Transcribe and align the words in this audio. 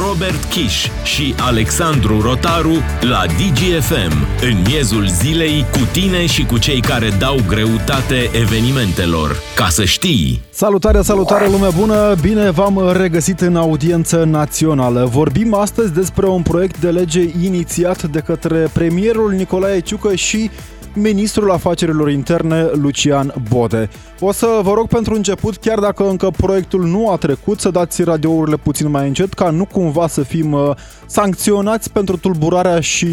Robert 0.00 0.44
Kiș 0.44 0.86
și 1.04 1.34
Alexandru 1.38 2.20
Rotaru 2.20 2.72
la 3.00 3.24
DGFM, 3.26 4.26
în 4.42 4.62
miezul 4.66 5.06
zilei, 5.06 5.66
cu 5.72 5.78
tine 5.92 6.26
și 6.26 6.44
cu 6.44 6.58
cei 6.58 6.80
care 6.80 7.08
dau 7.18 7.36
greutate 7.48 8.30
evenimentelor. 8.40 9.36
Ca 9.54 9.68
să 9.68 9.84
știi! 9.84 10.42
Salutare, 10.50 11.02
salutare, 11.02 11.48
lume 11.48 11.68
bună! 11.78 12.14
Bine 12.20 12.50
v-am 12.50 12.90
regăsit 12.92 13.40
în 13.40 13.56
audiență 13.56 14.24
națională. 14.24 15.08
Vorbim 15.10 15.54
astăzi 15.54 15.92
despre 15.92 16.26
un 16.26 16.42
proiect 16.42 16.80
de 16.80 16.90
lege 16.90 17.30
inițiat 17.42 18.02
de 18.02 18.18
către 18.18 18.70
premierul 18.72 19.32
Nicolae 19.32 19.80
Ciucă 19.80 20.14
și 20.14 20.50
ministrul 20.94 21.50
afacerilor 21.50 22.10
interne 22.10 22.68
Lucian 22.72 23.34
Bode. 23.48 23.88
O 24.20 24.32
să 24.32 24.60
vă 24.62 24.72
rog 24.72 24.88
pentru 24.88 25.14
început, 25.14 25.56
chiar 25.56 25.78
dacă 25.78 26.08
încă 26.08 26.30
proiectul 26.36 26.84
nu 26.84 27.10
a 27.10 27.16
trecut, 27.16 27.60
să 27.60 27.70
dați 27.70 28.02
radiourile 28.02 28.56
puțin 28.56 28.90
mai 28.90 29.06
încet, 29.06 29.32
ca 29.32 29.50
nu 29.50 29.64
cumva 29.64 30.06
să 30.06 30.22
fim 30.22 30.52
uh, 30.52 30.70
sancționați 31.06 31.92
pentru 31.92 32.16
tulburarea 32.16 32.80
și 32.80 33.06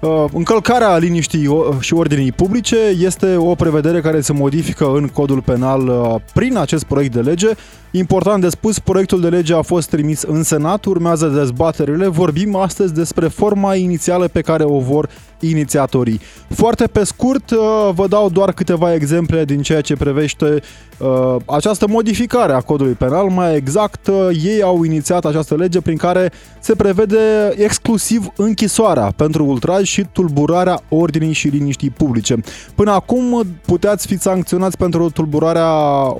uh, 0.00 0.24
încălcarea 0.32 0.96
liniștii 0.96 1.48
și 1.80 1.94
ordinii 1.94 2.32
publice 2.32 2.76
este 2.98 3.36
o 3.36 3.54
prevedere 3.54 4.00
care 4.00 4.20
se 4.20 4.32
modifică 4.32 4.90
în 4.94 5.08
codul 5.08 5.42
penal 5.42 5.88
uh, 5.88 6.14
prin 6.34 6.56
acest 6.56 6.84
proiect 6.84 7.12
de 7.12 7.20
lege. 7.20 7.48
Important 7.92 8.40
de 8.40 8.48
spus, 8.48 8.78
proiectul 8.78 9.20
de 9.20 9.28
lege 9.28 9.54
a 9.54 9.62
fost 9.62 9.88
trimis 9.88 10.22
în 10.22 10.42
Senat, 10.42 10.84
urmează 10.84 11.26
dezbaterile. 11.26 12.08
Vorbim 12.08 12.56
astăzi 12.56 12.94
despre 12.94 13.28
forma 13.28 13.74
inițială 13.74 14.28
pe 14.28 14.40
care 14.40 14.64
o 14.64 14.78
vor 14.78 15.08
inițiatorii. 15.40 16.20
Foarte 16.48 16.86
pe 16.86 17.04
scurt, 17.04 17.50
uh, 17.50 17.58
vă 17.94 18.06
dau 18.08 18.30
doar 18.30 18.52
câteva 18.52 18.94
exemple 18.94 19.44
din 19.44 19.62
ceea 19.62 19.80
ce 19.80 19.96
privește 19.96 20.60
uh, 20.98 21.36
această 21.44 21.86
modificare 21.88 22.52
a 22.52 22.60
codului 22.60 22.92
penal. 22.92 23.28
Mai 23.28 23.56
exact, 23.56 24.06
uh, 24.06 24.28
ei 24.44 24.62
au 24.62 24.84
inițiat 24.84 25.24
această 25.24 25.54
lege 25.54 25.80
prin 25.80 25.96
care 25.96 26.32
se 26.60 26.74
prevede 26.74 27.52
exclusiv 27.56 28.26
închisoarea 28.36 29.12
pentru 29.16 29.44
ultraj 29.44 29.86
și 29.86 30.06
tulburarea 30.12 30.82
ordinii 30.88 31.32
și 31.32 31.48
liniștii 31.48 31.90
publice. 31.90 32.36
Până 32.74 32.90
acum 32.90 33.46
puteați 33.66 34.06
fi 34.06 34.18
sancționați 34.18 34.76
pentru 34.76 35.10
tulburarea 35.10 35.72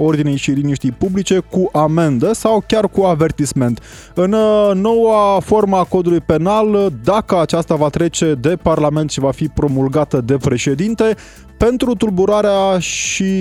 ordinii 0.03 0.37
și 0.37 0.51
liniștii 0.51 0.93
publice 0.93 1.39
cu 1.51 1.60
amendă 1.73 2.33
sau 2.33 2.65
chiar 2.67 2.89
cu 2.89 3.03
avertisment. 3.03 3.81
În 4.15 4.31
noua 4.81 5.41
formă 5.41 5.77
a 5.77 5.85
codului 5.85 6.21
penal, 6.21 6.93
dacă 7.05 7.41
aceasta 7.41 7.75
va 7.75 7.89
trece 7.89 8.35
de 8.35 8.57
Parlament 8.63 9.11
și 9.11 9.21
va 9.21 9.31
fi 9.31 9.49
promulgată 9.49 10.21
de 10.21 10.37
președinte 10.37 11.17
pentru 11.67 11.95
tulburarea 11.95 12.79
și 12.79 13.33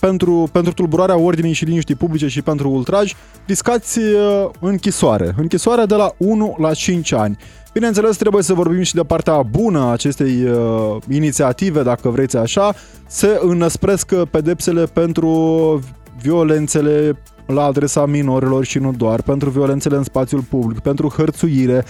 pentru, 0.00 0.48
pentru 0.52 0.72
tulburarea 0.72 1.18
ordinii 1.18 1.52
și 1.52 1.64
liniștii 1.64 1.94
publice 1.94 2.28
și 2.28 2.42
pentru 2.42 2.70
ultraj, 2.70 3.14
riscați 3.46 3.98
uh, 3.98 4.48
închisoare. 4.60 5.34
Închisoare 5.36 5.84
de 5.84 5.94
la 5.94 6.12
1 6.16 6.56
la 6.58 6.74
5 6.74 7.12
ani. 7.12 7.36
Bineînțeles, 7.72 8.16
trebuie 8.16 8.42
să 8.42 8.54
vorbim 8.54 8.82
și 8.82 8.94
de 8.94 9.02
partea 9.02 9.42
bună 9.42 9.78
a 9.78 9.92
acestei 9.92 10.44
uh, 10.44 10.96
inițiative, 11.08 11.82
dacă 11.82 12.08
vreți 12.08 12.36
așa, 12.36 12.74
se 13.06 13.38
înăspresc 13.42 14.14
pedepsele 14.14 14.84
pentru 14.84 15.80
violențele 16.20 17.18
la 17.46 17.64
adresa 17.64 18.06
minorilor 18.06 18.64
și 18.64 18.78
nu 18.78 18.92
doar, 18.92 19.22
pentru 19.22 19.50
violențele 19.50 19.96
în 19.96 20.02
spațiul 20.02 20.40
public, 20.40 20.78
pentru 20.78 21.08
hărțuire, 21.16 21.84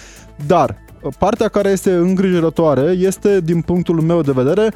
dar 0.46 0.76
partea 1.18 1.48
care 1.48 1.68
este 1.68 1.90
îngrijorătoare 1.90 2.96
este, 2.98 3.40
din 3.40 3.60
punctul 3.60 4.00
meu 4.00 4.20
de 4.20 4.32
vedere, 4.32 4.72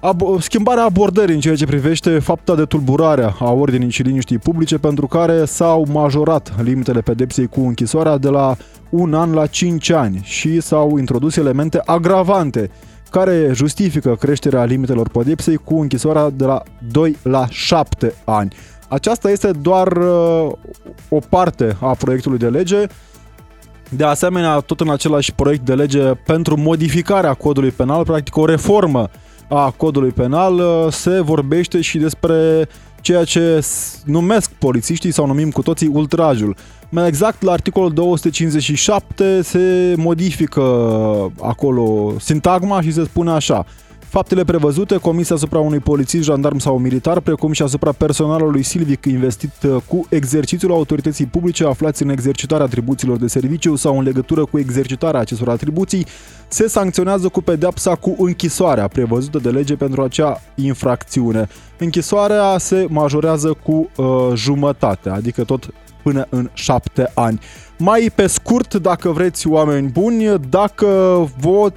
ab- 0.00 0.40
schimbarea 0.40 0.84
abordării 0.84 1.34
în 1.34 1.40
ceea 1.40 1.56
ce 1.56 1.66
privește 1.66 2.18
fapta 2.18 2.54
de 2.54 2.64
tulburare 2.64 3.34
a 3.38 3.52
ordinii 3.52 3.90
și 3.90 4.02
liniștii 4.02 4.38
publice, 4.38 4.78
pentru 4.78 5.06
care 5.06 5.44
s-au 5.44 5.86
majorat 5.92 6.62
limitele 6.62 7.00
pedepsei 7.00 7.46
cu 7.46 7.60
închisoarea 7.60 8.18
de 8.18 8.28
la 8.28 8.56
un 8.90 9.14
an 9.14 9.32
la 9.32 9.46
5 9.46 9.90
ani 9.90 10.20
și 10.22 10.60
s-au 10.60 10.96
introdus 10.96 11.36
elemente 11.36 11.80
agravante 11.84 12.70
care 13.10 13.50
justifică 13.52 14.16
creșterea 14.20 14.64
limitelor 14.64 15.08
pedepsei 15.08 15.56
cu 15.56 15.80
închisoarea 15.80 16.30
de 16.30 16.44
la 16.44 16.62
2 16.90 17.16
la 17.22 17.46
7 17.48 18.14
ani. 18.24 18.54
Aceasta 18.90 19.30
este 19.30 19.50
doar 19.50 19.96
uh, 19.96 20.52
o 21.08 21.18
parte 21.28 21.76
a 21.80 21.94
proiectului 21.94 22.38
de 22.38 22.48
lege 22.48 22.86
de 23.88 24.04
asemenea, 24.04 24.58
tot 24.58 24.80
în 24.80 24.90
același 24.90 25.32
proiect 25.34 25.64
de 25.64 25.74
lege 25.74 26.02
pentru 26.02 26.56
modificarea 26.56 27.34
codului 27.34 27.70
penal, 27.70 28.04
practic 28.04 28.36
o 28.36 28.44
reformă 28.44 29.08
a 29.48 29.70
codului 29.70 30.10
penal, 30.10 30.54
uh, 30.54 30.92
se 30.92 31.20
vorbește 31.20 31.80
și 31.80 31.98
despre 31.98 32.68
ceea 33.00 33.24
ce 33.24 33.66
numesc 34.04 34.50
polițiștii 34.50 35.12
sau 35.12 35.26
numim 35.26 35.50
cu 35.50 35.62
toții 35.62 35.90
ultrajul. 35.92 36.56
Mai 36.88 37.08
exact, 37.08 37.42
la 37.42 37.52
articolul 37.52 37.92
257 37.92 39.42
se 39.42 39.94
modifică 39.96 40.62
acolo 41.40 42.12
sintagma 42.18 42.80
și 42.80 42.92
se 42.92 43.04
spune 43.04 43.30
așa. 43.30 43.66
Faptele 44.10 44.44
prevăzute 44.44 44.96
comise 44.96 45.32
asupra 45.32 45.58
unui 45.58 45.78
polițist, 45.78 46.24
jandarm 46.24 46.58
sau 46.58 46.78
militar, 46.78 47.20
precum 47.20 47.52
și 47.52 47.62
asupra 47.62 47.92
personalului 47.92 48.62
silvic 48.62 49.04
investit 49.04 49.52
uh, 49.62 49.76
cu 49.88 50.06
exercițiul 50.08 50.72
autorității 50.72 51.26
publice 51.26 51.64
aflați 51.64 52.02
în 52.02 52.08
exercitarea 52.08 52.64
atribuțiilor 52.64 53.16
de 53.16 53.26
serviciu 53.26 53.76
sau 53.76 53.98
în 53.98 54.04
legătură 54.04 54.44
cu 54.44 54.58
exercitarea 54.58 55.20
acestor 55.20 55.48
atribuții, 55.48 56.06
se 56.48 56.68
sancționează 56.68 57.28
cu 57.28 57.42
pedepsa 57.42 57.94
cu 57.94 58.16
închisoarea 58.18 58.88
prevăzută 58.88 59.38
de 59.38 59.50
lege 59.50 59.76
pentru 59.76 60.02
acea 60.02 60.40
infracțiune. 60.54 61.48
Închisoarea 61.78 62.58
se 62.58 62.86
majorează 62.88 63.56
cu 63.62 63.90
uh, 63.96 64.06
jumătate, 64.34 65.08
adică 65.08 65.44
tot 65.44 65.68
până 66.02 66.26
în 66.28 66.50
șapte 66.52 67.10
ani. 67.14 67.40
Mai 67.78 68.12
pe 68.14 68.26
scurt, 68.26 68.74
dacă 68.74 69.10
vreți 69.10 69.48
oameni 69.48 69.88
buni, 69.88 70.38
dacă 70.48 70.86
vă 71.40 71.72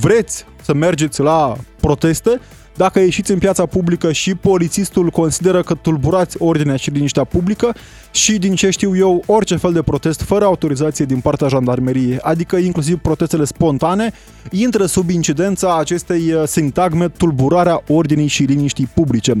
vreți 0.00 0.46
să 0.66 0.74
mergeți 0.74 1.20
la 1.20 1.56
proteste, 1.80 2.40
dacă 2.76 2.98
ieșiți 3.00 3.30
în 3.30 3.38
piața 3.38 3.66
publică 3.66 4.12
și 4.12 4.34
polițistul 4.34 5.10
consideră 5.10 5.62
că 5.62 5.74
tulburați 5.74 6.36
ordinea 6.42 6.76
și 6.76 6.90
liniștea 6.90 7.24
publică 7.24 7.74
și 8.10 8.38
din 8.38 8.54
ce 8.54 8.70
știu 8.70 8.96
eu, 8.96 9.22
orice 9.26 9.56
fel 9.56 9.72
de 9.72 9.82
protest 9.82 10.20
fără 10.22 10.44
autorizație 10.44 11.04
din 11.04 11.20
partea 11.20 11.48
jandarmeriei, 11.48 12.18
adică 12.18 12.56
inclusiv 12.56 12.98
protestele 12.98 13.44
spontane, 13.44 14.12
intră 14.50 14.86
sub 14.86 15.10
incidența 15.10 15.76
acestei 15.78 16.32
uh, 16.32 16.42
sintagme 16.46 17.08
tulburarea 17.08 17.82
ordinii 17.88 18.26
și 18.26 18.42
liniștii 18.42 18.90
publice. 18.94 19.32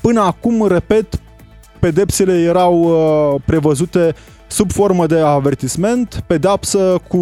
Până 0.00 0.20
acum, 0.20 0.66
repet, 0.66 1.20
pedepsele 1.80 2.40
erau 2.40 2.82
uh, 2.82 3.40
prevăzute 3.44 4.14
sub 4.52 4.72
formă 4.72 5.06
de 5.06 5.18
avertisment, 5.18 6.24
pedapsă 6.26 7.00
cu 7.08 7.18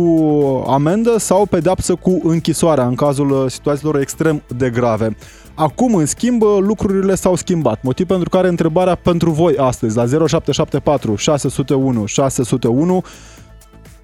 amendă 0.67 1.19
sau 1.19 1.47
pedapsă 1.47 1.95
cu 1.95 2.21
închisoarea 2.23 2.87
în 2.87 2.95
cazul 2.95 3.31
uh, 3.31 3.51
situațiilor 3.51 4.01
extrem 4.01 4.43
de 4.57 4.71
grave. 4.71 5.17
Acum, 5.55 5.95
în 5.95 6.07
schimb, 6.07 6.43
uh, 6.43 6.57
lucrurile 6.61 7.15
s-au 7.15 7.37
schimbat, 7.37 7.83
motiv 7.83 8.07
pentru 8.07 8.29
care 8.29 8.49
întrebarea 8.49 8.95
pentru 8.95 9.31
voi 9.31 9.57
astăzi 9.57 9.97
la 9.97 10.07
0774 10.07 11.15
601 11.15 12.07
601 12.07 13.05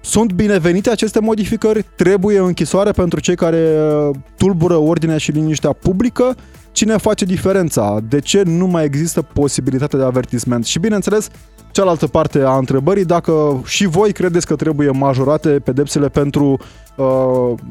sunt 0.01 0.33
binevenite 0.33 0.89
aceste 0.89 1.19
modificări? 1.19 1.85
Trebuie 1.95 2.39
închisoare 2.39 2.91
pentru 2.91 3.19
cei 3.19 3.35
care 3.35 3.57
uh, 3.59 4.15
tulbură 4.37 4.75
ordinea 4.75 5.17
și 5.17 5.31
liniștea 5.31 5.71
publică? 5.71 6.35
Cine 6.71 6.97
face 6.97 7.25
diferența? 7.25 7.97
De 8.09 8.19
ce 8.19 8.41
nu 8.45 8.67
mai 8.67 8.85
există 8.85 9.21
posibilitatea 9.21 9.99
de 9.99 10.05
avertisment? 10.05 10.65
Și 10.65 10.79
bineînțeles, 10.79 11.29
cealaltă 11.77 12.07
parte 12.07 12.41
a 12.41 12.57
întrebării, 12.57 13.05
dacă 13.05 13.61
și 13.65 13.85
voi 13.87 14.11
credeți 14.11 14.45
că 14.45 14.55
trebuie 14.55 14.89
majorate 14.89 15.49
pedepsele 15.49 16.07
pentru 16.09 16.59
uh, 16.95 17.05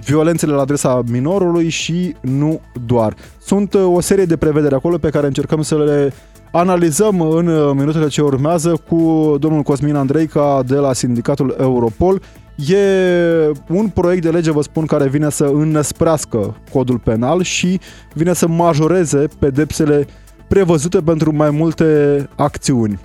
violențele 0.04 0.52
la 0.52 0.60
adresa 0.60 1.02
minorului 1.10 1.68
și 1.68 2.16
nu 2.20 2.60
doar. 2.86 3.14
Sunt 3.40 3.74
uh, 3.74 3.82
o 3.94 4.00
serie 4.00 4.24
de 4.24 4.36
prevederi 4.36 4.74
acolo 4.74 4.98
pe 4.98 5.10
care 5.10 5.26
încercăm 5.26 5.62
să 5.62 5.76
le 5.76 6.12
analizăm 6.50 7.20
în 7.20 7.46
uh, 7.46 7.72
minutele 7.74 8.08
ce 8.08 8.22
urmează 8.22 8.82
cu 8.88 9.34
domnul 9.38 9.62
Cosmin 9.62 9.94
Andreica 9.94 10.62
de 10.66 10.74
la 10.74 10.92
Sindicatul 10.92 11.56
Europol. 11.60 12.22
E 12.66 12.78
un 13.68 13.88
proiect 13.88 14.22
de 14.22 14.30
lege, 14.30 14.50
vă 14.50 14.62
spun, 14.62 14.86
care 14.86 15.08
vine 15.08 15.30
să 15.30 15.44
înăsprească 15.44 16.56
codul 16.72 16.98
penal 16.98 17.42
și 17.42 17.80
vine 18.12 18.32
să 18.32 18.48
majoreze 18.48 19.28
pedepsele 19.38 20.06
prevăzute 20.48 20.98
pentru 21.00 21.34
mai 21.34 21.50
multe 21.50 22.28
acțiuni. 22.36 22.98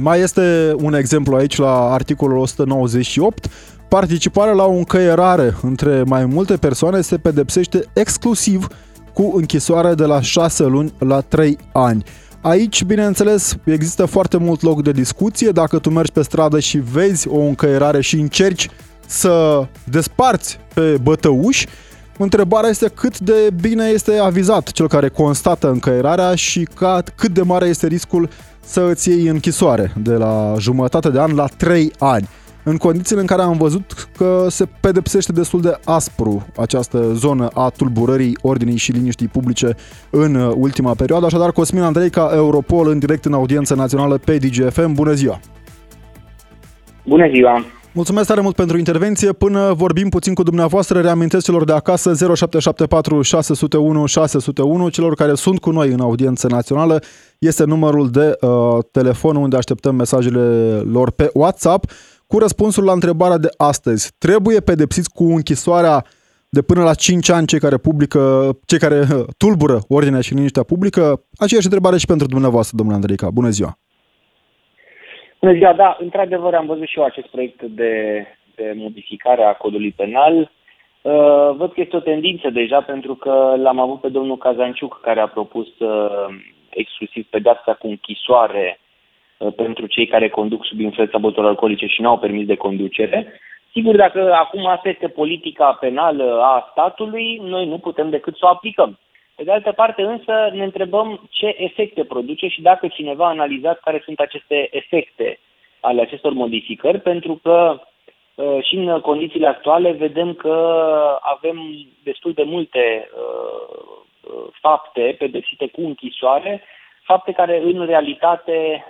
Mai 0.00 0.20
este 0.20 0.74
un 0.76 0.94
exemplu 0.94 1.36
aici 1.36 1.56
la 1.56 1.92
articolul 1.92 2.38
198. 2.38 3.48
Participarea 3.88 4.52
la 4.52 4.64
o 4.64 4.72
încăierare 4.72 5.56
între 5.62 6.02
mai 6.06 6.24
multe 6.24 6.56
persoane 6.56 7.00
se 7.00 7.16
pedepsește 7.16 7.84
exclusiv 7.92 8.66
cu 9.12 9.32
închisoare 9.36 9.94
de 9.94 10.04
la 10.04 10.20
6 10.20 10.64
luni 10.64 10.92
la 10.98 11.20
3 11.20 11.58
ani. 11.72 12.04
Aici, 12.40 12.84
bineînțeles, 12.84 13.56
există 13.64 14.04
foarte 14.04 14.36
mult 14.36 14.62
loc 14.62 14.82
de 14.82 14.90
discuție. 14.90 15.50
Dacă 15.50 15.78
tu 15.78 15.90
mergi 15.90 16.12
pe 16.12 16.22
stradă 16.22 16.60
și 16.60 16.78
vezi 16.78 17.28
o 17.28 17.40
încăierare 17.40 18.00
și 18.00 18.14
încerci 18.14 18.70
să 19.06 19.66
desparți 19.84 20.58
pe 20.74 20.98
bătăuși, 21.02 21.66
întrebarea 22.18 22.70
este 22.70 22.88
cât 22.88 23.18
de 23.18 23.50
bine 23.60 23.84
este 23.84 24.18
avizat 24.18 24.70
cel 24.70 24.88
care 24.88 25.08
constată 25.08 25.68
încăierarea 25.68 26.34
și 26.34 26.68
cât 27.14 27.30
de 27.30 27.42
mare 27.42 27.66
este 27.66 27.86
riscul 27.86 28.28
să 28.66 28.88
îți 28.90 29.08
iei 29.08 29.26
închisoare 29.26 29.92
de 30.02 30.12
la 30.12 30.54
jumătate 30.58 31.10
de 31.10 31.20
an 31.20 31.34
la 31.34 31.46
3 31.56 31.90
ani. 31.98 32.28
în 32.68 32.76
condițiile 32.76 33.20
în 33.20 33.26
care 33.26 33.42
am 33.42 33.56
văzut 33.56 34.08
că 34.16 34.46
se 34.48 34.66
pedepsește 34.80 35.32
destul 35.32 35.60
de 35.60 35.78
aspru 35.84 36.46
această 36.56 37.12
zonă 37.12 37.48
a 37.54 37.70
tulburării 37.76 38.38
ordinii 38.42 38.76
și 38.76 38.92
liniștii 38.92 39.28
publice 39.28 39.74
în 40.10 40.34
ultima 40.34 40.94
perioadă. 40.94 41.26
Așadar, 41.26 41.52
Cosmin 41.52 41.82
Andreica, 41.82 42.30
Europol, 42.34 42.88
în 42.88 42.98
direct 42.98 43.24
în 43.24 43.32
audiență 43.32 43.74
națională 43.74 44.18
pe 44.18 44.36
DGFM. 44.36 44.92
Bună 44.92 45.12
ziua! 45.12 45.40
Bună 47.04 47.28
ziua! 47.28 47.64
Mulțumesc 47.96 48.28
tare 48.28 48.40
mult 48.40 48.54
pentru 48.54 48.78
intervenție. 48.78 49.32
Până 49.32 49.72
vorbim 49.72 50.08
puțin 50.08 50.34
cu 50.34 50.42
dumneavoastră, 50.42 51.00
reamintesc 51.00 51.44
celor 51.44 51.64
de 51.64 51.72
acasă 51.72 52.14
0774 52.14 53.22
601 53.22 54.06
601, 54.06 54.88
celor 54.88 55.14
care 55.14 55.34
sunt 55.34 55.58
cu 55.58 55.70
noi 55.70 55.88
în 55.88 56.00
audiență 56.00 56.46
națională, 56.46 57.02
este 57.38 57.64
numărul 57.64 58.10
de 58.10 58.36
uh, 58.40 58.78
telefon 58.90 59.36
unde 59.36 59.56
așteptăm 59.56 59.94
mesajele 59.94 60.40
lor 60.80 61.10
pe 61.10 61.30
WhatsApp 61.34 61.90
cu 62.26 62.38
răspunsul 62.38 62.84
la 62.84 62.92
întrebarea 62.92 63.38
de 63.38 63.48
astăzi. 63.56 64.10
Trebuie 64.18 64.60
pedepsiți 64.60 65.10
cu 65.10 65.24
închisoarea 65.24 66.04
de 66.48 66.62
până 66.62 66.82
la 66.82 66.94
5 66.94 67.28
ani 67.28 67.46
cei 67.46 67.58
care 67.60 67.76
publică, 67.76 68.50
cei 68.64 68.78
care 68.78 69.08
uh, 69.14 69.24
tulbură 69.36 69.82
ordinea 69.88 70.20
și 70.20 70.34
liniștea 70.34 70.62
publică? 70.62 71.24
Aceeași 71.36 71.66
întrebare 71.66 71.98
și 71.98 72.06
pentru 72.06 72.26
dumneavoastră, 72.26 72.76
domnule 72.76 72.98
Andreica. 72.98 73.30
Bună 73.30 73.50
ziua! 73.50 73.78
Bună 75.46 75.58
ziua, 75.58 75.72
da, 75.72 75.96
într-adevăr 76.00 76.54
am 76.54 76.66
văzut 76.66 76.86
și 76.86 76.98
eu 76.98 77.04
acest 77.04 77.26
proiect 77.26 77.62
de, 77.62 78.26
de 78.54 78.72
modificare 78.76 79.42
a 79.42 79.52
codului 79.52 79.92
penal. 79.96 80.34
Uh, 81.02 81.50
văd 81.56 81.72
că 81.72 81.80
este 81.80 81.96
o 81.96 82.00
tendință 82.00 82.50
deja 82.50 82.80
pentru 82.80 83.14
că 83.14 83.54
l-am 83.56 83.78
avut 83.78 84.00
pe 84.00 84.08
domnul 84.08 84.36
Cazanciuc 84.36 85.00
care 85.02 85.20
a 85.20 85.28
propus 85.28 85.78
uh, 85.78 86.26
exclusiv 86.70 87.26
pedeapsa 87.30 87.74
cu 87.74 87.86
închisoare 87.86 88.78
uh, 89.38 89.52
pentru 89.56 89.86
cei 89.86 90.06
care 90.06 90.28
conduc 90.28 90.64
sub 90.64 90.80
influența 90.80 91.18
băuturilor 91.18 91.50
alcoolice 91.50 91.86
și 91.86 92.00
nu 92.00 92.08
au 92.08 92.18
permis 92.18 92.46
de 92.46 92.56
conducere. 92.56 93.40
Sigur, 93.72 93.96
dacă 93.96 94.32
acum 94.34 94.66
asta 94.66 94.88
este 94.88 95.08
politica 95.08 95.76
penală 95.80 96.40
a 96.42 96.68
statului, 96.70 97.40
noi 97.42 97.66
nu 97.66 97.78
putem 97.78 98.10
decât 98.10 98.36
să 98.36 98.44
o 98.44 98.48
aplicăm. 98.48 98.98
Pe 99.36 99.44
de 99.44 99.52
altă 99.52 99.72
parte 99.72 100.02
însă 100.02 100.50
ne 100.52 100.64
întrebăm 100.64 101.28
ce 101.30 101.54
efecte 101.58 102.04
produce 102.04 102.48
și 102.48 102.62
dacă 102.62 102.88
cineva 102.88 103.24
a 103.24 103.28
analizat 103.28 103.80
care 103.80 104.00
sunt 104.04 104.20
aceste 104.20 104.68
efecte 104.70 105.38
ale 105.80 106.00
acestor 106.00 106.32
modificări, 106.32 107.00
pentru 107.00 107.40
că 107.42 107.80
uh, 108.34 108.64
și 108.64 108.74
în 108.76 109.00
condițiile 109.00 109.46
actuale 109.46 109.92
vedem 109.92 110.34
că 110.34 110.54
avem 111.20 111.58
destul 112.02 112.32
de 112.32 112.42
multe 112.42 113.08
uh, 113.14 113.78
uh, 114.20 114.46
fapte 114.60 115.14
pedepsite 115.18 115.66
cu 115.66 115.80
închisoare, 115.80 116.62
fapte 117.02 117.32
care 117.32 117.62
în 117.62 117.86
realitate 117.86 118.86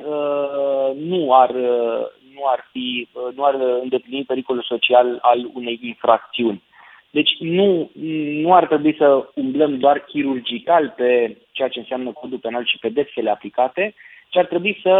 nu 0.94 1.34
ar, 1.34 1.50
nu 2.34 2.42
ar, 2.44 2.69
fi, 2.72 3.08
nu 3.34 3.44
ar 3.44 3.54
îndeplini 3.54 4.25
pericolul 4.25 4.62
social 4.62 5.19
al 5.20 5.50
unei 5.54 5.78
infracțiuni. 5.82 6.62
Deci 7.11 7.31
nu, 7.38 7.91
nu 8.43 8.55
ar 8.55 8.67
trebui 8.67 8.94
să 8.99 9.29
umblăm 9.35 9.79
doar 9.79 9.99
chirurgical 9.99 10.94
pe 10.97 11.37
ceea 11.53 11.69
ce 11.69 11.79
înseamnă 11.79 12.11
codul 12.11 12.38
penal 12.38 12.64
și 12.64 12.79
pedepsele 12.79 13.31
aplicate, 13.31 13.94
ci 14.29 14.37
ar 14.37 14.47
trebui 14.47 14.79
să 14.82 14.94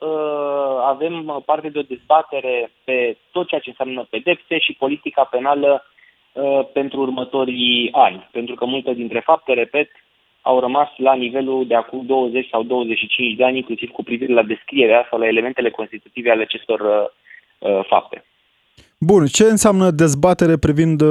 uh, 0.00 0.84
avem 0.84 1.42
parte 1.44 1.68
de 1.68 1.78
o 1.78 1.82
dezbatere 1.82 2.70
pe 2.84 3.16
tot 3.30 3.48
ceea 3.48 3.60
ce 3.60 3.68
înseamnă 3.68 4.06
pedepse 4.10 4.58
și 4.58 4.72
politica 4.72 5.24
penală 5.24 5.84
uh, 6.32 6.60
pentru 6.72 7.00
următorii 7.00 7.88
ani. 7.92 8.28
Pentru 8.32 8.54
că 8.54 8.64
multe 8.64 8.94
dintre 8.94 9.20
fapte, 9.20 9.52
repet, 9.52 9.90
au 10.40 10.60
rămas 10.60 10.88
la 10.96 11.14
nivelul 11.14 11.66
de 11.66 11.74
acum 11.74 12.06
20 12.06 12.48
sau 12.48 12.62
25 12.62 13.36
de 13.36 13.44
ani, 13.44 13.56
inclusiv 13.56 13.90
cu 13.90 14.02
privire 14.02 14.32
la 14.32 14.42
descrierea 14.42 15.06
sau 15.10 15.18
la 15.18 15.26
elementele 15.26 15.70
constitutive 15.70 16.30
ale 16.30 16.42
acestor 16.42 16.80
uh, 16.80 17.70
uh 17.70 17.84
fapte. 17.86 18.24
Bun, 19.10 19.26
ce 19.26 19.44
înseamnă 19.44 19.90
dezbatere 19.90 20.56
privind 20.56 21.00
uh, 21.00 21.08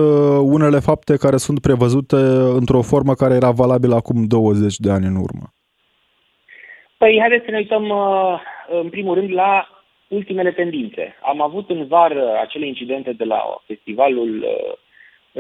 unele 0.58 0.80
fapte 0.80 1.14
care 1.18 1.38
sunt 1.38 1.60
prevăzute 1.60 2.16
într-o 2.60 2.82
formă 2.82 3.14
care 3.14 3.34
era 3.34 3.52
valabilă 3.52 3.96
acum 3.96 4.24
20 4.28 4.76
de 4.78 4.92
ani 4.92 5.06
în 5.06 5.16
urmă? 5.16 5.46
Păi, 6.98 7.18
haideți 7.20 7.46
să 7.46 7.52
ne 7.52 7.58
uităm 7.58 7.90
uh, 7.90 8.40
în 8.82 8.90
primul 8.90 9.16
rând 9.16 9.32
la 9.34 9.68
ultimele 10.08 10.52
tendințe. 10.52 11.16
Am 11.24 11.42
avut 11.42 11.70
în 11.70 11.88
vară 11.88 12.24
acele 12.42 12.68
incidente 12.68 13.12
de 13.12 13.24
la 13.24 13.40
festivalul 13.66 14.32
uh, 14.44 14.74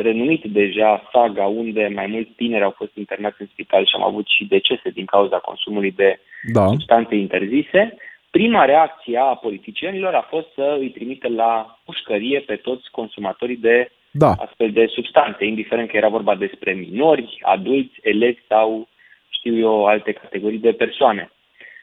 renumit 0.03 0.43
deja 0.43 1.09
Saga, 1.11 1.45
unde 1.45 1.91
mai 1.95 2.07
mulți 2.07 2.31
tineri 2.31 2.63
au 2.63 2.73
fost 2.77 2.95
internați 2.95 3.41
în 3.41 3.47
spital 3.51 3.85
și 3.85 3.95
am 3.95 4.03
avut 4.03 4.25
și 4.27 4.45
decese 4.45 4.89
din 4.89 5.05
cauza 5.05 5.37
consumului 5.37 5.91
de 5.91 6.19
da. 6.53 6.67
substanțe 6.67 7.15
interzise. 7.15 7.97
Prima 8.31 8.65
reacție 8.65 9.17
a 9.17 9.35
politicienilor 9.35 10.13
a 10.13 10.21
fost 10.21 10.47
să 10.53 10.75
îi 10.79 10.89
trimite 10.89 11.27
la 11.27 11.79
pușcărie 11.85 12.39
pe 12.39 12.55
toți 12.55 12.91
consumatorii 12.91 13.57
de 13.57 13.91
da. 14.11 14.31
astfel 14.31 14.71
de 14.71 14.85
substanțe, 14.85 15.45
indiferent 15.45 15.89
că 15.89 15.97
era 15.97 16.07
vorba 16.07 16.35
despre 16.35 16.73
minori, 16.73 17.39
adulți, 17.41 17.99
elevi 18.01 18.41
sau, 18.47 18.87
știu 19.29 19.57
eu, 19.57 19.85
alte 19.85 20.11
categorii 20.11 20.59
de 20.59 20.71
persoane, 20.71 21.31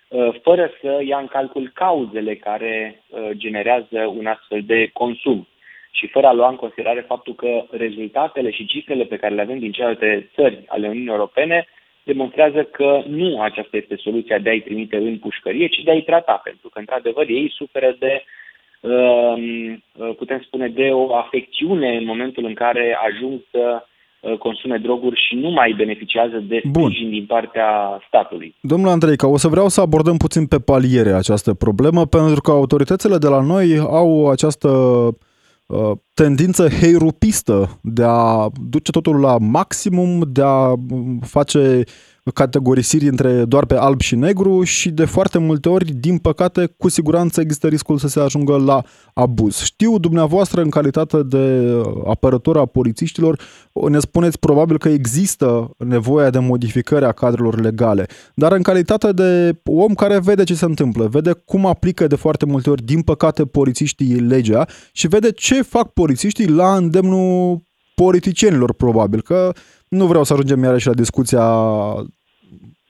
uh, 0.09 0.35
fără 0.43 0.71
să 0.81 1.03
ia 1.05 1.19
în 1.19 1.27
calcul 1.27 1.71
cauzele 1.75 2.35
care 2.37 3.03
uh, 3.09 3.31
generează 3.33 3.99
un 4.17 4.27
astfel 4.27 4.63
de 4.63 4.91
consum 4.93 5.49
și 5.91 6.07
fără 6.07 6.27
a 6.27 6.33
lua 6.33 6.49
în 6.49 6.57
considerare 6.57 7.01
faptul 7.01 7.35
că 7.35 7.65
rezultatele 7.71 8.51
și 8.51 8.67
cifrele 8.67 9.05
pe 9.05 9.17
care 9.17 9.35
le 9.35 9.41
avem 9.41 9.59
din 9.59 9.73
celelalte 9.73 10.31
țări 10.35 10.65
ale 10.67 10.89
Uniunii 10.89 11.11
Europene 11.11 11.67
demonstrează 12.13 12.63
că 12.77 13.03
nu 13.07 13.41
aceasta 13.41 13.77
este 13.77 13.97
soluția 14.07 14.39
de 14.39 14.51
a-i 14.51 14.67
trimite 14.69 14.97
în 14.97 15.19
pușcărie, 15.19 15.67
ci 15.67 15.81
de 15.85 15.91
a-i 15.91 16.09
trata, 16.11 16.41
pentru 16.45 16.69
că, 16.69 16.79
într-adevăr, 16.79 17.27
ei 17.29 17.49
suferă 17.61 17.97
de, 17.99 18.13
um, 18.81 19.45
uh, 19.73 20.15
putem 20.21 20.41
spune, 20.47 20.69
de 20.69 20.89
o 20.93 21.15
afecțiune 21.25 21.89
în 21.97 22.05
momentul 22.05 22.45
în 22.45 22.55
care 22.55 22.85
ajung 23.09 23.41
să 23.51 23.65
uh, 23.83 24.39
consume 24.39 24.77
droguri 24.77 25.21
și 25.27 25.35
nu 25.35 25.51
mai 25.51 25.71
beneficiază 25.77 26.39
de 26.53 26.59
sprijin 26.69 27.11
din 27.11 27.27
partea 27.27 27.71
statului. 28.07 28.55
Domnule 28.61 28.93
Andreica, 28.93 29.27
o 29.29 29.37
să 29.37 29.49
vreau 29.49 29.69
să 29.69 29.81
abordăm 29.81 30.17
puțin 30.17 30.47
pe 30.47 30.59
paliere 30.71 31.13
această 31.13 31.55
problemă, 31.55 32.07
pentru 32.07 32.41
că 32.41 32.51
autoritățile 32.51 33.17
de 33.19 33.29
la 33.29 33.41
noi 33.41 33.79
au 33.79 34.31
această 34.31 34.69
uh, 34.69 35.15
tendință 36.15 36.69
heirupistă 36.69 37.81
de 37.83 38.05
a 38.05 38.49
duce 38.69 38.91
totul 38.91 39.21
la 39.21 39.39
maximum, 39.39 40.23
de 40.33 40.43
a 40.43 40.75
face 41.21 41.85
categorisiri 42.35 43.09
între 43.09 43.45
doar 43.45 43.67
pe 43.67 43.75
alb 43.75 44.01
și 44.01 44.15
negru 44.15 44.63
și 44.63 44.91
de 44.91 45.05
foarte 45.05 45.39
multe 45.39 45.69
ori, 45.69 45.93
din 45.93 46.19
păcate, 46.19 46.75
cu 46.77 46.89
siguranță 46.89 47.41
există 47.41 47.67
riscul 47.67 47.99
să 47.99 48.09
se 48.09 48.21
ajungă 48.21 48.57
la 48.57 48.83
abuz. 49.15 49.57
Știu, 49.63 49.99
dumneavoastră, 49.99 50.63
în 50.63 50.71
calitate 50.71 51.23
de 51.23 51.75
apărător 52.07 52.57
a 52.57 52.67
polițiștilor, 52.67 53.41
ne 53.89 53.99
spuneți 53.99 54.39
probabil 54.39 54.79
că 54.79 54.89
există 54.89 55.71
nevoia 55.79 56.31
de 56.31 56.39
modificare 56.39 57.05
a 57.05 57.13
cadrelor 57.13 57.61
legale, 57.61 58.07
dar 58.35 58.53
în 58.53 58.63
calitate 58.63 59.13
de 59.13 59.61
om 59.65 59.95
care 59.95 60.19
vede 60.19 60.45
ce 60.45 60.55
se 60.55 60.65
întâmplă, 60.65 61.07
vede 61.07 61.33
cum 61.45 61.67
aplică 61.67 62.07
de 62.07 62.17
foarte 62.17 62.47
multe 62.47 62.71
ori, 62.71 62.85
din 62.85 63.03
păcate, 63.03 63.45
polițiștii 63.45 64.15
legea 64.15 64.67
și 64.93 65.09
vede 65.09 65.31
ce 65.31 65.63
fac 65.63 65.93
polițiștii 65.93 66.49
la 66.49 66.77
îndemnul 66.77 67.63
politicienilor, 67.95 68.73
probabil, 68.73 69.23
că 69.23 69.53
nu 69.89 70.07
vreau 70.07 70.25
să 70.25 70.33
ajungem 70.33 70.63
iarăși 70.63 70.87
la 70.87 70.95
discuția 70.95 71.45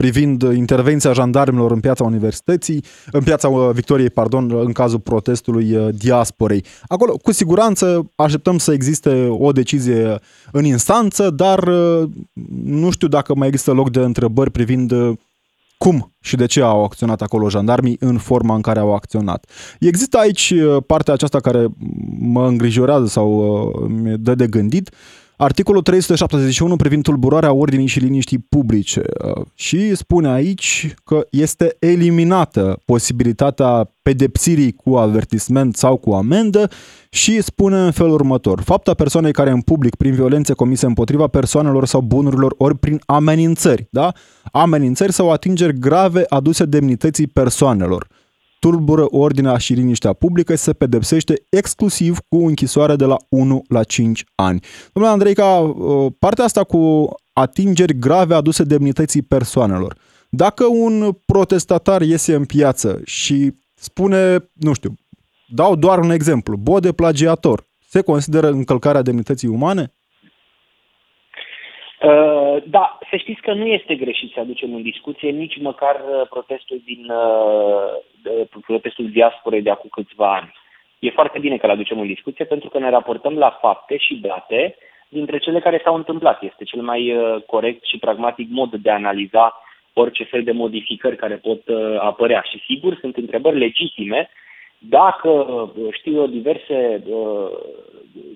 privind 0.02 0.42
intervenția 0.42 1.12
jandarmilor 1.12 1.70
în 1.70 1.80
piața 1.80 2.04
Universității, 2.04 2.84
în 3.10 3.22
piața 3.22 3.48
uh, 3.48 3.70
Victoriei, 3.72 4.10
pardon, 4.10 4.50
în 4.64 4.72
cazul 4.72 4.98
protestului 4.98 5.76
uh, 5.76 5.88
diasporei. 5.94 6.64
Acolo, 6.86 7.16
cu 7.16 7.32
siguranță, 7.32 8.10
așteptăm 8.14 8.58
să 8.58 8.72
existe 8.72 9.26
o 9.30 9.52
decizie 9.52 10.18
în 10.52 10.64
instanță, 10.64 11.30
dar 11.30 11.62
uh, 11.62 12.08
nu 12.64 12.90
știu 12.90 13.08
dacă 13.08 13.34
mai 13.34 13.48
există 13.48 13.72
loc 13.72 13.90
de 13.90 13.98
întrebări 13.98 14.50
privind 14.50 14.92
cum 15.78 16.12
și 16.20 16.36
de 16.36 16.46
ce 16.46 16.60
au 16.60 16.84
acționat 16.84 17.22
acolo 17.22 17.48
jandarmii 17.48 17.96
în 18.00 18.18
forma 18.18 18.54
în 18.54 18.60
care 18.60 18.78
au 18.78 18.94
acționat. 18.94 19.50
Există 19.80 20.18
aici 20.18 20.54
partea 20.86 21.12
aceasta 21.14 21.40
care 21.40 21.66
mă 22.18 22.46
îngrijorează 22.46 23.06
sau 23.06 23.28
mi 24.02 24.18
dă 24.18 24.34
de 24.34 24.46
gândit, 24.46 24.90
Articolul 25.40 25.82
371 25.82 26.76
privind 26.76 27.02
tulburarea 27.02 27.52
ordinii 27.52 27.86
și 27.86 27.98
liniștii 27.98 28.46
publice 28.48 29.02
uh, 29.24 29.44
și 29.54 29.94
spune 29.94 30.28
aici 30.28 30.94
că 31.04 31.26
este 31.30 31.76
eliminată 31.78 32.78
posibilitatea 32.84 33.92
pedepsirii 34.02 34.72
cu 34.72 34.96
avertisment 34.96 35.76
sau 35.76 35.96
cu 35.96 36.10
amendă 36.10 36.70
și 37.10 37.42
spune 37.42 37.76
în 37.76 37.90
felul 37.90 38.12
următor. 38.12 38.60
Fapta 38.60 38.94
persoanei 38.94 39.32
care 39.32 39.50
în 39.50 39.60
public 39.60 39.94
prin 39.94 40.14
violențe 40.14 40.52
comise 40.52 40.86
împotriva 40.86 41.26
persoanelor 41.26 41.86
sau 41.86 42.00
bunurilor 42.00 42.54
ori 42.56 42.78
prin 42.78 43.00
amenințări, 43.06 43.86
da? 43.90 44.12
Amenințări 44.52 45.12
sau 45.12 45.32
atingeri 45.32 45.78
grave 45.78 46.24
aduse 46.28 46.64
demnității 46.64 47.26
persoanelor 47.26 48.06
tulbură 48.58 49.06
ordinea 49.10 49.56
și 49.56 49.72
liniștea 49.72 50.12
publică 50.12 50.54
se 50.54 50.72
pedepsește 50.72 51.42
exclusiv 51.50 52.18
cu 52.28 52.46
închisoare 52.46 52.96
de 52.96 53.04
la 53.04 53.16
1 53.28 53.62
la 53.68 53.82
5 53.82 54.24
ani. 54.34 54.60
Domnule 54.92 55.14
Andreica, 55.14 55.44
uh, 55.44 56.12
partea 56.18 56.44
asta 56.44 56.64
cu 56.64 57.08
atingeri 57.32 57.98
grave 57.98 58.34
aduse 58.34 58.62
demnității 58.62 59.22
persoanelor. 59.22 59.96
Dacă 60.30 60.64
un 60.64 61.12
protestatar 61.26 62.02
iese 62.02 62.34
în 62.34 62.44
piață 62.44 63.00
și 63.04 63.54
spune, 63.74 64.50
nu 64.52 64.72
știu, 64.72 64.94
Dau 65.50 65.76
doar 65.76 65.98
un 65.98 66.10
exemplu. 66.10 66.56
Bode 66.56 66.92
plagiator. 66.92 67.64
Se 67.88 68.00
consideră 68.00 68.50
încălcarea 68.50 69.02
demnității 69.02 69.48
umane? 69.48 69.92
Uh, 72.02 72.56
da, 72.64 72.98
să 73.10 73.16
știți 73.16 73.40
că 73.40 73.52
nu 73.52 73.66
este 73.66 73.94
greșit 73.94 74.32
să 74.32 74.40
aducem 74.40 74.74
în 74.74 74.82
discuție 74.82 75.30
nici 75.30 75.58
măcar 75.60 75.94
uh, 75.94 76.26
protestul 76.28 76.80
din 76.84 77.10
uh, 77.10 78.60
protestul 78.66 79.10
diasporei 79.10 79.62
de 79.62 79.70
acum 79.70 79.88
câțiva 79.92 80.34
ani. 80.34 80.52
E 80.98 81.10
foarte 81.10 81.38
bine 81.38 81.56
că 81.56 81.66
îl 81.66 81.72
aducem 81.72 82.00
în 82.00 82.06
discuție 82.06 82.44
pentru 82.44 82.68
că 82.68 82.78
ne 82.78 82.90
raportăm 82.90 83.38
la 83.38 83.58
fapte 83.60 83.96
și 83.96 84.14
date 84.14 84.76
dintre 85.08 85.38
cele 85.38 85.60
care 85.60 85.80
s-au 85.84 85.94
întâmplat. 85.94 86.42
Este 86.42 86.64
cel 86.64 86.80
mai 86.80 87.16
corect 87.46 87.84
și 87.84 87.98
pragmatic 87.98 88.48
mod 88.50 88.74
de 88.74 88.90
a 88.90 88.94
analiza 88.94 89.62
orice 89.92 90.24
fel 90.24 90.42
de 90.42 90.52
modificări 90.52 91.16
care 91.16 91.34
pot 91.34 91.62
apărea. 91.98 92.44
Și 92.50 92.62
sigur, 92.66 92.98
sunt 93.00 93.16
întrebări 93.16 93.58
legitime 93.58 94.30
dacă, 94.78 95.30
știu 95.92 96.14
eu, 96.20 96.26
diverse 96.26 97.02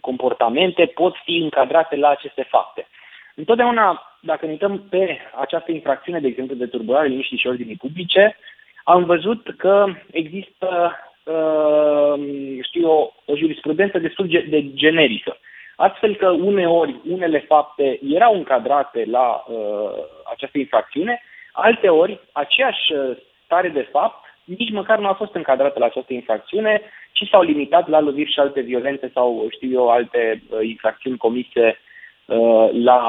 comportamente 0.00 0.86
pot 0.86 1.14
fi 1.24 1.36
încadrate 1.36 1.96
la 1.96 2.08
aceste 2.08 2.46
fapte. 2.48 2.86
Întotdeauna, 3.34 4.16
dacă 4.20 4.44
ne 4.44 4.50
uităm 4.50 4.82
pe 4.90 5.18
această 5.40 5.72
infracțiune, 5.72 6.20
de 6.20 6.26
exemplu, 6.26 6.54
de 6.54 6.66
turburare 6.66 7.08
liniștii 7.08 7.38
și 7.38 7.46
ordinii 7.46 7.76
publice, 7.76 8.36
am 8.84 9.04
văzut 9.04 9.54
că 9.56 9.86
există, 10.10 10.96
uh, 11.24 12.14
știu 12.62 12.82
eu, 12.82 13.14
o 13.26 13.36
jurisprudență 13.36 13.98
destul 13.98 14.26
de 14.26 14.70
generică. 14.74 15.36
Astfel 15.76 16.14
că 16.14 16.28
uneori 16.30 17.00
unele 17.08 17.38
fapte 17.38 17.98
erau 18.08 18.34
încadrate 18.34 19.04
la 19.10 19.44
uh, 19.48 19.90
această 20.32 20.58
infracțiune, 20.58 21.22
alteori 21.52 22.20
aceeași 22.32 22.92
stare 23.44 23.68
de 23.68 23.88
fapt 23.90 24.24
nici 24.44 24.70
măcar 24.70 24.98
nu 24.98 25.06
a 25.06 25.12
fost 25.12 25.34
încadrată 25.34 25.78
la 25.78 25.84
această 25.84 26.12
infracțiune, 26.12 26.80
ci 27.12 27.28
s-au 27.28 27.42
limitat 27.42 27.88
la 27.88 28.00
loviri 28.00 28.32
și 28.32 28.38
alte 28.38 28.60
violențe 28.60 29.10
sau, 29.14 29.46
știu 29.50 29.70
eu, 29.72 29.88
alte 29.88 30.42
uh, 30.50 30.58
infracțiuni 30.62 31.16
comise 31.16 31.66
Uh, 31.66 31.91
la, 32.72 33.00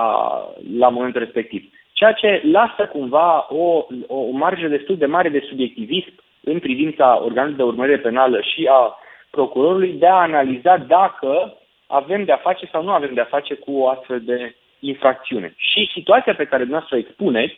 la 0.77 0.89
momentul 0.89 1.21
respectiv. 1.21 1.69
Ceea 1.91 2.11
ce 2.11 2.41
lasă 2.51 2.89
cumva 2.91 3.47
o, 3.49 3.85
o 4.07 4.29
marjă 4.31 4.67
destul 4.67 4.97
de 4.97 5.05
mare 5.05 5.29
de 5.29 5.45
subiectivism 5.49 6.13
în 6.43 6.59
privința 6.59 7.21
organului 7.23 7.57
de 7.57 7.63
urmărire 7.63 7.97
penală 7.97 8.41
și 8.41 8.67
a 8.71 8.97
procurorului 9.29 9.93
de 9.93 10.07
a 10.07 10.21
analiza 10.29 10.77
dacă 10.77 11.57
avem 11.87 12.23
de-a 12.23 12.37
face 12.37 12.65
sau 12.71 12.83
nu 12.83 12.91
avem 12.91 13.13
de-a 13.13 13.33
face 13.35 13.53
cu 13.53 13.71
o 13.71 13.87
astfel 13.89 14.21
de 14.21 14.55
infracțiune. 14.79 15.53
Și 15.57 15.89
situația 15.93 16.35
pe 16.35 16.45
care 16.45 16.61
dumneavoastră 16.61 16.95
o 16.95 16.99
expuneți, 16.99 17.57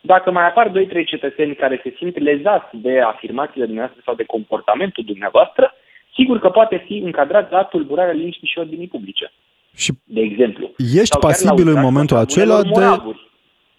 dacă 0.00 0.30
mai 0.30 0.46
apar 0.46 0.70
2-3 0.70 0.72
cetățeni 1.04 1.54
care 1.54 1.80
se 1.82 1.94
simt 1.96 2.18
lezați 2.18 2.76
de 2.76 3.00
afirmațiile 3.00 3.64
dumneavoastră 3.64 4.02
sau 4.04 4.14
de 4.14 4.24
comportamentul 4.24 5.04
dumneavoastră, 5.04 5.74
sigur 6.14 6.38
că 6.38 6.48
poate 6.48 6.76
fi 6.86 6.96
încadrat 6.96 7.50
la 7.50 7.62
tulburarea 7.62 8.12
liniștii 8.12 8.48
și 8.48 8.58
ordinii 8.58 8.88
publice. 8.88 9.32
Și 9.76 9.92
de 10.04 10.20
exemplu. 10.20 10.70
Ești 10.94 11.18
pasibil 11.18 11.68
în 11.68 11.80
momentul 11.80 12.16
acela 12.16 12.62
de... 12.62 13.14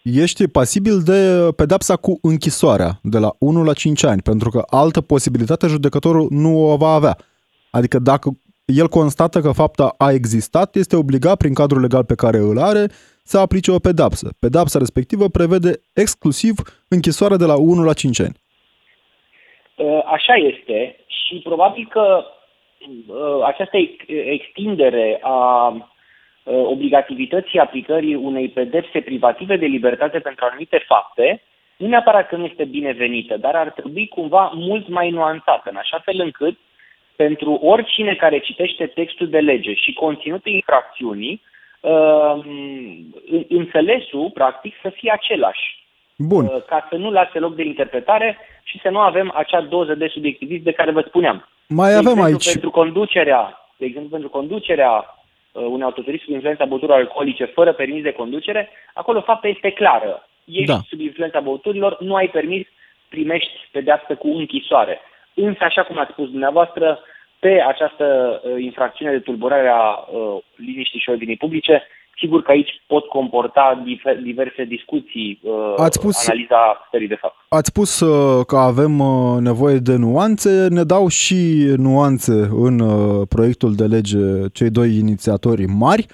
Ești 0.04 0.48
pasibil 0.48 1.02
de 1.06 1.48
pedapsa 1.56 1.96
cu 1.96 2.20
închisoarea 2.22 3.00
de 3.04 3.18
la 3.18 3.36
1 3.40 3.64
la 3.64 3.74
5 3.74 4.04
ani, 4.04 4.22
pentru 4.22 4.50
că 4.50 4.64
altă 4.70 5.02
posibilitate 5.02 5.68
judecătorul 5.68 6.28
nu 6.30 6.72
o 6.72 6.78
va 6.78 6.88
avea. 6.88 7.18
Adică 7.72 8.00
dacă 8.00 8.30
el 8.66 8.88
constată 8.88 9.40
că 9.40 9.52
fapta 9.52 9.94
a 9.98 10.12
existat, 10.12 10.76
este 10.76 10.96
obligat 10.96 11.38
prin 11.38 11.54
cadrul 11.54 11.82
legal 11.82 12.06
pe 12.06 12.16
care 12.16 12.38
îl 12.38 12.60
are 12.60 12.88
să 13.24 13.38
aplice 13.38 13.72
o 13.72 13.80
pedapsă. 13.80 14.30
Pedapsa 14.40 14.80
respectivă 14.80 15.28
prevede 15.28 15.72
exclusiv 15.94 16.54
închisoarea 16.90 17.38
de 17.38 17.46
la 17.46 17.56
1 17.56 17.84
la 17.84 17.94
5 17.94 18.20
ani. 18.20 18.36
Ă, 19.80 20.04
așa 20.06 20.34
este 20.34 20.96
și 21.08 21.42
probabil 21.44 21.88
că 21.90 22.02
Uh, 22.02 22.37
această 23.44 23.78
extindere 24.08 25.20
a 25.22 25.68
uh, 25.68 25.84
obligativității 26.44 27.60
aplicării 27.60 28.16
unei 28.16 28.50
pedepse 28.50 29.02
privative 29.02 29.58
de 29.58 29.66
libertate 29.66 30.20
pentru 30.20 30.46
anumite 30.46 30.84
fapte, 30.88 31.42
nu 31.78 31.88
neapărat 31.88 32.28
că 32.28 32.36
nu 32.36 32.46
este 32.46 32.64
binevenită, 32.66 33.38
dar 33.38 33.56
ar 33.56 33.70
trebui 33.70 34.08
cumva 34.08 34.52
mult 34.54 34.88
mai 34.88 35.10
nuanțată, 35.10 35.70
în 35.70 35.76
așa 35.76 36.00
fel 36.00 36.20
încât 36.20 36.58
pentru 37.16 37.54
oricine 37.54 38.16
care 38.16 38.40
citește 38.40 38.86
textul 38.86 39.30
de 39.30 39.40
lege 39.40 39.74
și 39.74 39.94
conținutul 39.94 40.52
infracțiunii, 40.52 41.42
uh, 41.80 42.40
înțelesul, 43.50 44.32
practic, 44.34 44.74
să 44.82 44.90
fie 44.90 45.12
același. 45.12 45.86
Bun. 46.18 46.64
Ca 46.68 46.88
să 46.90 46.96
nu 46.96 47.12
lase 47.12 47.40
loc 47.40 47.56
de 47.56 47.64
interpretare 47.64 48.38
și 48.64 48.80
să 48.80 48.90
nu 48.90 49.00
avem 49.00 49.32
acea 49.36 49.62
doză 49.62 49.96
de 49.96 50.08
subiectivism 50.08 50.64
de 50.64 50.72
care 50.72 50.92
vă 50.92 51.04
spuneam. 51.08 51.48
Mai 51.68 51.90
de 51.90 51.96
avem 51.96 52.08
exemplu, 52.08 52.24
aici. 52.24 52.52
Pentru 52.52 52.72
conducerea, 52.72 53.70
de 53.78 53.86
exemplu, 53.86 54.10
pentru 54.10 54.30
conducerea 54.30 54.92
uh, 55.52 55.64
unui 55.64 55.84
autoturism 55.84 56.26
cu 56.26 56.32
influența 56.32 56.66
băuturilor 56.66 57.00
alcoolice 57.00 57.46
fără 57.46 57.74
permis 57.74 58.04
de 58.04 58.12
conducere, 58.12 58.70
acolo 58.94 59.22
fapta 59.22 59.48
este 59.48 59.72
clară. 59.72 60.28
Ești 60.46 60.66
da. 60.66 60.80
sub 60.88 61.00
influența 61.00 61.40
băuturilor, 61.40 61.98
nu 62.00 62.16
ai 62.16 62.28
permis, 62.28 62.68
primești 63.10 63.52
pedeapsă 63.72 64.16
cu 64.16 64.28
închisoare. 64.28 65.00
Însă, 65.34 65.64
așa 65.64 65.84
cum 65.84 65.98
ați 65.98 66.12
spus 66.12 66.30
dumneavoastră, 66.30 67.00
pe 67.40 67.64
această 67.68 68.06
uh, 68.44 68.64
infracțiune 68.64 69.12
de 69.12 69.20
tulburare 69.20 69.68
a 69.68 69.84
uh, 69.84 70.38
liniștii 70.56 71.00
și 71.00 71.10
ordinii 71.10 71.38
publice, 71.38 71.88
Sigur 72.20 72.42
că 72.42 72.52
aici 72.52 72.70
pot 72.88 73.06
comporta 73.06 73.84
diverse 74.24 74.64
discuții, 74.64 75.40
uh, 75.44 75.74
ați 75.78 75.98
spus, 76.00 76.28
analiza 76.28 76.86
stării 76.88 77.08
de 77.08 77.18
fapt. 77.22 77.36
Ați 77.50 77.68
spus 77.68 78.00
uh, 78.00 78.46
că 78.46 78.56
avem 78.56 79.00
uh, 79.00 79.38
nevoie 79.40 79.78
de 79.78 79.96
nuanțe, 79.96 80.68
ne 80.70 80.84
dau 80.84 81.08
și 81.08 81.74
nuanțe 81.78 82.50
în 82.52 82.82
proiectul 83.26 83.76
de 83.76 83.86
lege 83.86 84.18
cei 84.54 84.70
doi 84.70 84.98
inițiatori 84.98 85.66
mari. 85.66 86.06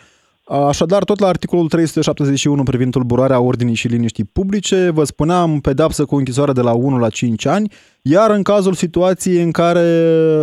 Așadar, 0.46 1.04
tot 1.04 1.20
la 1.20 1.28
articolul 1.28 1.68
371 1.68 2.64
privind 2.64 2.92
tulburarea 2.92 3.40
ordinii 3.40 3.76
și 3.76 3.88
liniștii 3.88 4.30
publice, 4.34 4.90
vă 4.90 5.04
spuneam 5.04 5.60
pedapsă 5.60 6.06
cu 6.06 6.16
închisoare 6.16 6.52
de 6.52 6.62
la 6.62 6.74
1 6.74 6.98
la 6.98 7.10
5 7.10 7.46
ani, 7.46 7.72
iar 8.02 8.30
în 8.30 8.44
cazul 8.44 8.74
situației 8.74 9.42
în 9.44 9.52
care 9.52 9.86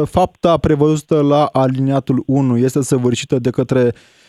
fapta 0.05 0.57
prevăzută 0.57 1.23
la 1.23 1.45
aliniatul 1.53 2.23
1 2.27 2.57
este 2.57 2.83
săvârșită 2.83 3.39
de 3.39 3.51
către 3.51 3.83
uh, 3.83 3.93
Uh, 3.93 4.20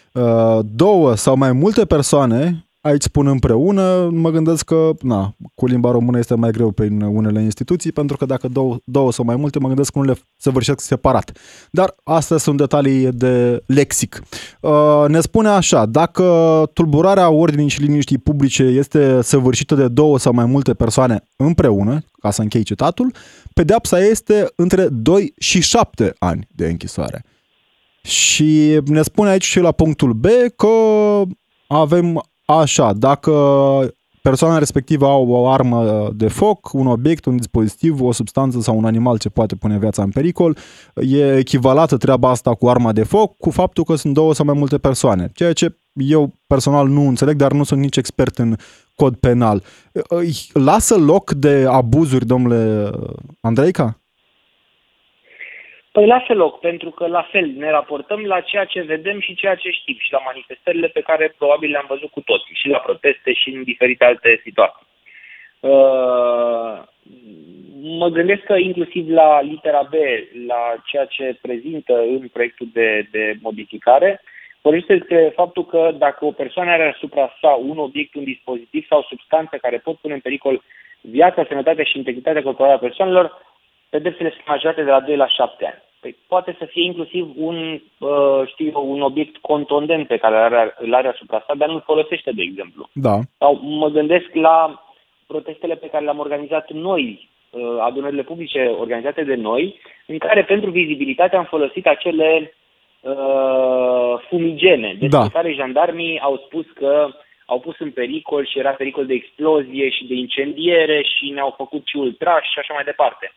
două 0.64 1.16
sau 1.16 1.38
mai 1.38 1.52
multe 1.52 1.86
persoane, 1.86 2.72
aici 2.82 3.04
spun 3.04 3.28
împreună, 3.28 4.10
mă 4.12 4.30
gândesc 4.30 4.66
că, 4.66 4.90
na, 5.02 5.36
cu 5.56 5.66
limba 5.66 5.92
română 5.92 6.18
este 6.18 6.36
mai 6.36 6.52
greu 6.52 6.72
pe 6.72 6.98
unele 7.02 7.42
instituții, 7.42 7.92
pentru 7.92 8.18
că 8.18 8.26
dacă 8.26 8.48
două, 8.48 8.78
două 8.84 9.12
sau 9.12 9.26
mai 9.26 9.36
multe, 9.36 9.60
mă 9.60 9.68
gândesc 9.68 9.92
că 9.92 10.00
nu 10.00 10.06
le 10.06 10.16
săvârșesc 10.38 10.80
separat. 10.80 11.32
Dar 11.72 11.96
astea 12.04 12.38
sunt 12.38 12.58
detalii 12.58 13.12
de 13.12 13.64
lexic. 13.66 14.22
Uh, 14.62 15.06
ne 15.08 15.20
spune 15.20 15.48
așa, 15.48 15.86
dacă 15.86 16.24
tulburarea 16.74 17.30
ordinii 17.30 17.70
și 17.70 17.82
liniștii 17.82 18.18
publice 18.18 18.64
este 18.64 19.22
săvârșită 19.22 19.76
de 19.76 19.88
două 19.88 20.20
sau 20.20 20.34
mai 20.34 20.46
multe 20.46 20.74
persoane 20.74 21.28
împreună, 21.36 22.00
ca 22.20 22.32
să 22.32 22.42
închei 22.42 22.64
citatul, 22.64 23.14
pedeapsa 23.54 24.00
este 24.00 24.48
între 24.56 24.88
2 24.88 25.34
și 25.38 25.62
7 25.62 26.14
ani 26.20 26.48
de 26.56 26.66
închisoare. 26.66 27.24
Și 28.04 28.80
ne 28.86 29.02
spune 29.02 29.30
aici 29.30 29.44
și 29.44 29.60
la 29.60 29.72
punctul 29.72 30.14
B 30.14 30.26
că 30.56 30.68
avem 31.68 32.24
așa, 32.46 32.94
dacă 32.94 33.32
persoana 34.22 34.58
respectivă 34.58 35.06
au 35.06 35.30
o 35.30 35.48
armă 35.48 36.10
de 36.16 36.28
foc, 36.28 36.74
un 36.74 36.88
obiect, 36.88 37.26
un 37.26 37.38
dispozitiv, 37.38 38.02
o 38.02 38.12
substanță 38.12 38.60
sau 38.60 38.78
un 38.78 38.86
animal 38.86 39.18
ce 39.18 39.30
poate 39.30 39.56
pune 39.56 39.78
viața 39.78 40.04
în 40.04 40.10
pericol, 40.10 40.58
e 40.96 41.38
echivalată 41.38 41.98
treaba 41.98 42.30
asta 42.30 42.54
cu 42.54 42.70
arma 42.70 42.92
de 42.92 43.04
foc 43.04 43.38
cu 43.38 43.50
faptul 43.50 43.84
că 43.84 43.96
sunt 43.96 44.14
două 44.14 44.34
sau 44.34 44.46
mai 44.46 44.58
multe 44.58 44.78
persoane. 44.78 45.32
Ceea 45.34 45.54
ce 45.54 45.76
eu 45.94 46.34
personal 46.48 46.88
nu 46.88 47.08
înțeleg, 47.08 47.36
dar 47.36 47.52
nu 47.52 47.64
sunt 47.64 47.80
nici 47.80 47.98
expert 47.98 48.38
în 48.38 48.56
cod 48.96 49.16
penal. 49.16 49.64
Lasă 50.54 50.96
loc 50.96 51.32
de 51.32 51.66
abuzuri, 51.70 52.26
domnule 52.26 52.90
Andreica? 53.40 54.01
Păi 55.92 56.06
lasă 56.08 56.34
loc, 56.34 56.60
pentru 56.60 56.90
că 56.90 57.08
la 57.08 57.22
fel 57.32 57.54
ne 57.58 57.70
raportăm 57.70 58.26
la 58.26 58.40
ceea 58.40 58.66
ce 58.66 58.82
vedem 58.82 59.20
și 59.20 59.36
ceea 59.36 59.56
ce 59.56 59.70
știm 59.70 59.96
și 60.00 60.12
la 60.12 60.22
manifestările 60.26 60.88
pe 60.88 61.02
care 61.02 61.34
probabil 61.38 61.70
le-am 61.72 61.86
văzut 61.88 62.12
cu 62.12 62.22
toții 62.22 62.56
și 62.56 62.68
la 62.68 62.78
proteste 62.78 63.34
și 63.34 63.50
în 63.50 63.64
diferite 63.64 64.06
alte 64.06 64.42
situații. 64.44 64.88
Uh, 65.60 66.82
mă 67.82 68.08
gândesc 68.08 68.44
că 68.44 68.54
inclusiv 68.54 69.10
la 69.10 69.42
litera 69.42 69.82
B, 69.82 69.94
la 70.48 70.76
ceea 70.86 71.06
ce 71.06 71.38
prezintă 71.42 72.00
în 72.00 72.28
proiectul 72.34 72.70
de, 72.74 73.08
de 73.12 73.36
modificare, 73.42 74.22
vorbește 74.62 74.96
despre 74.96 75.32
faptul 75.36 75.66
că 75.66 75.92
dacă 75.98 76.26
o 76.26 76.32
persoană 76.32 76.72
are 76.72 76.94
asupra 76.96 77.36
sa 77.42 77.50
un 77.50 77.78
obiect, 77.78 78.16
un 78.16 78.24
dispozitiv 78.24 78.86
sau 78.88 79.02
substanță 79.02 79.58
care 79.58 79.78
pot 79.78 79.98
pune 79.98 80.14
în 80.14 80.20
pericol 80.20 80.64
viața, 81.02 81.46
sănătatea 81.48 81.84
și 81.84 81.98
integritatea 81.98 82.42
corporală 82.42 82.76
a 82.76 82.88
persoanelor, 82.88 83.51
pedepsele 83.94 84.30
sunt 84.30 84.48
majorate 84.48 84.84
de 84.84 84.90
la 84.90 85.00
2 85.00 85.16
la 85.16 85.28
7 85.28 85.66
ani. 85.66 85.82
Păi 86.02 86.16
poate 86.28 86.56
să 86.60 86.66
fie 86.66 86.84
inclusiv 86.84 87.26
un, 87.36 87.58
uh, 87.98 88.42
știu 88.52 88.66
eu, 88.76 88.92
un 88.92 89.02
obiect 89.02 89.38
contondent 89.38 90.08
pe 90.08 90.18
care 90.18 90.36
are, 90.36 90.76
îl 90.78 90.94
are 90.94 91.08
asupra 91.08 91.44
sa, 91.48 91.54
dar 91.58 91.68
nu-l 91.68 91.90
folosește, 91.92 92.32
de 92.32 92.42
exemplu. 92.42 92.90
Da. 92.94 93.16
Sau 93.38 93.60
mă 93.62 93.88
gândesc 93.88 94.30
la 94.34 94.84
protestele 95.28 95.76
pe 95.76 95.90
care 95.92 96.04
le-am 96.04 96.20
organizat 96.20 96.72
noi 96.72 97.30
uh, 97.50 97.78
adunările 97.80 98.24
publice 98.24 98.62
organizate 98.80 99.24
de 99.24 99.36
noi, 99.36 99.80
în 100.08 100.18
care 100.18 100.44
pentru 100.44 100.70
vizibilitate 100.70 101.36
am 101.36 101.46
folosit 101.46 101.88
acele 101.88 102.54
uh, 103.02 104.14
fumigene, 104.30 104.96
despre 105.00 105.18
da. 105.18 105.28
care 105.28 105.54
jandarmii 105.54 106.20
au 106.20 106.42
spus 106.46 106.66
că 106.74 107.10
au 107.46 107.60
pus 107.60 107.80
în 107.80 107.92
pericol 107.92 108.46
și 108.46 108.60
era 108.60 108.72
pericol 108.72 109.06
de 109.06 109.14
explozie 109.14 109.90
și 109.90 110.06
de 110.06 110.14
incendiere 110.14 111.02
și 111.02 111.30
ne-au 111.30 111.54
făcut 111.58 111.84
și 111.86 111.98
ultrași 111.98 112.52
și 112.52 112.60
așa 112.60 112.74
mai 112.74 112.84
departe. 112.84 113.32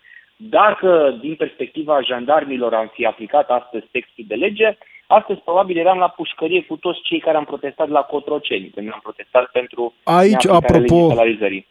Dacă, 0.50 1.18
din 1.20 1.34
perspectiva 1.34 2.00
jandarmilor, 2.00 2.74
am 2.74 2.90
fi 2.94 3.06
aplicat 3.06 3.48
astăzi 3.48 3.86
textul 3.90 4.24
de 4.28 4.34
lege, 4.34 4.76
astăzi 5.06 5.40
probabil 5.40 5.76
eram 5.78 5.98
la 5.98 6.08
pușcărie 6.08 6.62
cu 6.62 6.76
toți 6.76 7.00
cei 7.02 7.20
care 7.20 7.36
am 7.36 7.44
protestat 7.44 7.88
la 7.88 8.00
Cotroceni, 8.00 8.72
când 8.74 8.90
am 8.92 9.00
protestat 9.02 9.44
pentru 9.52 9.94
Aici, 10.04 10.46
apropo 10.46 11.14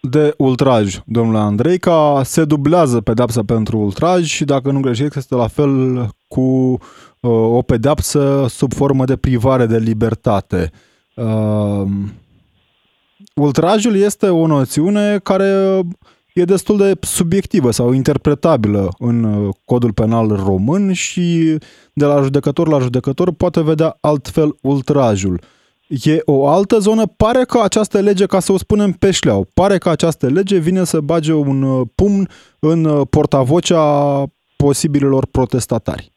de 0.02 0.34
ultraj, 0.38 0.96
domnule 1.06 1.38
Andrei, 1.38 1.78
ca 1.78 2.22
se 2.24 2.46
dublează 2.46 3.02
pedapsa 3.02 3.42
pentru 3.46 3.78
ultraj 3.78 4.24
și 4.24 4.44
dacă 4.46 4.72
nu 4.72 4.80
greșesc, 4.80 5.16
este 5.16 5.36
la 5.36 5.48
fel 5.48 5.72
cu 6.28 6.42
uh, 6.42 7.58
o 7.58 7.62
pedapsă 7.62 8.46
sub 8.48 8.74
formă 8.74 9.04
de 9.06 9.18
privare 9.18 9.66
de 9.66 9.78
libertate. 9.78 10.72
Uh, 11.16 11.86
ultrajul 13.36 13.96
este 13.96 14.30
o 14.30 14.48
noțiune 14.48 15.18
care 15.24 15.80
e 16.34 16.44
destul 16.44 16.78
de 16.78 16.92
subiectivă 17.02 17.72
sau 17.72 17.92
interpretabilă 17.92 18.88
în 19.00 19.24
uh, 19.24 19.54
codul 19.66 19.94
penal 19.94 20.28
român 20.28 20.94
și 20.94 21.58
de 21.94 22.06
la 22.06 22.22
judecător 22.22 22.68
la 22.68 22.80
judecător 22.80 23.34
poate 23.38 23.64
vedea 23.64 23.98
altfel 24.02 24.50
ultrajul. 24.62 25.40
E 25.88 26.18
o 26.26 26.48
altă 26.48 26.78
zonă, 26.78 27.04
pare 27.18 27.44
că 27.44 27.60
această 27.64 28.00
lege, 28.00 28.26
ca 28.26 28.40
să 28.40 28.52
o 28.52 28.58
spunem 28.58 28.92
pe 28.92 29.12
șleau, 29.12 29.46
pare 29.54 29.78
că 29.78 29.90
această 29.90 30.28
lege 30.30 30.58
vine 30.58 30.84
să 30.84 31.00
bage 31.00 31.34
un 31.34 31.62
uh, 31.62 31.88
pumn 31.96 32.28
în 32.60 32.86
uh, 32.86 33.02
portavocea 33.10 33.86
posibililor 34.58 35.24
protestatari. 35.32 36.12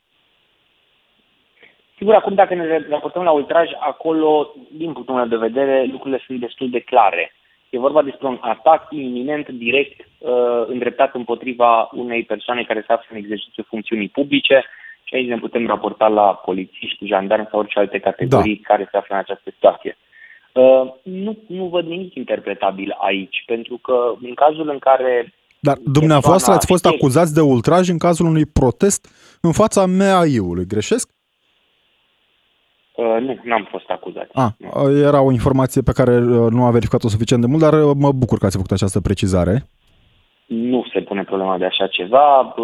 Sigur, 1.96 2.14
acum 2.14 2.34
dacă 2.34 2.54
ne 2.54 2.86
raportăm 2.90 3.22
la 3.22 3.30
ultraj, 3.30 3.68
acolo, 3.80 4.54
din 4.76 4.92
punctul 4.92 5.14
meu 5.14 5.26
de 5.26 5.36
vedere, 5.36 5.88
lucrurile 5.90 6.22
sunt 6.26 6.40
destul 6.40 6.70
de 6.70 6.80
clare. 6.80 7.32
E 7.70 7.78
vorba 7.78 8.02
despre 8.02 8.26
un 8.26 8.38
atac 8.40 8.86
iminent, 8.90 9.48
direct, 9.48 10.00
uh, 10.18 10.64
îndreptat 10.66 11.14
împotriva 11.14 11.88
unei 11.92 12.22
persoane 12.24 12.62
care 12.62 12.84
se 12.86 12.92
află 12.92 13.06
în 13.10 13.16
exercițiu 13.16 13.64
funcțiunii 13.68 14.08
publice 14.08 14.64
și 15.04 15.14
aici 15.14 15.28
ne 15.28 15.38
putem 15.38 15.66
raporta 15.66 16.08
la 16.08 16.34
polițiști, 16.34 17.06
jandarmi 17.06 17.48
sau 17.50 17.58
orice 17.58 17.78
alte 17.78 17.98
categorii 17.98 18.60
da. 18.62 18.68
care 18.74 18.88
se 18.90 18.96
află 18.96 19.14
în 19.14 19.20
această 19.20 19.50
situație. 19.54 19.96
Uh, 20.52 20.92
nu, 21.02 21.38
nu 21.46 21.64
văd 21.64 21.86
nimic 21.86 22.14
interpretabil 22.14 22.96
aici, 22.98 23.42
pentru 23.46 23.76
că 23.76 24.14
în 24.22 24.34
cazul 24.34 24.68
în 24.68 24.78
care 24.78 25.34
dar 25.60 25.76
dumneavoastră 25.84 26.52
ați 26.52 26.66
fost 26.66 26.86
acuzați 26.86 27.34
de 27.34 27.40
ultraj 27.40 27.88
în 27.88 27.98
cazul 27.98 28.26
unui 28.26 28.46
protest 28.46 29.08
în 29.40 29.52
fața 29.52 29.86
MAI-ului, 29.86 30.66
greșesc? 30.66 31.15
Uh, 32.96 33.16
nu, 33.20 33.38
n-am 33.42 33.66
fost 33.70 33.90
acuzat. 33.90 34.28
Ah, 34.34 34.50
era 35.02 35.20
o 35.22 35.32
informație 35.32 35.82
pe 35.82 35.92
care 35.92 36.14
uh, 36.16 36.50
nu 36.50 36.64
a 36.64 36.70
verificat-o 36.70 37.08
suficient 37.08 37.42
de 37.42 37.48
mult, 37.48 37.62
dar 37.62 37.72
uh, 37.72 37.96
mă 38.04 38.12
bucur 38.12 38.38
că 38.38 38.46
ați 38.46 38.56
făcut 38.56 38.70
această 38.70 39.00
precizare. 39.00 39.54
Nu 40.46 40.86
se 40.92 41.00
pune 41.00 41.24
problema 41.24 41.58
de 41.58 41.64
așa 41.64 41.86
ceva. 41.86 42.54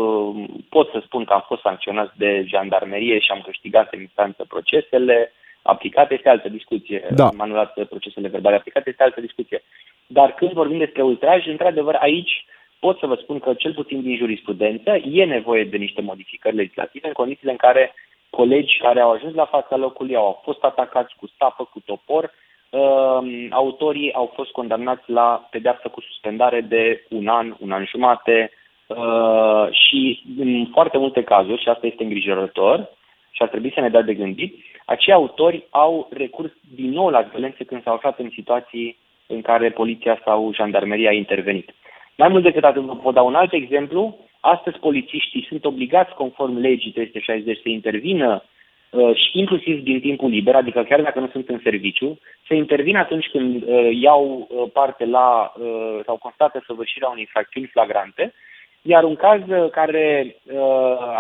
Pot 0.69 0.91
să 0.91 1.03
spun 1.05 1.25
că 1.25 1.33
am 1.33 1.45
fost 1.47 1.61
sancționat 1.61 2.15
de 2.17 2.45
jandarmerie 2.47 3.19
și 3.19 3.31
am 3.31 3.43
câștigat 3.45 3.93
în 3.93 4.01
instanță 4.01 4.45
procesele 4.49 5.33
aplicate, 5.63 6.15
este 6.15 6.29
altă 6.29 6.49
discuție. 6.49 7.07
Da. 7.15 7.27
Am 7.27 7.41
anulat 7.41 7.73
procesele 7.89 8.29
verbale 8.29 8.57
aplicate, 8.57 8.91
este 8.91 9.03
altă 9.03 9.21
discuție. 9.21 9.63
Dar 10.07 10.35
când 10.35 10.53
vorbim 10.53 10.79
despre 10.79 11.03
ultraj, 11.03 11.47
într-adevăr, 11.47 11.95
aici 12.01 12.45
pot 12.79 12.99
să 12.99 13.07
vă 13.07 13.15
spun 13.23 13.39
că, 13.39 13.55
cel 13.55 13.75
puțin 13.75 14.03
din 14.03 14.17
jurisprudență, 14.17 14.91
e 15.21 15.25
nevoie 15.25 15.65
de 15.65 15.77
niște 15.77 16.01
modificări 16.01 16.57
legislative 16.57 17.07
în 17.07 17.13
condițiile 17.13 17.51
în 17.51 17.57
care 17.67 17.95
colegi 18.37 18.79
care 18.79 19.01
au 19.01 19.11
ajuns 19.11 19.35
la 19.35 19.45
fața 19.45 19.77
locului 19.77 20.17
au 20.17 20.41
fost 20.45 20.63
atacați 20.63 21.15
cu 21.17 21.27
sapă, 21.39 21.69
cu 21.73 21.81
topor. 21.81 22.33
Uh, 22.71 23.47
autorii 23.51 24.13
au 24.13 24.33
fost 24.35 24.51
condamnați 24.51 25.11
la 25.11 25.49
pedeapsă 25.51 25.89
cu 25.89 26.01
suspendare 26.01 26.61
de 26.61 27.07
un 27.11 27.29
an, 27.29 27.55
un 27.61 27.73
an 27.73 27.85
jumate 27.85 28.51
uh, 28.87 29.67
și 29.71 30.23
în 30.39 30.67
foarte 30.73 30.99
multe 30.99 31.23
cazuri, 31.23 31.63
și 31.63 31.69
asta 31.69 31.87
este 31.87 32.03
îngrijorător 32.03 32.89
și 33.31 33.43
ar 33.43 33.49
trebui 33.49 33.73
să 33.75 33.81
ne 33.81 33.89
dea 33.89 34.03
de 34.03 34.15
gândit, 34.15 34.55
acei 34.85 35.13
autori 35.13 35.65
au 35.71 36.09
recurs 36.11 36.53
din 36.75 36.91
nou 36.91 37.09
la 37.09 37.21
violențe 37.21 37.65
când 37.65 37.83
s-au 37.83 37.95
aflat 37.95 38.19
în 38.19 38.31
situații 38.33 38.99
în 39.27 39.41
care 39.43 39.71
poliția 39.71 40.21
sau 40.25 40.53
jandarmeria 40.55 41.11
a 41.11 41.13
intervenit. 41.13 41.71
Mai 42.17 42.29
mult 42.29 42.43
decât 42.43 42.65
atât, 42.65 42.83
vă 42.83 42.97
pot 42.97 43.15
da 43.15 43.23
un 43.23 43.35
alt 43.35 43.53
exemplu. 43.53 44.17
Astăzi 44.45 44.79
polițiștii 44.79 45.47
sunt 45.49 45.65
obligați, 45.65 46.15
conform 46.15 46.59
legii 46.59 46.91
360, 46.91 47.61
să 47.63 47.69
intervină 47.69 48.45
uh, 48.91 49.17
și 49.17 49.39
inclusiv 49.39 49.83
din 49.83 50.01
timpul 50.01 50.31
liber, 50.31 50.55
adică 50.55 50.83
chiar 50.83 51.03
dacă 51.03 51.21
nu 51.21 51.29
sunt 51.29 51.49
în 51.49 51.61
serviciu, 51.63 52.19
să 52.47 52.55
intervină 52.55 52.99
atunci 52.99 53.27
când 53.27 53.63
uh, 53.63 53.89
iau 54.01 54.49
uh, 54.51 54.71
parte 54.73 55.05
la 55.05 55.53
uh, 55.57 56.01
sau 56.05 56.17
constată 56.17 56.63
săvârșirea 56.67 57.09
unei 57.09 57.21
infracțiuni 57.21 57.67
flagrante, 57.67 58.35
iar 58.83 59.05
un 59.05 59.17
caz 59.17 59.41
uh, 59.49 59.71
care 59.71 60.37
uh, 60.53 60.61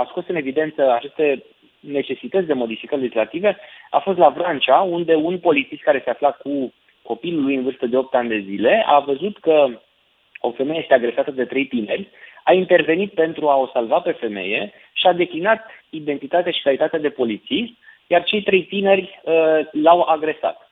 a 0.00 0.06
scos 0.08 0.24
în 0.28 0.36
evidență 0.36 0.92
aceste 0.92 1.44
necesități 1.80 2.46
de 2.46 2.52
modificări 2.52 3.00
legislative 3.00 3.58
a 3.90 3.98
fost 3.98 4.18
la 4.18 4.28
Vrancea, 4.28 4.80
unde 4.80 5.14
un 5.14 5.38
polițist 5.38 5.82
care 5.82 6.00
se 6.04 6.10
afla 6.10 6.30
cu 6.30 6.72
copilul 7.02 7.42
lui 7.42 7.54
în 7.54 7.62
vârstă 7.62 7.86
de 7.86 7.96
8 7.96 8.14
ani 8.14 8.28
de 8.28 8.44
zile 8.46 8.84
a 8.86 8.98
văzut 8.98 9.38
că 9.38 9.66
o 10.40 10.50
femeie 10.50 10.80
este 10.80 10.94
agresată 10.94 11.30
de 11.30 11.44
trei 11.44 11.66
tineri, 11.66 12.08
a 12.42 12.52
intervenit 12.52 13.12
pentru 13.12 13.48
a 13.48 13.56
o 13.56 13.68
salva 13.72 14.00
pe 14.00 14.12
femeie 14.12 14.72
și 14.92 15.06
a 15.06 15.12
declinat 15.12 15.66
identitatea 15.90 16.52
și 16.52 16.62
calitatea 16.62 16.98
de 16.98 17.10
polițist, 17.10 17.72
iar 18.06 18.22
cei 18.24 18.42
trei 18.42 18.64
tineri 18.64 19.20
uh, 19.22 19.32
l-au 19.72 20.00
agresat. 20.00 20.70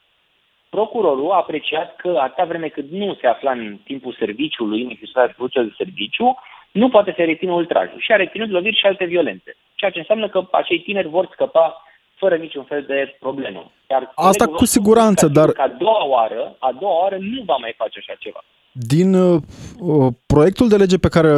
Procurorul 0.68 1.30
a 1.30 1.36
apreciat 1.36 1.96
că 1.96 2.18
atâta 2.20 2.44
vreme 2.44 2.68
cât 2.68 2.90
nu 2.90 3.16
se 3.20 3.26
afla 3.26 3.50
în 3.50 3.78
timpul 3.84 4.16
serviciului, 4.18 4.82
în 4.82 4.90
exercitarea 4.90 5.34
de 5.52 5.74
serviciu, 5.76 6.38
nu 6.70 6.88
poate 6.88 7.12
să 7.16 7.22
rețină 7.24 7.52
ultrajul 7.52 8.00
și 8.00 8.12
a 8.12 8.16
reținut 8.16 8.50
loviri 8.50 8.76
și 8.76 8.86
alte 8.86 9.04
violențe. 9.04 9.56
Ceea 9.74 9.90
ce 9.90 9.98
înseamnă 9.98 10.28
că 10.28 10.48
acei 10.50 10.80
tineri 10.80 11.08
vor 11.08 11.28
scăpa 11.32 11.84
fără 12.14 12.36
niciun 12.36 12.64
fel 12.64 12.82
de 12.82 13.16
problemă. 13.18 13.72
Iar 13.90 14.12
Asta 14.14 14.46
cu 14.46 14.64
siguranță, 14.64 15.28
dar... 15.28 15.48
Că 15.52 15.62
a 15.62 15.68
doua 15.68 16.04
oară, 16.04 16.56
a 16.58 16.72
doua 16.80 17.00
oară 17.02 17.16
nu 17.20 17.42
va 17.42 17.56
mai 17.56 17.74
face 17.76 17.98
așa 17.98 18.14
ceva. 18.18 18.44
Din 18.72 19.14
uh, 19.14 19.42
uh, 19.78 20.12
proiectul 20.26 20.68
de 20.68 20.76
lege 20.76 20.98
pe 20.98 21.08
care 21.08 21.32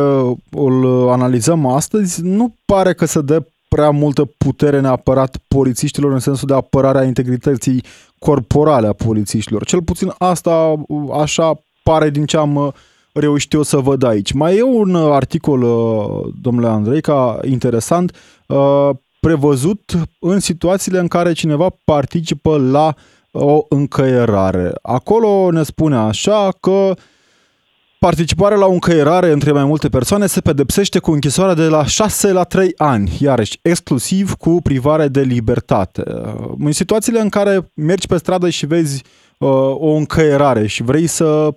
îl 0.51 1.09
analizăm 1.09 1.67
astăzi, 1.67 2.23
nu 2.23 2.55
pare 2.65 2.95
că 2.95 3.05
se 3.05 3.21
dă 3.21 3.43
prea 3.69 3.91
multă 3.91 4.25
putere 4.39 4.81
neapărat 4.81 5.37
polițiștilor 5.49 6.13
în 6.13 6.19
sensul 6.19 6.49
de 6.49 6.55
apărare 6.55 6.99
a 6.99 7.05
integrității 7.05 7.83
corporale 8.19 8.87
a 8.87 8.93
polițiștilor. 8.93 9.65
Cel 9.65 9.83
puțin 9.83 10.13
asta 10.19 10.85
așa 11.13 11.61
pare 11.83 12.11
din 12.11 12.27
ce 12.27 12.37
am 12.37 12.57
uh, 12.57 12.73
reușit 13.13 13.53
eu 13.53 13.63
să 13.63 13.77
văd 13.77 14.03
aici. 14.03 14.33
Mai 14.33 14.57
e 14.57 14.63
un 14.63 14.95
uh, 14.95 15.13
articol, 15.13 15.61
domnule 16.41 16.69
Andrei, 16.69 17.01
ca 17.01 17.39
interesant, 17.45 18.17
prevăzut 19.21 19.93
în 20.21 20.41
situațiile 20.41 20.99
în 20.99 21.09
care 21.09 21.33
cineva 21.33 21.69
participă 21.85 22.57
la 22.57 22.95
o 23.33 23.65
încăierare. 23.69 24.73
Acolo 24.83 25.51
ne 25.51 25.63
spune 25.63 25.97
așa 25.97 26.49
că 26.61 26.95
Participarea 28.09 28.57
la 28.57 28.67
o 28.67 28.73
încăierare 28.73 29.27
între 29.27 29.53
mai 29.53 29.65
multe 29.65 29.89
persoane 29.89 30.27
se 30.27 30.41
pedepsește 30.41 30.99
cu 30.99 31.11
închisoarea 31.11 31.55
de 31.55 31.69
la 31.69 31.85
6 31.85 32.33
la 32.33 32.43
3 32.43 32.73
ani, 32.77 33.11
iarăși 33.21 33.59
exclusiv 33.63 34.33
cu 34.35 34.61
privare 34.63 35.07
de 35.09 35.21
libertate. 35.21 36.03
În 36.59 36.73
situațiile 36.73 37.21
în 37.21 37.29
care 37.29 37.59
mergi 37.77 38.07
pe 38.07 38.17
stradă 38.17 38.49
și 38.49 38.67
vezi 38.67 39.05
uh, 39.39 39.49
o 39.75 39.91
încăierare 39.91 40.67
și 40.67 40.83
vrei 40.83 41.07
să 41.07 41.49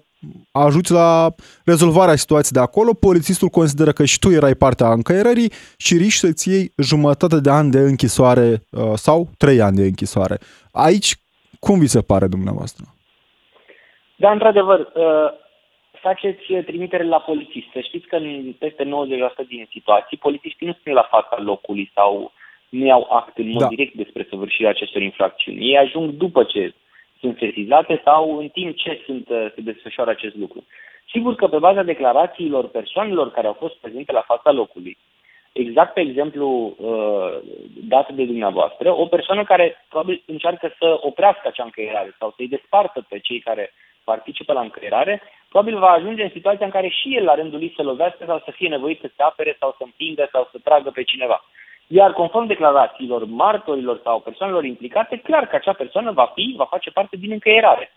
ajuți 0.52 0.92
la 0.92 1.34
rezolvarea 1.66 2.16
situației 2.16 2.60
de 2.60 2.60
acolo, 2.60 2.94
polițistul 2.94 3.48
consideră 3.48 3.92
că 3.92 4.06
și 4.06 4.20
tu 4.20 4.30
erai 4.32 4.54
partea 4.54 4.88
încăierării 4.92 5.52
și 5.78 5.98
riști 5.98 6.20
să-ți 6.20 6.50
iei 6.50 6.72
jumătate 6.78 7.40
de 7.40 7.50
ani 7.50 7.72
de 7.72 7.80
închisoare 7.80 8.62
uh, 8.72 8.92
sau 8.96 9.30
trei 9.38 9.62
ani 9.62 9.76
de 9.76 9.84
închisoare. 9.84 10.38
Aici, 10.72 11.16
cum 11.60 11.80
vi 11.80 11.88
se 11.88 12.02
pare 12.02 12.28
dumneavoastră? 12.28 12.86
Da, 14.16 14.32
într-adevăr, 14.32 14.80
uh, 14.80 15.44
faceți 16.08 16.46
trimitere 16.70 17.04
la 17.04 17.20
polițist. 17.20 17.68
Să 17.74 17.80
știți 17.80 18.08
că 18.08 18.16
în 18.16 18.54
peste 18.64 18.84
90% 18.84 18.88
din 19.48 19.68
situații, 19.72 20.18
polițiștii 20.18 20.68
nu 20.68 20.76
sunt 20.82 20.96
la 20.96 21.08
fața 21.16 21.38
locului 21.50 21.92
sau 21.94 22.32
nu 22.70 22.86
iau 22.86 23.08
act 23.20 23.38
în 23.38 23.50
mod 23.50 23.62
da. 23.62 23.68
direct 23.68 23.94
despre 23.94 24.28
săvârșirea 24.30 24.70
acestor 24.70 25.02
infracțiuni. 25.02 25.70
Ei 25.70 25.78
ajung 25.78 26.10
după 26.10 26.44
ce 26.44 26.74
sunt 27.20 27.38
sesizate 27.38 28.02
sau 28.04 28.38
în 28.38 28.48
timp 28.48 28.76
ce 28.76 29.02
sunt, 29.06 29.30
uh, 29.30 29.46
se 29.56 29.62
desfășoară 29.62 30.10
acest 30.10 30.36
lucru. 30.36 30.66
Sigur 31.14 31.36
că 31.36 31.48
pe 31.48 31.58
baza 31.58 31.84
declarațiilor 31.84 32.68
persoanelor 32.68 33.32
care 33.32 33.48
au 33.48 33.58
fost 33.64 33.76
prezente 33.76 34.12
la 34.12 34.28
fața 34.32 34.52
locului, 34.52 34.98
exact 35.52 35.94
pe 35.94 36.02
exemplu 36.02 36.48
uh, 36.78 37.32
dat 37.94 38.12
de 38.12 38.26
dumneavoastră, 38.26 38.88
o 39.04 39.06
persoană 39.06 39.44
care 39.44 39.86
probabil 39.90 40.24
încearcă 40.26 40.76
să 40.80 40.98
oprească 41.02 41.48
acea 41.48 41.64
încăierare 41.64 42.16
sau 42.20 42.34
să-i 42.36 42.54
despartă 42.56 43.06
pe 43.10 43.20
cei 43.20 43.40
care 43.40 43.74
participă 44.04 44.54
la 44.54 44.62
încăierare, 44.62 45.22
probabil 45.56 45.80
va 45.80 45.92
ajunge 45.92 46.24
în 46.24 46.38
situația 46.38 46.66
în 46.66 46.72
care 46.72 46.88
și 46.88 47.16
el 47.18 47.24
la 47.24 47.36
rândul 47.36 47.60
lui 47.60 47.74
să 47.76 47.82
lovească 47.84 48.24
sau 48.26 48.42
să 48.46 48.52
fie 48.52 48.70
nevoit 48.70 49.00
să 49.00 49.10
se 49.16 49.24
apere 49.24 49.56
sau 49.60 49.70
să 49.78 49.84
împingă 49.84 50.30
sau 50.32 50.48
să 50.52 50.58
tragă 50.64 50.90
pe 50.94 51.04
cineva. 51.04 51.46
Iar 51.88 52.14
conform 52.14 52.46
declarațiilor 52.46 53.26
martorilor 53.26 54.00
sau 54.04 54.20
persoanelor 54.20 54.64
implicate, 54.66 55.18
clar 55.18 55.48
că 55.48 55.56
acea 55.56 55.74
persoană 55.74 56.12
va 56.12 56.32
fi, 56.36 56.54
va 56.58 56.66
face 56.66 56.90
parte 56.92 57.16
din 57.18 57.32
încăierare. 57.32 57.92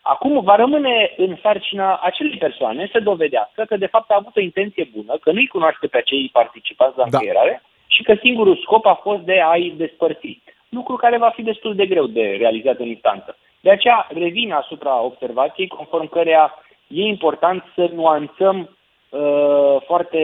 Acum 0.00 0.40
va 0.40 0.56
rămâne 0.56 1.12
în 1.16 1.36
sarcina 1.42 2.00
acelei 2.02 2.38
persoane 2.38 2.88
să 2.92 3.00
dovedească 3.00 3.64
că 3.64 3.76
de 3.76 3.86
fapt 3.86 4.10
a 4.10 4.18
avut 4.18 4.36
o 4.36 4.40
intenție 4.40 4.90
bună, 4.96 5.18
că 5.20 5.32
nu-i 5.32 5.54
cunoaște 5.54 5.86
pe 5.86 5.96
acei 5.96 6.30
participați 6.32 6.98
la 6.98 7.04
da. 7.04 7.08
încăierare 7.10 7.62
și 7.86 8.02
că 8.02 8.14
singurul 8.14 8.56
scop 8.56 8.86
a 8.86 8.94
fost 8.94 9.22
de 9.22 9.40
a-i 9.40 9.74
despărți. 9.76 10.42
Lucru 10.68 10.96
care 10.96 11.18
va 11.18 11.30
fi 11.30 11.42
destul 11.42 11.74
de 11.74 11.86
greu 11.86 12.06
de 12.06 12.36
realizat 12.38 12.78
în 12.78 12.86
instanță. 12.86 13.36
De 13.60 13.70
aceea 13.70 14.06
revin 14.14 14.52
asupra 14.52 15.00
observației 15.00 15.68
conform 15.68 16.08
căreia 16.08 16.54
e 16.92 17.02
important 17.02 17.64
să 17.74 17.90
nuanțăm 17.94 18.76
uh, 19.08 19.76
foarte 19.86 20.20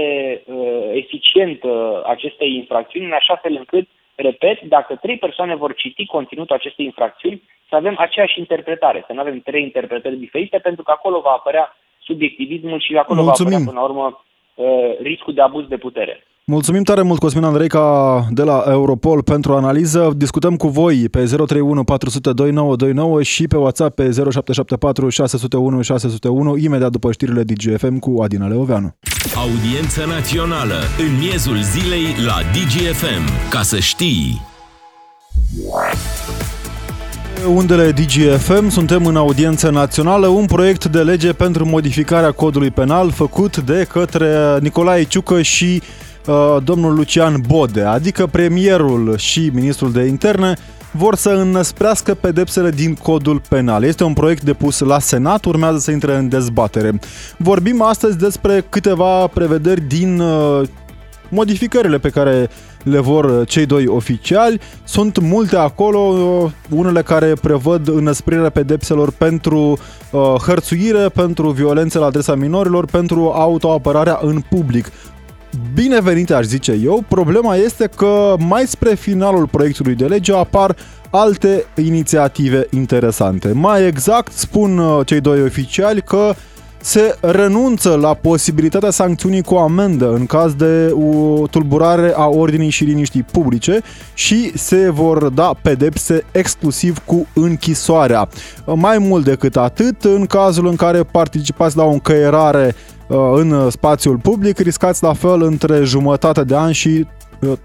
uh, 0.47 0.91
eficient 0.93 1.63
uh, 1.63 2.01
aceste 2.05 2.45
infracțiuni, 2.45 3.07
în 3.07 3.13
așa 3.13 3.37
fel 3.37 3.55
încât, 3.57 3.89
repet, 4.15 4.61
dacă 4.61 4.97
trei 4.97 5.19
persoane 5.19 5.55
vor 5.55 5.75
citi 5.75 6.07
conținutul 6.07 6.57
acestei 6.57 6.85
infracțiuni, 6.85 7.43
să 7.69 7.77
avem 7.77 7.95
aceeași 7.99 8.39
interpretare, 8.39 9.05
să 9.07 9.13
nu 9.13 9.21
avem 9.21 9.41
trei 9.41 9.63
interpretări 9.63 10.17
diferite, 10.17 10.59
pentru 10.59 10.83
că 10.83 10.91
acolo 10.91 11.21
va 11.21 11.31
apărea 11.31 11.77
subiectivismul 11.99 12.81
și 12.81 12.97
acolo 12.97 13.23
Mulțumim. 13.23 13.51
va 13.51 13.57
apărea, 13.57 13.73
până 13.73 13.81
la 13.81 14.03
urmă, 14.03 14.25
uh, 14.55 14.99
riscul 15.03 15.35
de 15.35 15.41
abuz 15.41 15.67
de 15.67 15.77
putere. 15.77 16.27
Mulțumim 16.51 16.83
tare 16.83 17.03
mult, 17.03 17.21
Cosmin 17.21 17.45
Andreica 17.45 18.27
de 18.31 18.43
la 18.43 18.65
Europol 18.69 19.23
pentru 19.23 19.53
analiză. 19.55 20.13
Discutăm 20.17 20.57
cu 20.57 20.69
voi 20.69 21.09
pe 21.09 21.19
031 21.25 21.85
400 21.85 22.33
2929 22.33 23.23
și 23.23 23.47
pe 23.47 23.57
WhatsApp 23.57 23.95
pe 23.95 24.03
0774 24.03 25.09
601 25.09 25.83
601 25.83 26.57
imediat 26.57 26.91
după 26.91 27.13
știrile 27.13 27.43
DGFM 27.43 27.99
cu 27.99 28.23
Adina 28.23 28.47
Leoveanu. 28.47 28.95
Audiență 29.35 30.05
națională 30.07 30.77
în 30.99 31.19
miezul 31.19 31.63
zilei 31.63 32.05
la 32.27 32.37
DGFM. 32.53 33.51
Ca 33.51 33.63
să 33.63 33.79
știi... 33.79 34.41
Undele 37.55 37.91
DGFM, 37.91 38.69
suntem 38.69 39.07
în 39.07 39.17
audiență 39.17 39.71
națională, 39.71 40.27
un 40.27 40.47
proiect 40.47 40.85
de 40.85 41.03
lege 41.03 41.33
pentru 41.33 41.67
modificarea 41.67 42.33
codului 42.33 42.71
penal 42.71 43.11
făcut 43.11 43.57
de 43.57 43.87
către 43.93 44.59
Nicolae 44.61 45.05
Ciucă 45.05 45.43
și 45.43 45.83
Uh, 45.83 46.08
domnul 46.65 46.95
Lucian 46.95 47.43
Bode, 47.47 47.83
adică 47.83 48.27
premierul 48.27 49.17
și 49.17 49.51
ministrul 49.53 49.93
de 49.93 50.03
interne, 50.03 50.57
vor 50.91 51.15
să 51.15 51.31
înăsprească 51.31 52.15
pedepsele 52.15 52.71
din 52.71 52.95
codul 52.95 53.43
penal. 53.49 53.85
Este 53.85 54.05
un 54.05 54.13
proiect 54.13 54.43
depus 54.43 54.79
la 54.79 54.99
Senat, 54.99 55.45
urmează 55.45 55.79
să 55.79 55.91
intre 55.91 56.17
în 56.17 56.29
dezbatere. 56.29 56.99
Vorbim 57.37 57.83
astăzi 57.83 58.19
despre 58.19 58.65
câteva 58.69 59.27
prevederi 59.27 59.81
din 59.81 60.21
uh, 60.21 60.69
modificările 61.29 61.99
pe 61.99 62.09
care 62.09 62.49
le 62.85 62.99
vor 62.99 63.45
cei 63.45 63.67
doi 63.67 63.87
oficiali. 63.87 64.61
Sunt 64.85 65.19
multe 65.19 65.57
acolo, 65.57 65.99
uh, 65.99 66.51
unele 66.69 67.03
care 67.03 67.33
prevăd 67.41 67.89
înăsprirea 67.89 68.51
pedepselor 68.51 69.11
pentru 69.11 69.79
uh, 70.11 70.21
hărțuire, 70.47 71.09
pentru 71.09 71.51
violențe 71.51 71.99
la 71.99 72.07
adresa 72.07 72.35
minorilor, 72.35 72.85
pentru 72.85 73.31
autoapărarea 73.31 74.19
în 74.23 74.41
public 74.51 74.91
binevenite, 75.75 76.35
aș 76.35 76.45
zice 76.45 76.73
eu. 76.85 77.05
Problema 77.09 77.57
este 77.57 77.91
că 77.97 78.35
mai 78.39 78.67
spre 78.67 78.95
finalul 78.95 79.47
proiectului 79.47 79.95
de 79.95 80.07
lege 80.07 80.35
apar 80.35 80.77
alte 81.11 81.65
inițiative 81.77 82.67
interesante. 82.71 83.53
Mai 83.53 83.87
exact, 83.87 84.33
spun 84.33 84.79
uh, 84.79 85.07
cei 85.07 85.21
doi 85.21 85.43
oficiali 85.43 86.03
că 86.03 86.35
se 86.81 87.17
renunță 87.21 87.95
la 87.95 88.15
posibilitatea 88.15 88.91
sancțiunii 88.91 89.43
cu 89.43 89.55
amendă 89.55 90.13
în 90.13 90.27
caz 90.27 90.55
de 90.55 90.91
o 90.93 91.47
tulburare 91.47 92.13
a 92.17 92.27
ordinii 92.27 92.71
și 92.71 92.85
liniștii 92.85 93.27
publice 93.33 93.81
și 94.15 94.59
se 94.59 94.91
vor 94.91 95.29
da 95.29 95.55
pedepse 95.63 96.25
exclusiv 96.33 96.99
cu 97.05 97.27
închisoarea. 97.35 98.29
Mai 98.75 98.99
mult 98.99 99.25
decât 99.25 99.57
atât, 99.57 100.05
în 100.05 100.27
cazul 100.27 100.67
în 100.67 100.77
care 100.77 101.03
participați 101.03 101.77
la 101.77 101.85
o 101.85 101.91
încăierare 101.91 102.75
Uh, 103.09 103.17
în 103.35 103.71
spațiul 103.71 104.17
public, 104.17 104.59
riscați 104.59 105.03
la 105.03 105.13
fel 105.13 105.43
între 105.43 105.85
jumătate 105.85 106.45
de 106.45 106.57
an 106.57 106.73
și 106.73 107.07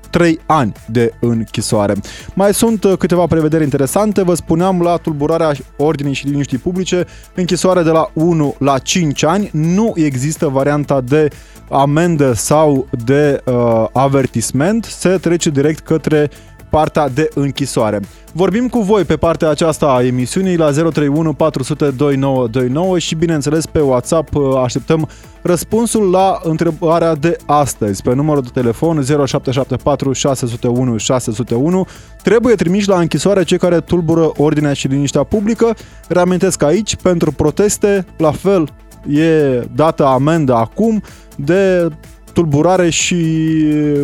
3 0.09 0.31
uh, 0.31 0.37
ani 0.45 0.71
de 0.87 1.13
închisoare. 1.19 1.93
Mai 2.33 2.53
sunt 2.53 2.83
uh, 2.83 2.97
câteva 2.97 3.25
prevederi 3.25 3.63
interesante, 3.63 4.23
vă 4.23 4.33
spuneam 4.33 4.81
la 4.81 4.97
tulburarea 4.97 5.53
ordinii 5.77 6.13
și 6.13 6.27
liniștii 6.27 6.57
publice, 6.57 7.05
închisoare 7.35 7.83
de 7.83 7.89
la 7.89 8.09
1 8.13 8.55
la 8.59 8.77
5 8.77 9.23
ani, 9.23 9.49
nu 9.53 9.93
există 9.95 10.47
varianta 10.47 11.01
de 11.01 11.27
amendă 11.69 12.33
sau 12.33 12.87
de 13.05 13.41
uh, 13.45 13.85
avertisment, 13.93 14.83
se 14.83 15.09
trece 15.09 15.49
direct 15.49 15.79
către 15.79 16.29
partea 16.77 17.09
de 17.09 17.29
închisoare. 17.33 17.99
Vorbim 18.31 18.67
cu 18.67 18.79
voi 18.79 19.03
pe 19.03 19.15
partea 19.15 19.49
aceasta 19.49 19.85
a 19.85 20.05
emisiunii 20.05 20.57
la 20.57 20.71
031 20.71 21.33
400 21.33 21.89
2929 21.89 22.99
și 22.99 23.15
bineînțeles 23.15 23.65
pe 23.65 23.79
WhatsApp 23.79 24.35
uh, 24.35 24.43
așteptăm 24.63 25.09
răspunsul 25.41 26.09
la 26.11 26.39
întrebarea 26.43 27.15
de 27.15 27.37
astăzi 27.45 28.01
pe 28.01 28.13
numărul 28.13 28.41
de 28.41 28.49
telefon 28.53 29.03
0774 29.03 30.13
601 30.13 30.97
601. 30.97 31.85
Trebuie 32.23 32.55
trimiși 32.55 32.87
la 32.87 32.99
închisoare 32.99 33.43
cei 33.43 33.57
care 33.57 33.79
tulbură 33.79 34.31
ordinea 34.37 34.73
și 34.73 34.87
liniștea 34.87 35.23
publică. 35.23 35.75
Reamintesc 36.07 36.63
aici, 36.63 36.95
pentru 36.95 37.31
proteste, 37.31 38.05
la 38.17 38.31
fel, 38.31 38.69
e 39.07 39.59
dată 39.75 40.05
amendă 40.05 40.53
acum 40.53 41.01
de 41.35 41.89
tulburare 42.33 42.89
și 42.89 43.25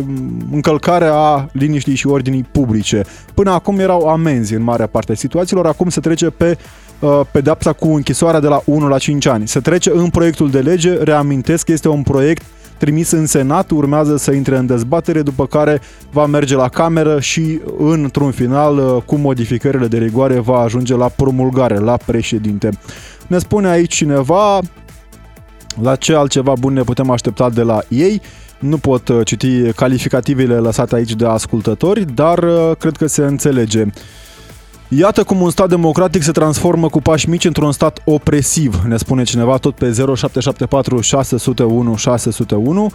mm, 0.06 0.48
încălcare 0.52 1.08
a 1.12 1.48
liniștii 1.52 1.94
și 1.94 2.06
ordinii 2.06 2.46
publice. 2.52 3.02
Până 3.34 3.50
acum 3.50 3.78
erau 3.78 4.08
amenzi 4.08 4.54
în 4.54 4.62
marea 4.62 4.86
parte 4.86 5.12
a 5.12 5.14
situațiilor, 5.14 5.66
acum 5.66 5.88
se 5.88 6.00
trece 6.00 6.26
pe 6.26 6.58
uh, 6.98 7.20
pedapsa 7.32 7.72
cu 7.72 7.88
închisoarea 7.88 8.40
de 8.40 8.46
la 8.46 8.62
1 8.64 8.88
la 8.88 8.98
5 8.98 9.26
ani. 9.26 9.48
Se 9.48 9.60
trece 9.60 9.90
în 9.94 10.08
proiectul 10.08 10.50
de 10.50 10.60
lege, 10.60 11.02
reamintesc 11.02 11.64
că 11.64 11.72
este 11.72 11.88
un 11.88 12.02
proiect 12.02 12.42
trimis 12.80 13.10
în 13.10 13.26
Senat, 13.26 13.70
urmează 13.70 14.16
să 14.16 14.32
intre 14.32 14.56
în 14.56 14.66
dezbatere, 14.66 15.22
după 15.22 15.46
care 15.46 15.80
va 16.12 16.26
merge 16.26 16.56
la 16.56 16.68
cameră 16.68 17.20
și 17.20 17.60
într-un 17.78 18.30
final, 18.30 18.78
uh, 18.78 19.02
cu 19.04 19.16
modificările 19.16 19.86
de 19.86 19.98
rigoare, 19.98 20.38
va 20.38 20.58
ajunge 20.58 20.96
la 20.96 21.08
promulgare, 21.08 21.78
la 21.78 21.96
președinte. 22.06 22.70
Ne 23.26 23.38
spune 23.38 23.68
aici 23.68 23.94
cineva, 23.94 24.60
la 25.82 25.96
ce 25.96 26.14
altceva 26.14 26.52
bun 26.58 26.72
ne 26.72 26.82
putem 26.82 27.10
aștepta 27.10 27.50
de 27.50 27.62
la 27.62 27.82
ei? 27.88 28.22
Nu 28.58 28.78
pot 28.78 29.08
uh, 29.08 29.26
citi 29.26 29.72
calificativele 29.72 30.54
lăsate 30.54 30.94
aici 30.94 31.14
de 31.14 31.26
ascultători, 31.26 32.04
dar 32.14 32.38
uh, 32.38 32.70
cred 32.78 32.96
că 32.96 33.06
se 33.06 33.22
înțelege. 33.22 33.84
Iată 34.88 35.22
cum 35.22 35.40
un 35.40 35.50
stat 35.50 35.68
democratic 35.68 36.22
se 36.22 36.32
transformă 36.32 36.88
cu 36.88 37.00
pași 37.00 37.28
mici 37.28 37.44
într-un 37.44 37.72
stat 37.72 38.02
opresiv, 38.04 38.82
ne 38.88 38.96
spune 38.96 39.22
cineva 39.22 39.56
tot 39.56 39.74
pe 39.74 39.84
0774 39.84 41.00
601 41.00 41.96
601. 41.96 42.90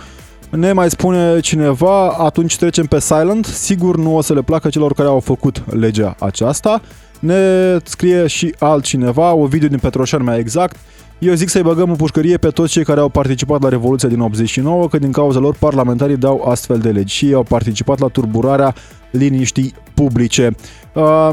Ne 0.49 0.71
mai 0.71 0.89
spune 0.89 1.39
cineva, 1.39 2.07
atunci 2.07 2.57
trecem 2.57 2.85
pe 2.85 2.99
silent, 2.99 3.45
sigur 3.45 3.97
nu 3.97 4.15
o 4.15 4.21
să 4.21 4.33
le 4.33 4.41
placă 4.41 4.69
celor 4.69 4.93
care 4.93 5.07
au 5.07 5.19
făcut 5.19 5.63
legea 5.73 6.15
aceasta. 6.19 6.81
Ne 7.19 7.39
scrie 7.83 8.27
și 8.27 8.55
altcineva, 8.59 9.33
o 9.33 9.45
video 9.45 9.67
din 9.67 9.79
Petroșan 9.79 10.23
mai 10.23 10.39
exact, 10.39 10.75
eu 11.19 11.33
zic 11.33 11.49
să-i 11.49 11.61
băgăm 11.61 11.89
în 11.89 11.95
pușcărie 11.95 12.37
pe 12.37 12.49
toți 12.49 12.71
cei 12.71 12.83
care 12.83 12.99
au 12.99 13.09
participat 13.09 13.61
la 13.61 13.69
Revoluția 13.69 14.09
din 14.09 14.19
89, 14.19 14.87
că 14.87 14.97
din 14.97 15.11
cauza 15.11 15.39
lor 15.39 15.55
parlamentarii 15.59 16.17
dau 16.17 16.47
astfel 16.49 16.77
de 16.77 16.89
legi 16.89 17.15
și 17.15 17.25
ei 17.25 17.33
au 17.33 17.43
participat 17.43 17.99
la 17.99 18.07
turburarea 18.07 18.75
liniștii 19.11 19.73
publice. 19.93 20.55
Uh, 20.93 21.29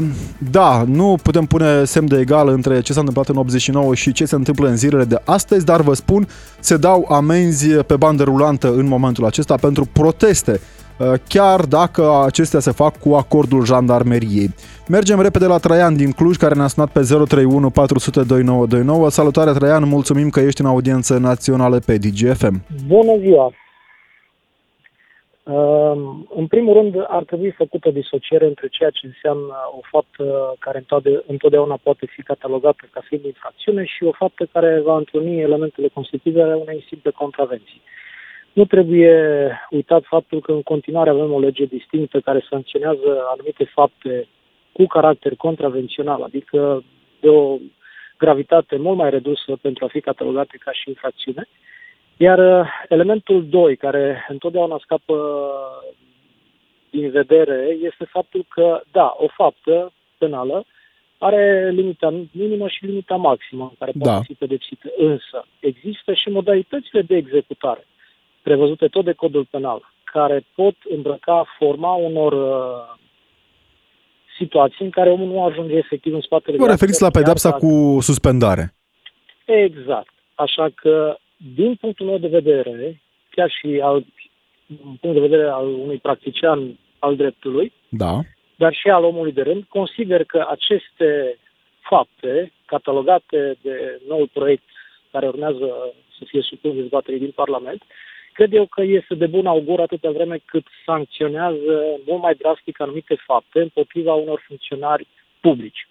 da, 0.51 0.83
nu 0.87 1.17
putem 1.23 1.45
pune 1.45 1.83
semn 1.83 2.07
de 2.07 2.19
egal 2.19 2.47
între 2.47 2.81
ce 2.81 2.93
s-a 2.93 2.99
întâmplat 2.99 3.29
în 3.29 3.35
89 3.35 3.95
și 3.95 4.11
ce 4.11 4.25
se 4.25 4.35
întâmplă 4.35 4.67
în 4.67 4.75
zilele 4.75 5.03
de 5.03 5.21
astăzi, 5.25 5.65
dar 5.65 5.81
vă 5.81 5.93
spun, 5.93 6.27
se 6.59 6.77
dau 6.77 7.07
amenzi 7.09 7.67
pe 7.67 7.95
bandă 7.95 8.23
rulantă 8.23 8.73
în 8.73 8.87
momentul 8.87 9.25
acesta 9.25 9.55
pentru 9.55 9.87
proteste 9.91 10.51
Uh, 10.51 10.82
chiar 11.27 11.59
dacă 11.65 12.23
acestea 12.25 12.59
se 12.59 12.71
fac 12.71 12.99
cu 12.99 13.13
acordul 13.13 13.65
jandarmeriei. 13.65 14.49
Mergem 14.89 15.21
repede 15.21 15.45
la 15.45 15.57
Traian 15.57 15.95
din 15.95 16.11
Cluj, 16.11 16.35
care 16.35 16.55
ne-a 16.55 16.67
sunat 16.67 16.91
pe 16.91 16.99
031 16.99 17.69
400 17.69 18.23
2929. 18.23 19.09
Salutare 19.09 19.51
Traian, 19.51 19.87
mulțumim 19.87 20.29
că 20.29 20.39
ești 20.39 20.61
în 20.61 20.67
audiență 20.67 21.17
națională 21.17 21.79
pe 21.85 21.97
DGFM. 21.97 22.65
Bună 22.87 23.17
ziua! 23.17 23.53
Uh, 25.43 25.95
în 26.35 26.47
primul 26.47 26.73
rând, 26.73 26.95
ar 27.07 27.23
trebui 27.23 27.51
făcută 27.51 27.89
disociere 27.89 28.45
între 28.45 28.67
ceea 28.67 28.89
ce 28.89 29.05
înseamnă 29.05 29.53
o 29.77 29.79
faptă 29.91 30.55
care 30.59 30.85
întotdeauna 31.27 31.79
poate 31.83 32.05
fi 32.05 32.21
catalogată 32.21 32.89
ca 32.91 33.01
fiind 33.07 33.25
infracțiune 33.25 33.83
și 33.85 34.03
o 34.03 34.11
faptă 34.11 34.47
care 34.51 34.81
va 34.85 34.97
întruni 34.97 35.41
elementele 35.41 35.87
constitutive 35.87 36.41
ale 36.41 36.53
unei 36.53 36.85
simple 36.87 37.11
contravenții. 37.11 37.81
Nu 38.53 38.65
trebuie 38.65 39.11
uitat 39.69 40.03
faptul 40.03 40.41
că 40.41 40.51
în 40.51 40.61
continuare 40.61 41.09
avem 41.09 41.33
o 41.33 41.39
lege 41.39 41.65
distinctă 41.65 42.19
care 42.19 42.45
sancționează 42.49 43.23
anumite 43.31 43.63
fapte 43.63 44.27
cu 44.71 44.85
caracter 44.85 45.35
contravențional, 45.35 46.21
adică 46.21 46.83
de 47.19 47.29
o 47.29 47.57
gravitate 48.17 48.77
mult 48.77 48.97
mai 48.97 49.09
redusă 49.09 49.57
pentru 49.61 49.85
a 49.85 49.87
fi 49.87 49.99
catalogate 49.99 50.57
ca 50.59 50.71
și 50.71 50.89
infracțiune. 50.89 51.47
Iar 52.17 52.39
uh, 52.39 52.67
elementul 52.89 53.45
2, 53.49 53.75
care 53.75 54.25
întotdeauna 54.29 54.79
scapă 54.81 55.15
din 56.89 57.09
vedere, 57.09 57.77
este 57.81 58.05
faptul 58.05 58.45
că, 58.49 58.81
da, 58.91 59.13
o 59.17 59.27
faptă 59.27 59.91
penală 60.17 60.65
are 61.17 61.71
limita 61.71 62.23
minimă 62.31 62.67
și 62.67 62.85
limita 62.85 63.15
maximă 63.15 63.63
în 63.63 63.75
care 63.79 63.91
poate 63.99 64.17
da. 64.17 64.21
fi 64.21 64.33
pedepsită. 64.33 64.89
Însă, 64.97 65.45
există 65.59 66.13
și 66.13 66.29
modalitățile 66.29 67.01
de 67.01 67.15
executare 67.15 67.85
prevăzute 68.43 68.87
tot 68.87 69.05
de 69.05 69.13
codul 69.13 69.47
penal, 69.51 69.91
care 70.03 70.45
pot 70.55 70.75
îmbrăca 70.89 71.45
forma 71.57 71.93
unor 71.93 72.33
uh, 72.33 73.01
situații 74.37 74.85
în 74.85 74.89
care 74.89 75.09
omul 75.09 75.27
nu 75.27 75.43
ajunge 75.43 75.75
efectiv 75.75 76.13
în 76.13 76.21
spatele... 76.21 76.57
Vă 76.57 76.67
referiți 76.67 77.01
la 77.01 77.09
pedepsa 77.09 77.51
cu 77.51 77.97
suspendare. 78.01 78.73
Exact. 79.45 80.13
Așa 80.35 80.69
că, 80.75 81.17
din 81.55 81.75
punctul 81.75 82.05
meu 82.05 82.17
de 82.17 82.27
vedere, 82.27 83.01
chiar 83.29 83.49
și 83.49 83.79
al, 83.83 84.05
din 84.65 84.97
punct 85.01 85.15
de 85.15 85.27
vedere 85.27 85.47
al 85.49 85.67
unui 85.67 85.97
practician 85.97 86.79
al 86.99 87.15
dreptului, 87.15 87.73
da. 87.89 88.19
dar 88.55 88.73
și 88.73 88.89
al 88.89 89.03
omului 89.03 89.31
de 89.31 89.41
rând, 89.41 89.63
consider 89.63 90.23
că 90.23 90.45
aceste 90.49 91.37
fapte 91.79 92.51
catalogate 92.65 93.57
de 93.61 94.01
noul 94.07 94.29
proiect 94.33 94.63
care 95.11 95.27
urmează 95.27 95.93
să 96.17 96.23
fie 96.25 96.41
supus 96.41 96.73
dezbaterii 96.75 97.19
din 97.19 97.31
Parlament, 97.35 97.81
cred 98.33 98.53
eu 98.53 98.65
că 98.65 98.81
este 98.81 99.15
de 99.15 99.25
bun 99.25 99.45
augur 99.45 99.79
atâta 99.79 100.09
vreme 100.11 100.37
cât 100.45 100.65
sancționează 100.85 101.73
mult 102.07 102.21
mai 102.21 102.35
drastic 102.41 102.81
anumite 102.81 103.15
fapte 103.27 103.59
împotriva 103.59 104.13
unor 104.13 104.43
funcționari 104.47 105.07
publici. 105.41 105.87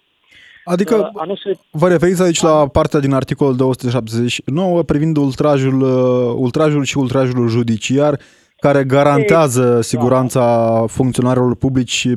Adică 0.63 1.11
uh, 1.27 1.39
se... 1.43 1.59
vă 1.71 1.87
referiți 1.87 2.23
aici 2.23 2.41
la 2.41 2.67
partea 2.67 2.99
din 2.99 3.13
articolul 3.13 3.55
279 3.55 4.83
privind 4.83 5.17
ultrajul, 5.17 5.81
uh, 5.81 6.33
ultrajul 6.37 6.83
și 6.83 6.97
ultrajul 6.97 7.47
judiciar 7.47 8.19
care 8.57 8.83
garantează 8.83 9.65
exact. 9.65 9.83
siguranța 9.83 10.45
funcționarilor 10.87 11.55
publici 11.55 12.07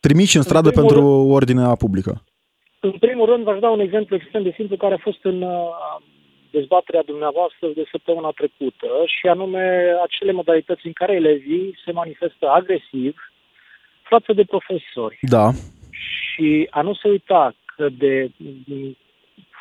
trimiși 0.00 0.36
în 0.36 0.42
stradă 0.42 0.68
în 0.68 0.74
pentru 0.74 1.00
rând, 1.00 1.30
ordinea 1.30 1.74
publică. 1.74 2.22
În 2.80 2.90
primul 3.00 3.26
rând, 3.26 3.44
v-aș 3.44 3.58
da 3.58 3.68
un 3.68 3.80
exemplu 3.80 4.16
extrem 4.16 4.42
de 4.42 4.52
simplu 4.56 4.76
care 4.76 4.94
a 4.94 5.00
fost 5.02 5.18
în 5.22 5.42
uh, 5.42 5.50
dezbaterea 6.50 7.02
dumneavoastră 7.02 7.68
de 7.74 7.84
săptămâna 7.90 8.30
trecută 8.30 8.88
și 9.06 9.26
anume 9.26 9.94
acele 10.02 10.32
modalități 10.32 10.86
în 10.86 10.92
care 10.92 11.14
elevii 11.14 11.78
se 11.84 11.92
manifestă 11.92 12.48
agresiv 12.48 13.14
față 14.02 14.32
de 14.32 14.44
profesori. 14.44 15.18
Da. 15.20 15.50
Și 15.90 16.66
a 16.70 16.82
nu 16.82 16.94
se 16.94 17.08
uita 17.08 17.54
că 17.76 17.88
de 17.88 18.30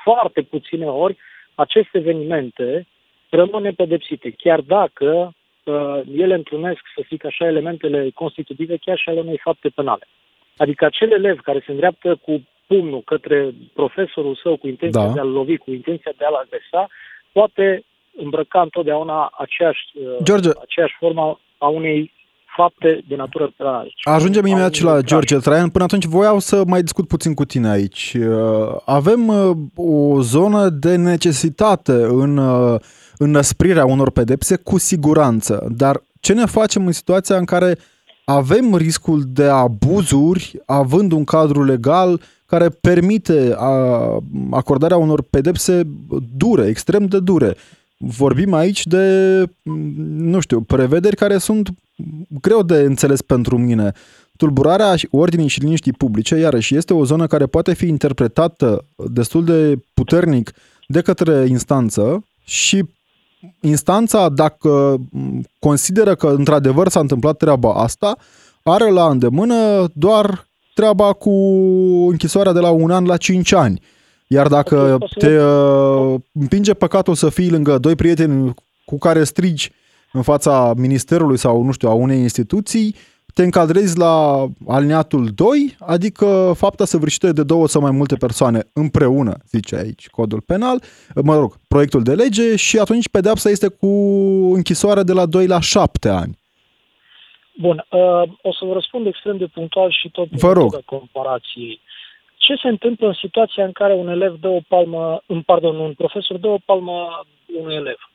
foarte 0.03 0.41
puține 0.41 0.85
ori 0.85 1.17
aceste 1.55 1.97
evenimente 1.97 2.87
rămân 3.29 3.61
nepedepsite, 3.61 4.33
chiar 4.37 4.61
dacă 4.61 5.33
uh, 5.63 6.01
ele 6.15 6.33
întrunesc, 6.33 6.79
să 6.95 7.05
zic 7.07 7.25
așa, 7.25 7.45
elementele 7.45 8.09
constitutive 8.09 8.77
chiar 8.77 8.97
și 8.97 9.09
ale 9.09 9.19
unei 9.19 9.39
fapte 9.43 9.69
penale. 9.69 10.07
Adică 10.57 10.85
acel 10.85 11.11
elev 11.11 11.39
care 11.39 11.63
se 11.65 11.71
îndreaptă 11.71 12.15
cu 12.15 12.47
pumnul 12.67 13.01
către 13.05 13.53
profesorul 13.73 14.39
său 14.43 14.57
cu 14.57 14.67
intenția 14.67 15.05
da. 15.05 15.13
de 15.13 15.19
a-l 15.19 15.31
lovi, 15.31 15.57
cu 15.57 15.71
intenția 15.71 16.13
de 16.17 16.25
a-l 16.25 16.41
agresa, 16.43 16.87
poate 17.31 17.83
îmbrăca 18.15 18.61
întotdeauna 18.61 19.31
aceeași, 19.37 19.81
uh, 19.93 20.23
George. 20.23 20.49
aceeași 20.61 20.95
formă 20.99 21.39
a 21.57 21.67
unei 21.67 22.11
fapte 22.55 23.03
de 23.07 23.15
natură 23.15 23.53
penală. 23.57 23.87
Ajungem 24.03 24.45
imediat 24.45 24.73
și 24.73 24.83
la 24.83 25.01
George 25.01 25.37
Traian. 25.37 25.69
Până 25.69 25.83
atunci 25.83 26.05
voiau 26.05 26.39
să 26.39 26.63
mai 26.67 26.81
discut 26.81 27.07
puțin 27.07 27.33
cu 27.33 27.45
tine 27.45 27.69
aici. 27.69 28.15
Uh, 28.19 28.75
avem 28.85 29.27
uh, 29.27 29.55
o 29.75 30.21
zonă 30.21 30.69
de 30.69 30.95
necesitate 30.95 31.91
în 31.91 32.39
înăsprirea 33.17 33.85
unor 33.85 34.11
pedepse 34.11 34.55
cu 34.55 34.77
siguranță, 34.77 35.67
dar 35.77 36.01
ce 36.19 36.33
ne 36.33 36.45
facem 36.45 36.85
în 36.85 36.91
situația 36.91 37.37
în 37.37 37.45
care 37.45 37.77
avem 38.25 38.75
riscul 38.75 39.21
de 39.25 39.43
abuzuri, 39.43 40.59
având 40.65 41.11
un 41.11 41.23
cadru 41.23 41.63
legal 41.63 42.21
care 42.47 42.69
permite 42.69 43.55
acordarea 44.51 44.97
unor 44.97 45.21
pedepse 45.21 45.87
dure, 46.37 46.67
extrem 46.67 47.05
de 47.05 47.19
dure. 47.19 47.55
Vorbim 47.97 48.53
aici 48.53 48.85
de, 48.87 49.43
nu 50.07 50.39
știu, 50.39 50.61
prevederi 50.61 51.15
care 51.15 51.37
sunt 51.37 51.69
greu 52.41 52.63
de 52.63 52.77
înțeles 52.77 53.21
pentru 53.21 53.57
mine. 53.57 53.91
Tulburarea 54.37 54.95
ordinii 55.11 55.47
și 55.47 55.59
liniștii 55.59 55.91
publice, 55.91 56.35
iarăși, 56.35 56.75
este 56.75 56.93
o 56.93 57.05
zonă 57.05 57.27
care 57.27 57.45
poate 57.45 57.73
fi 57.73 57.87
interpretată 57.87 58.85
destul 58.95 59.43
de 59.45 59.79
puternic 59.93 60.51
de 60.87 61.01
către 61.01 61.45
instanță 61.47 62.25
și 62.43 62.83
instanța, 63.59 64.29
dacă 64.29 64.97
consideră 65.59 66.15
că 66.15 66.27
într-adevăr 66.27 66.87
s-a 66.87 66.99
întâmplat 66.99 67.37
treaba 67.37 67.73
asta, 67.73 68.17
are 68.63 68.89
la 68.89 69.09
îndemână 69.09 69.87
doar 69.93 70.46
treaba 70.77 71.13
cu 71.13 71.29
închisoarea 72.09 72.51
de 72.51 72.59
la 72.59 72.69
un 72.69 72.91
an 72.91 73.05
la 73.05 73.17
cinci 73.17 73.51
ani. 73.51 73.81
Iar 74.27 74.47
dacă 74.47 74.97
te 75.17 75.39
uh, 75.39 76.15
împinge 76.33 76.73
păcatul 76.73 77.15
să 77.15 77.29
fii 77.29 77.49
lângă 77.49 77.77
doi 77.77 77.95
prieteni 77.95 78.53
cu 78.85 78.97
care 78.97 79.23
strigi 79.23 79.71
în 80.13 80.21
fața 80.21 80.73
ministerului 80.75 81.37
sau, 81.37 81.63
nu 81.63 81.71
știu, 81.71 81.89
a 81.89 81.93
unei 81.93 82.19
instituții, 82.19 82.95
te 83.33 83.43
încadrezi 83.43 83.97
la 83.97 84.47
aliniatul 84.67 85.31
2, 85.35 85.77
adică 85.79 86.53
fapta 86.55 86.85
săvârșită 86.85 87.31
de 87.31 87.43
două 87.43 87.67
sau 87.67 87.81
mai 87.81 87.91
multe 87.91 88.15
persoane 88.15 88.63
împreună, 88.73 89.37
zice 89.49 89.75
aici 89.75 90.09
codul 90.09 90.41
penal, 90.41 90.83
mă 91.15 91.35
rog, 91.35 91.55
proiectul 91.67 92.03
de 92.03 92.13
lege 92.13 92.55
și 92.55 92.79
atunci 92.79 93.09
pedeapsa 93.09 93.49
este 93.49 93.67
cu 93.67 93.87
închisoarea 94.53 95.03
de 95.03 95.13
la 95.13 95.25
2 95.25 95.47
la 95.47 95.59
7 95.59 96.09
ani. 96.09 96.37
Bun, 97.59 97.85
uh, 97.89 98.23
o 98.41 98.53
să 98.53 98.65
vă 98.65 98.73
răspund 98.73 99.07
extrem 99.07 99.37
de 99.37 99.45
punctual 99.45 99.91
și 99.91 100.09
tot 100.09 100.27
vă 100.27 100.51
rog. 100.51 100.85
comparației. 100.85 101.81
Ce 102.37 102.55
se 102.55 102.67
întâmplă 102.67 103.07
în 103.07 103.13
situația 103.13 103.65
în 103.65 103.71
care 103.71 103.93
un 103.93 104.07
elev 104.07 104.39
dă 104.39 104.47
o 104.47 104.59
palmă, 104.67 105.21
în, 105.25 105.41
pardon, 105.41 105.75
un 105.75 105.93
profesor 105.93 106.37
dă 106.37 106.47
o 106.47 106.57
palmă 106.65 107.25
unui 107.59 107.75
elev? 107.75 108.09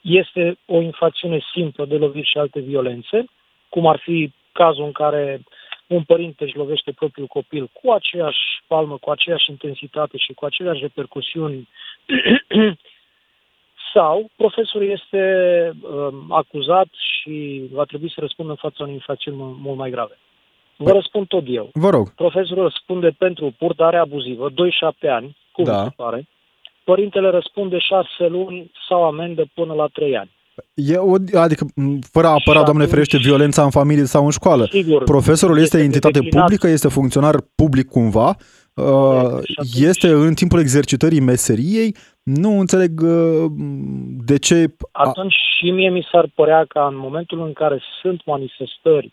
Este 0.00 0.58
o 0.66 0.80
infracțiune 0.80 1.40
simplă 1.52 1.84
de 1.84 1.96
loviri 1.96 2.28
și 2.28 2.38
alte 2.38 2.60
violențe, 2.60 3.24
cum 3.68 3.86
ar 3.86 3.98
fi 3.98 4.32
cazul 4.52 4.84
în 4.84 4.92
care 4.92 5.40
un 5.86 6.02
părinte 6.02 6.44
își 6.44 6.56
lovește 6.56 6.92
propriul 6.92 7.26
copil 7.26 7.70
cu 7.72 7.90
aceeași 7.90 8.62
palmă, 8.66 8.96
cu 8.96 9.10
aceeași 9.10 9.50
intensitate 9.50 10.16
și 10.16 10.32
cu 10.32 10.44
aceleași 10.44 10.80
repercusiuni 10.80 11.68
sau 13.94 14.30
profesorul 14.36 14.88
este 14.90 15.22
um, 15.82 16.32
acuzat 16.32 16.88
și 17.10 17.62
va 17.72 17.84
trebui 17.84 18.10
să 18.14 18.20
răspundă 18.20 18.50
în 18.50 18.58
fața 18.60 18.82
unei 18.82 18.94
infracțiuni 18.94 19.36
mult 19.38 19.78
mai 19.78 19.90
grave. 19.90 20.18
Vă 20.76 20.92
răspund 20.92 21.26
tot 21.26 21.44
eu. 21.46 21.70
Vă 21.72 21.90
rog. 21.90 22.14
Profesorul 22.14 22.62
răspunde 22.62 23.08
pentru 23.18 23.54
purtare 23.58 23.96
abuzivă, 23.96 24.50
2-7 24.50 24.54
ani, 25.10 25.36
cum 25.52 25.64
da. 25.64 25.82
se 25.82 25.90
pare. 25.96 26.28
Părintele 26.84 27.30
răspunde 27.30 27.78
6 27.78 28.06
luni 28.28 28.70
sau 28.88 29.04
amendă 29.04 29.44
până 29.54 29.74
la 29.74 29.86
3 29.86 30.16
ani. 30.16 30.30
E 30.74 30.96
o, 30.96 31.14
adică, 31.34 31.66
fără 32.12 32.26
a 32.26 32.30
apăra, 32.30 32.62
doamne 32.62 32.84
ferește, 32.86 33.16
violența 33.16 33.62
în 33.62 33.70
familie 33.70 34.04
sau 34.04 34.24
în 34.24 34.30
școală. 34.30 34.66
Sigur, 34.70 35.04
Profesorul 35.04 35.58
este, 35.58 35.76
este 35.76 35.86
entitate 35.88 36.18
declinat. 36.18 36.44
publică, 36.44 36.68
este 36.68 36.88
funcționar 36.88 37.34
public 37.54 37.88
cumva, 37.88 38.28
uh, 38.28 38.34
este 39.74 40.08
în 40.08 40.34
timpul 40.34 40.60
exercitării 40.60 41.20
meseriei, 41.20 41.96
nu 42.22 42.58
înțeleg 42.58 43.00
uh, 43.00 43.44
de 44.24 44.38
ce... 44.38 44.74
Atunci 44.92 45.34
și 45.56 45.70
mie 45.70 45.90
mi 45.90 46.08
s-ar 46.10 46.28
părea 46.34 46.64
că 46.64 46.78
în 46.78 46.96
momentul 46.96 47.42
în 47.42 47.52
care 47.52 47.82
sunt 48.00 48.24
manifestări 48.24 49.12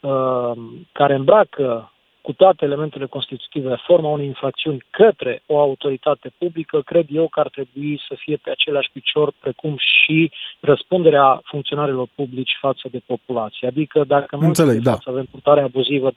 uh, 0.00 0.52
care 0.92 1.14
îmbracă 1.14 1.91
cu 2.22 2.32
toate 2.32 2.64
elementele 2.64 3.06
constitutive 3.06 3.76
forma 3.86 4.08
unei 4.08 4.26
infracțiuni 4.26 4.84
către 4.90 5.42
o 5.46 5.58
autoritate 5.58 6.32
publică, 6.38 6.80
cred 6.80 7.06
eu 7.10 7.28
că 7.28 7.40
ar 7.40 7.48
trebui 7.48 8.00
să 8.08 8.14
fie 8.18 8.36
pe 8.36 8.50
același 8.50 8.90
picior 8.92 9.32
precum 9.40 9.76
și 9.76 10.32
răspunderea 10.60 11.40
funcționarilor 11.44 12.08
publici 12.14 12.58
față 12.60 12.88
de 12.90 13.00
populație. 13.06 13.68
Adică 13.68 14.04
dacă 14.04 14.36
nu 14.36 14.46
Înțeleg, 14.46 14.82
da. 14.82 14.92
să 14.92 15.10
avem 15.10 15.24
purtare 15.30 15.60
abuzivă 15.60 16.10
2-7 16.10 16.14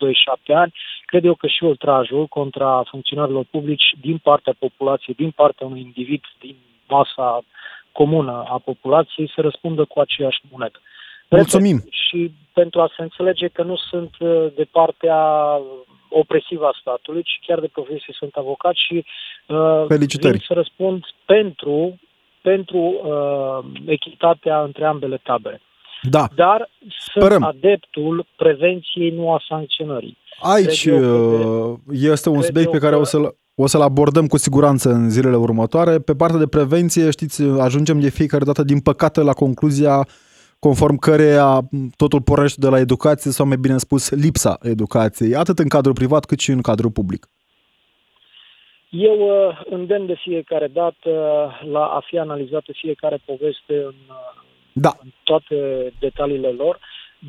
ani, 0.48 0.74
cred 1.06 1.26
eu 1.26 1.34
că 1.34 1.48
și 1.48 1.64
ultrajul 1.64 2.26
contra 2.28 2.84
funcționarilor 2.90 3.46
publici 3.52 3.96
din 4.02 4.18
partea 4.18 4.54
populației, 4.60 5.16
din 5.16 5.32
partea 5.32 5.68
unui 5.68 5.82
individ, 5.82 6.22
din 6.40 6.56
masa 6.88 7.44
comună 7.92 8.44
a 8.48 8.62
populației, 8.66 9.32
să 9.36 9.42
răspundă 9.42 9.86
cu 9.86 10.00
aceeași 10.00 10.42
monedă. 10.52 10.80
Mulțumim! 11.30 11.84
Și 11.90 12.32
pentru 12.54 12.82
a 12.82 12.92
se 12.96 13.02
înțelege 13.02 13.48
că 13.48 13.64
nu 13.64 13.76
sunt 13.76 14.12
uh, 14.20 14.48
de 14.56 14.68
partea 14.72 15.20
opresivă 16.10 16.66
a 16.66 16.78
statului, 16.82 17.24
ci 17.24 17.40
chiar 17.48 17.60
de 17.60 17.68
profesie 17.68 18.14
sunt 18.18 18.34
avocat 18.36 18.76
și 18.76 19.06
uh, 19.48 19.86
Felicitări. 19.88 20.32
vin 20.38 20.44
să 20.48 20.54
răspund 20.54 21.04
pentru, 21.26 22.00
pentru 22.42 22.78
uh, 22.78 23.82
echitatea 23.86 24.62
între 24.62 24.86
ambele 24.86 25.20
tabere. 25.24 25.62
Da. 26.02 26.28
Dar 26.36 26.70
Sperăm. 27.00 27.30
sunt 27.32 27.44
adeptul 27.44 28.26
prevenției, 28.36 29.10
nu 29.10 29.34
a 29.34 29.42
sancționării. 29.48 30.18
Aici 30.40 30.86
uh, 30.86 31.74
este 31.92 32.30
un 32.30 32.42
subiect 32.42 32.72
pe 32.72 32.78
care 32.78 32.96
că... 32.96 33.02
o 33.02 33.04
să-l 33.04 33.36
o 33.58 33.68
să-l 33.68 33.82
abordăm 33.82 34.28
cu 34.28 34.38
siguranță 34.38 34.90
în 34.90 35.10
zilele 35.10 35.36
următoare. 35.36 36.00
Pe 36.00 36.16
partea 36.16 36.40
de 36.40 36.48
prevenție, 36.48 37.10
știți, 37.10 37.44
ajungem 37.44 38.00
de 38.00 38.10
fiecare 38.10 38.44
dată, 38.44 38.64
din 38.64 38.80
păcate, 38.80 39.22
la 39.22 39.34
concluzia 39.34 40.08
conform 40.68 40.98
căreia 40.98 41.50
totul 42.02 42.22
pornește 42.22 42.60
de 42.62 42.70
la 42.74 42.80
educație 42.80 43.32
sau, 43.32 43.46
mai 43.46 43.58
bine 43.66 43.78
spus, 43.78 44.04
lipsa 44.26 44.54
educației, 44.62 45.36
atât 45.36 45.58
în 45.60 45.70
cadrul 45.76 45.94
privat 45.94 46.26
cât 46.26 46.40
și 46.40 46.52
în 46.52 46.62
cadrul 46.62 46.92
public. 46.92 47.28
Eu 48.90 49.18
uh, 49.20 49.62
îndemn 49.70 50.06
de 50.06 50.18
fiecare 50.28 50.68
dată 50.68 51.12
la 51.72 51.84
a 51.98 52.02
fi 52.08 52.18
analizată 52.18 52.72
fiecare 52.84 53.18
poveste 53.26 53.76
în, 53.92 54.00
uh, 54.08 54.42
da. 54.74 54.92
în 55.04 55.10
toate 55.24 55.58
detaliile 56.00 56.52
lor, 56.62 56.80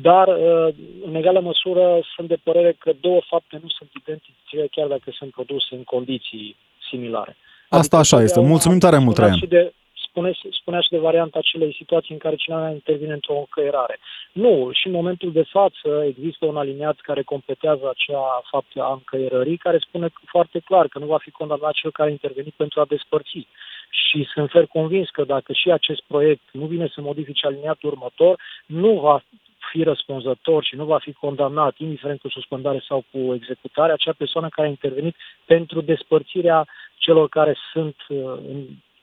dar 0.01 0.27
uh, 0.27 0.73
în 1.05 1.15
egală 1.15 1.39
măsură 1.39 1.85
sunt 2.15 2.27
de 2.27 2.39
părere 2.43 2.75
că 2.79 2.91
două 3.01 3.21
fapte 3.29 3.59
nu 3.61 3.69
sunt 3.77 3.89
identice 3.99 4.67
chiar 4.71 4.87
dacă 4.87 5.09
sunt 5.11 5.31
produse 5.31 5.75
în 5.75 5.83
condiții 5.83 6.55
similare. 6.89 7.35
Asta 7.69 7.97
adică 7.97 8.15
așa 8.15 8.23
este. 8.23 8.39
Mulțumim 8.39 8.79
tare 8.79 8.97
mult, 8.97 9.15
Traian. 9.15 9.39
de, 9.47 9.73
spune, 10.17 10.51
spunea 10.51 10.81
și 10.81 10.89
de 10.89 10.97
varianta 10.97 11.39
acelei 11.39 11.73
situații 11.73 12.13
în 12.13 12.19
care 12.19 12.35
cineva 12.35 12.69
intervine 12.69 13.13
într-o 13.13 13.37
încăierare. 13.37 13.99
Nu, 14.31 14.69
și 14.71 14.87
în 14.87 14.93
momentul 14.93 15.31
de 15.31 15.43
față 15.43 16.03
există 16.07 16.45
un 16.45 16.57
aliniat 16.57 16.97
care 16.99 17.21
completează 17.23 17.89
acea 17.89 18.41
faptă 18.51 18.81
a 18.83 18.91
încăierării, 18.91 19.57
care 19.57 19.77
spune 19.77 20.07
foarte 20.25 20.59
clar 20.59 20.87
că 20.87 20.99
nu 20.99 21.05
va 21.05 21.17
fi 21.17 21.31
condamnat 21.31 21.73
cel 21.73 21.91
care 21.91 22.09
a 22.09 22.11
intervenit 22.11 22.53
pentru 22.53 22.79
a 22.79 22.85
despărți. 22.85 23.47
Și 23.89 24.27
sunt 24.33 24.49
fer 24.49 24.65
convins 24.65 25.09
că 25.09 25.23
dacă 25.23 25.53
și 25.53 25.71
acest 25.71 26.01
proiect 26.07 26.43
nu 26.51 26.65
vine 26.65 26.87
să 26.93 27.01
modifice 27.01 27.45
aliniatul 27.45 27.89
următor, 27.89 28.41
nu 28.65 28.99
va 28.99 29.23
fi 29.71 29.83
răspunzător 29.83 30.63
și 30.63 30.75
nu 30.75 30.85
va 30.85 30.97
fi 30.97 31.13
condamnat, 31.13 31.77
indiferent 31.77 32.19
cu 32.19 32.29
suspendare 32.29 32.83
sau 32.87 33.03
cu 33.11 33.33
executare, 33.33 33.91
acea 33.91 34.13
persoană 34.17 34.47
care 34.49 34.67
a 34.67 34.69
intervenit 34.69 35.15
pentru 35.45 35.81
despărțirea 35.81 36.67
celor 36.97 37.29
care 37.29 37.55
sunt 37.71 37.95
uh, 38.07 38.33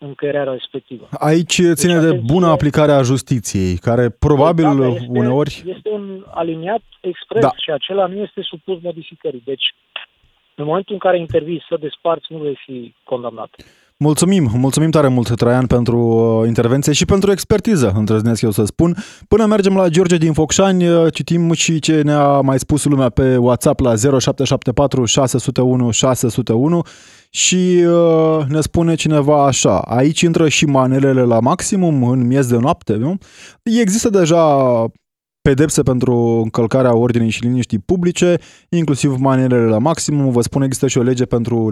în 0.05 0.11
încăierea 0.11 0.43
respectivă. 0.43 1.09
Aici 1.11 1.61
ține 1.73 1.99
deci, 1.99 2.11
de 2.11 2.21
bună 2.33 2.47
aplicare 2.47 2.93
a 2.93 3.03
justiției, 3.03 3.77
care 3.77 4.11
probabil 4.11 4.79
da, 4.79 4.87
este, 4.87 5.07
uneori... 5.09 5.63
Este 5.67 5.89
un 5.89 6.25
aliniat 6.31 6.83
expres 7.01 7.43
da. 7.43 7.53
și 7.57 7.71
acela 7.71 8.07
nu 8.07 8.19
este 8.27 8.41
supus 8.43 8.79
modificării. 8.83 9.43
Deci, 9.45 9.75
în 10.55 10.65
momentul 10.65 10.93
în 10.93 10.99
care 10.99 11.19
intervii 11.19 11.65
să 11.69 11.77
desparți, 11.81 12.27
nu 12.29 12.39
vei 12.39 12.59
fi 12.65 12.95
condamnat. 13.05 13.51
Mulțumim, 13.97 14.51
mulțumim 14.55 14.91
tare 14.91 15.09
mult, 15.09 15.37
Traian, 15.37 15.67
pentru 15.67 15.99
uh, 15.99 16.47
intervenție 16.47 16.93
și 16.93 17.05
pentru 17.05 17.31
expertiză, 17.31 17.93
îndrăznesc 17.97 18.43
eu 18.43 18.51
să 18.51 18.65
spun. 18.65 18.95
Până 19.29 19.47
mergem 19.47 19.77
la 19.77 19.89
George 19.89 20.17
din 20.17 20.33
Focșani, 20.33 20.89
uh, 20.89 21.13
citim 21.13 21.53
și 21.53 21.79
ce 21.79 22.03
ne-a 22.03 22.41
mai 22.41 22.59
spus 22.59 22.85
lumea 22.85 23.09
pe 23.09 23.37
WhatsApp 23.37 23.81
la 23.81 23.95
0774 23.95 25.05
601 25.05 25.91
601 25.91 26.83
și 27.35 27.85
uh, 27.87 28.45
ne 28.49 28.61
spune 28.61 28.95
cineva 28.95 29.47
așa, 29.47 29.79
aici 29.79 30.21
intră 30.21 30.49
și 30.49 30.65
manelele 30.65 31.23
la 31.23 31.41
maximum 31.41 32.05
în 32.05 32.27
miez 32.27 32.47
de 32.47 32.57
noapte, 32.57 32.95
nu? 32.95 33.19
Există 33.63 34.09
deja 34.09 34.85
pedepse 35.43 35.83
pentru 35.83 36.15
încălcarea 36.43 36.95
ordinii 36.95 37.31
și 37.31 37.43
liniștii 37.43 37.79
publice, 37.79 38.37
inclusiv 38.69 39.17
manelele 39.19 39.65
la 39.65 39.79
maximum. 39.79 40.31
Vă 40.31 40.41
spun, 40.41 40.63
există 40.63 40.89
și 40.89 40.99
o 40.99 41.03
lege 41.03 41.25
pentru 41.25 41.71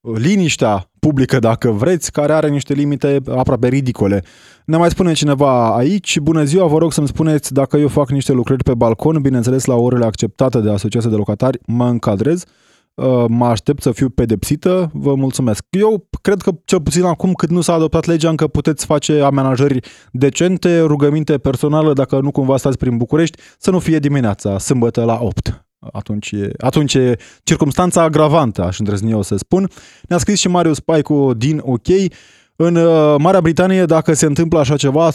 liniștea 0.00 0.90
publică, 0.98 1.38
dacă 1.38 1.70
vreți, 1.70 2.12
care 2.12 2.32
are 2.32 2.48
niște 2.48 2.74
limite 2.74 3.20
aproape 3.28 3.68
ridicole. 3.68 4.22
Ne 4.64 4.76
mai 4.76 4.90
spune 4.90 5.12
cineva 5.12 5.76
aici, 5.76 6.18
bună 6.18 6.44
ziua, 6.44 6.66
vă 6.66 6.78
rog 6.78 6.92
să-mi 6.92 7.08
spuneți 7.08 7.52
dacă 7.52 7.76
eu 7.76 7.88
fac 7.88 8.10
niște 8.10 8.32
lucrări 8.32 8.62
pe 8.62 8.74
balcon, 8.74 9.20
bineînțeles 9.20 9.64
la 9.64 9.74
orele 9.74 10.04
acceptate 10.04 10.60
de 10.60 10.70
asociația 10.70 11.10
de 11.10 11.16
locatari, 11.16 11.58
mă 11.66 11.88
încadrez, 11.88 12.42
uh, 12.42 12.61
mă 13.28 13.46
aștept 13.46 13.82
să 13.82 13.92
fiu 13.92 14.08
pedepsită, 14.08 14.90
vă 14.92 15.14
mulțumesc. 15.14 15.64
Eu 15.70 16.08
cred 16.22 16.40
că 16.40 16.50
cel 16.64 16.80
puțin 16.80 17.04
acum 17.04 17.32
cât 17.32 17.50
nu 17.50 17.60
s-a 17.60 17.72
adoptat 17.72 18.04
legea 18.04 18.28
încă 18.28 18.46
puteți 18.46 18.86
face 18.86 19.20
amenajări 19.20 19.80
decente, 20.12 20.80
rugăminte 20.80 21.38
personală 21.38 21.92
dacă 21.92 22.20
nu 22.20 22.30
cumva 22.30 22.56
stați 22.56 22.78
prin 22.78 22.96
București, 22.96 23.38
să 23.58 23.70
nu 23.70 23.78
fie 23.78 23.98
dimineața, 23.98 24.58
sâmbătă 24.58 25.04
la 25.04 25.18
8 25.20 25.66
atunci 25.92 26.30
e, 26.30 26.50
atunci 26.58 26.94
e 26.94 27.16
circumstanța 27.42 28.02
agravantă, 28.02 28.62
aș 28.64 28.78
îndrăzni 28.78 29.10
eu 29.10 29.22
să 29.22 29.36
spun. 29.36 29.68
Ne-a 30.08 30.18
scris 30.18 30.38
și 30.38 30.48
Marius 30.48 30.80
Paicu 30.80 31.34
din 31.36 31.60
OK. 31.64 31.86
În 32.56 32.74
uh, 32.74 33.14
Marea 33.18 33.40
Britanie, 33.40 33.84
dacă 33.84 34.12
se 34.12 34.26
întâmplă 34.26 34.58
așa 34.58 34.76
ceva, 34.76 35.06
uh, 35.06 35.14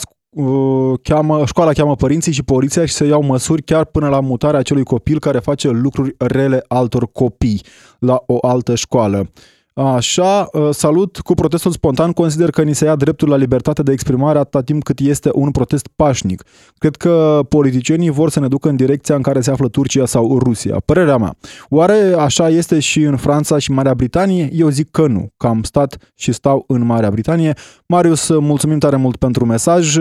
cheamă, 1.02 1.46
școala 1.46 1.72
cheamă 1.72 1.96
părinții 1.96 2.32
și 2.32 2.44
poliția 2.44 2.86
și 2.86 2.94
se 2.94 3.06
iau 3.06 3.22
măsuri 3.22 3.62
chiar 3.62 3.86
până 3.86 4.10
la 4.10 4.20
mutarea 4.20 4.60
acelui 4.60 4.84
copil 4.84 5.20
care 5.20 5.40
face 5.40 5.70
lucruri 5.70 6.16
rele 6.18 6.64
altor 6.68 7.12
copii 7.12 7.62
la 8.00 8.24
o 8.26 8.38
altă 8.42 8.76
școală. 8.76 9.30
Așa, 9.78 10.50
ă, 10.54 10.72
salut 10.72 11.20
cu 11.20 11.34
protestul 11.34 11.72
spontan, 11.72 12.12
consider 12.12 12.50
că 12.50 12.64
ni 12.64 12.76
se 12.76 12.86
ia 12.86 12.96
dreptul 12.96 13.30
la 13.30 13.36
libertate 13.36 13.84
de 13.84 13.92
exprimare 13.92 14.38
atâta 14.38 14.62
timp 14.62 14.84
cât 14.84 15.00
este 15.00 15.30
un 15.34 15.52
protest 15.52 15.88
pașnic. 15.96 16.44
Cred 16.78 16.96
că 16.96 17.40
politicienii 17.50 18.10
vor 18.10 18.30
să 18.30 18.40
ne 18.40 18.48
ducă 18.48 18.70
în 18.70 18.76
direcția 18.76 19.16
în 19.16 19.22
care 19.22 19.42
se 19.42 19.52
află 19.52 19.68
Turcia 19.68 20.06
sau 20.06 20.40
Rusia. 20.40 20.78
Părerea 20.86 21.18
mea. 21.18 21.36
Oare 21.70 22.14
așa 22.18 22.50
este 22.50 22.80
și 22.80 23.02
în 23.02 23.16
Franța 23.16 23.58
și 23.58 23.72
Marea 23.72 23.94
Britanie? 23.94 24.50
Eu 24.54 24.70
zic 24.70 24.92
că 24.92 25.08
nu, 25.08 25.32
că 25.38 25.48
am 25.48 25.64
stat 25.64 25.98
și 26.16 26.32
stau 26.32 26.64
în 26.68 26.86
Marea 26.86 27.12
Britanie. 27.12 27.54
Marius, 27.86 28.30
mulțumim 28.30 28.78
tare 28.78 28.96
mult 28.96 29.16
pentru 29.16 29.46
mesaj. 29.46 29.98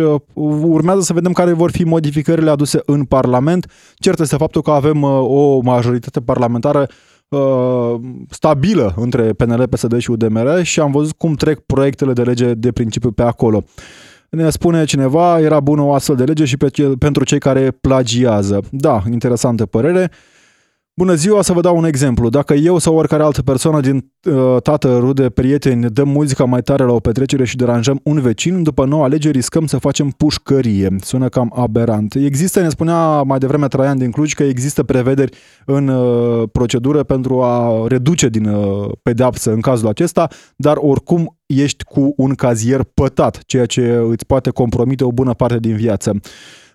Urmează 0.62 1.01
să 1.01 1.12
vedem 1.12 1.33
care 1.33 1.53
vor 1.53 1.71
fi 1.71 1.85
modificările 1.85 2.51
aduse 2.51 2.81
în 2.87 3.05
Parlament. 3.05 3.71
Cert 3.95 4.21
este 4.21 4.37
faptul 4.37 4.62
că 4.62 4.71
avem 4.71 5.03
ă, 5.03 5.19
o 5.19 5.61
majoritate 5.61 6.21
parlamentară 6.21 6.81
Uh, 6.81 6.95
stabilă 8.31 8.95
între 8.97 9.33
PNL, 9.33 9.67
PSD 9.69 9.99
și 9.99 10.11
UDMR 10.11 10.62
și 10.62 10.81
am 10.81 10.91
văzut 10.91 11.17
cum 11.17 11.35
trec 11.35 11.61
proiectele 11.61 12.12
de 12.12 12.23
lege 12.23 12.55
de 12.55 12.73
principiu 12.73 13.11
pe 13.11 13.23
acolo. 13.23 13.65
Ne 14.31 14.51
spune 14.51 14.85
cineva, 14.85 15.41
era 15.41 15.61
bună 15.61 15.83
o 15.83 15.93
astfel 15.93 16.17
de 16.17 16.25
lege 16.25 16.45
și 16.45 16.57
pe, 16.57 16.71
pentru 16.99 17.25
cei 17.25 17.39
care 17.39 17.71
plagiază. 17.71 18.61
Da, 18.71 19.03
interesantă 19.11 19.67
părere. 19.67 20.11
Bună 20.98 21.14
ziua, 21.14 21.42
să 21.42 21.52
vă 21.52 21.61
dau 21.61 21.76
un 21.76 21.85
exemplu. 21.85 22.28
Dacă 22.28 22.54
eu 22.54 22.78
sau 22.78 22.96
oricare 22.96 23.22
altă 23.22 23.42
persoană 23.42 23.80
din 23.80 24.12
uh, 24.24 24.62
tată, 24.62 24.98
rude, 24.98 25.30
prieteni 25.30 25.90
dăm 25.90 26.09
muzica 26.09 26.44
mai 26.44 26.62
tare 26.62 26.85
la 26.85 26.92
o 26.92 27.00
petrecere 27.00 27.44
și 27.44 27.56
deranjăm 27.56 28.00
un 28.02 28.20
vecin, 28.20 28.62
după 28.62 28.85
nouă 28.85 29.04
alegeri 29.04 29.37
riscăm 29.37 29.66
să 29.66 29.78
facem 29.78 30.09
pușcărie. 30.09 30.96
Sună 31.00 31.28
cam 31.28 31.52
aberant. 31.56 32.14
Există, 32.14 32.61
ne 32.61 32.68
spunea 32.68 33.22
mai 33.22 33.38
devreme 33.38 33.68
Traian 33.68 33.98
din 33.98 34.11
Cluj, 34.11 34.32
că 34.32 34.42
există 34.42 34.82
prevederi 34.82 35.37
în 35.64 35.88
uh, 35.88 36.48
procedură 36.52 37.02
pentru 37.02 37.42
a 37.42 37.87
reduce 37.87 38.28
din 38.28 38.46
uh, 38.46 38.90
pedeapsă 39.02 39.52
în 39.52 39.61
cazul 39.61 39.88
acesta, 39.88 40.28
dar 40.56 40.76
oricum 40.80 41.38
ești 41.46 41.85
cu 41.85 42.14
un 42.16 42.35
cazier 42.35 42.82
pătat, 42.82 43.42
ceea 43.46 43.66
ce 43.66 44.02
îți 44.09 44.26
poate 44.26 44.50
compromite 44.50 45.04
o 45.04 45.12
bună 45.12 45.35
parte 45.35 45.59
din 45.59 45.76
viață. 45.76 46.20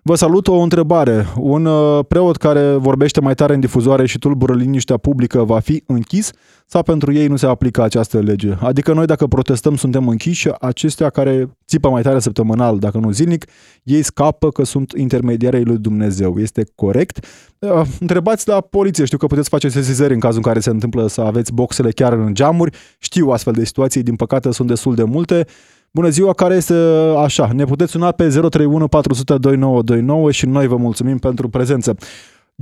Vă 0.03 0.15
salut 0.15 0.47
o 0.47 0.55
întrebare. 0.55 1.25
Un 1.37 1.65
uh, 1.65 2.05
preot 2.07 2.37
care 2.37 2.71
vorbește 2.71 3.21
mai 3.21 3.33
tare 3.33 3.53
în 3.53 3.59
difuzoare 3.59 4.05
și 4.05 4.19
tulbură 4.19 4.53
liniștea 4.53 4.97
publică 4.97 5.43
va 5.43 5.59
fi 5.59 5.83
închis 5.87 6.31
sau 6.65 6.83
pentru 6.83 7.13
ei 7.13 7.27
nu 7.27 7.35
se 7.35 7.45
aplică 7.45 7.83
această 7.83 8.19
lege? 8.19 8.53
Adică 8.59 8.93
noi 8.93 9.05
dacă 9.05 9.27
protestăm 9.27 9.75
suntem 9.75 10.07
închiși, 10.07 10.49
acestea 10.59 11.09
care 11.09 11.57
țipă 11.67 11.89
mai 11.89 12.01
tare 12.01 12.19
săptămânal, 12.19 12.79
dacă 12.79 12.97
nu 12.97 13.11
zilnic, 13.11 13.45
ei 13.83 14.01
scapă 14.01 14.49
că 14.49 14.63
sunt 14.63 14.91
intermediarii 14.97 15.65
lui 15.65 15.77
Dumnezeu. 15.77 16.39
Este 16.39 16.63
corect? 16.75 17.25
Uh, 17.59 17.81
întrebați 17.99 18.47
la 18.47 18.61
poliție, 18.61 19.05
știu 19.05 19.17
că 19.17 19.25
puteți 19.25 19.49
face 19.49 19.69
sesizări 19.69 20.13
în 20.13 20.19
cazul 20.19 20.37
în 20.37 20.43
care 20.43 20.59
se 20.59 20.69
întâmplă 20.69 21.07
să 21.07 21.21
aveți 21.21 21.53
boxele 21.53 21.91
chiar 21.91 22.13
în 22.13 22.33
geamuri. 22.33 22.77
Știu 22.99 23.29
astfel 23.29 23.53
de 23.53 23.65
situații, 23.65 24.03
din 24.03 24.15
păcate 24.15 24.51
sunt 24.51 24.67
destul 24.67 24.95
de 24.95 25.03
multe. 25.03 25.45
Bună 25.93 26.07
ziua, 26.07 26.33
care 26.33 26.53
este 26.53 26.73
așa? 27.17 27.45
Ne 27.53 27.63
puteți 27.63 27.91
suna 27.91 28.11
pe 28.11 28.23
031 28.23 28.87
400 28.87 29.37
2929 29.37 30.31
și 30.31 30.45
noi 30.45 30.67
vă 30.67 30.75
mulțumim 30.75 31.17
pentru 31.17 31.49
prezență. 31.49 31.95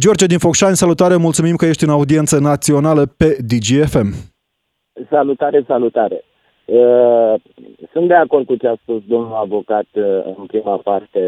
George 0.01 0.25
din 0.25 0.37
Focșani, 0.37 0.75
salutare, 0.75 1.15
mulțumim 1.15 1.55
că 1.55 1.65
ești 1.65 1.83
în 1.83 1.89
audiență 1.89 2.39
națională 2.39 3.03
pe 3.17 3.37
DGFM. 3.49 4.09
Salutare, 5.09 5.63
salutare. 5.67 6.23
Uh, 6.65 7.33
sunt 7.91 8.07
de 8.07 8.13
acord 8.13 8.45
cu 8.45 8.55
ce 8.55 8.67
a 8.67 8.75
spus 8.81 9.01
domnul 9.07 9.33
avocat 9.33 9.87
uh, 9.93 10.03
în 10.37 10.45
prima 10.45 10.77
parte 10.77 11.21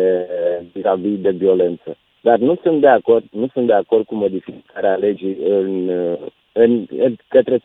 vis-a-vis 0.73 1.21
de 1.21 1.29
violență. 1.29 1.97
Dar 2.21 2.37
nu 2.37 2.55
sunt 2.63 2.81
de 2.81 2.87
acord, 2.87 3.23
nu 3.31 3.47
sunt 3.53 3.67
de 3.67 3.73
acord 3.73 4.05
cu 4.05 4.15
modificarea 4.15 4.95
legii 4.95 5.37
în, 5.49 5.87
uh, 5.87 6.17
în, 6.51 6.85
în 6.97 7.15
către 7.27 7.61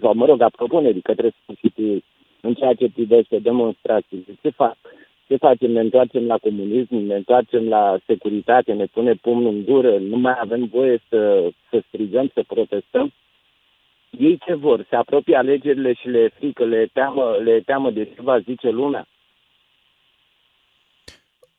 sau 0.00 0.14
mă 0.14 0.26
rog, 0.26 0.40
a 0.40 0.48
propunerii 0.56 1.00
către 1.00 1.34
sfârșitul 1.42 2.02
în 2.46 2.54
ceea 2.54 2.74
ce 2.74 2.90
privește 2.94 3.38
demonstrațiile. 3.38 4.38
Ce 4.42 4.50
fac? 4.50 4.76
Ce 5.26 5.36
facem? 5.36 5.70
Ne 5.70 5.80
întoarcem 5.80 6.26
la 6.26 6.38
comunism, 6.38 6.94
ne 6.94 7.14
întoarcem 7.14 7.68
la 7.68 7.98
securitate, 8.06 8.72
ne 8.72 8.84
pune 8.84 9.14
pumnul 9.14 9.52
în 9.52 9.64
gură, 9.64 9.98
nu 9.98 10.16
mai 10.16 10.36
avem 10.40 10.68
voie 10.72 11.02
să, 11.08 11.50
să 11.70 11.82
strigăm, 11.88 12.30
să 12.34 12.42
protestăm? 12.46 13.12
Ei 14.18 14.38
ce 14.46 14.54
vor? 14.54 14.86
Se 14.88 14.96
apropie 14.96 15.36
alegerile 15.36 15.92
și 15.92 16.08
le 16.08 16.32
frică, 16.38 16.64
le 16.64 16.90
teamă, 16.92 17.36
le 17.44 17.60
teamă 17.60 17.90
de 17.90 18.04
ce 18.04 18.22
va 18.22 18.38
zice 18.38 18.70
lumea? 18.70 19.06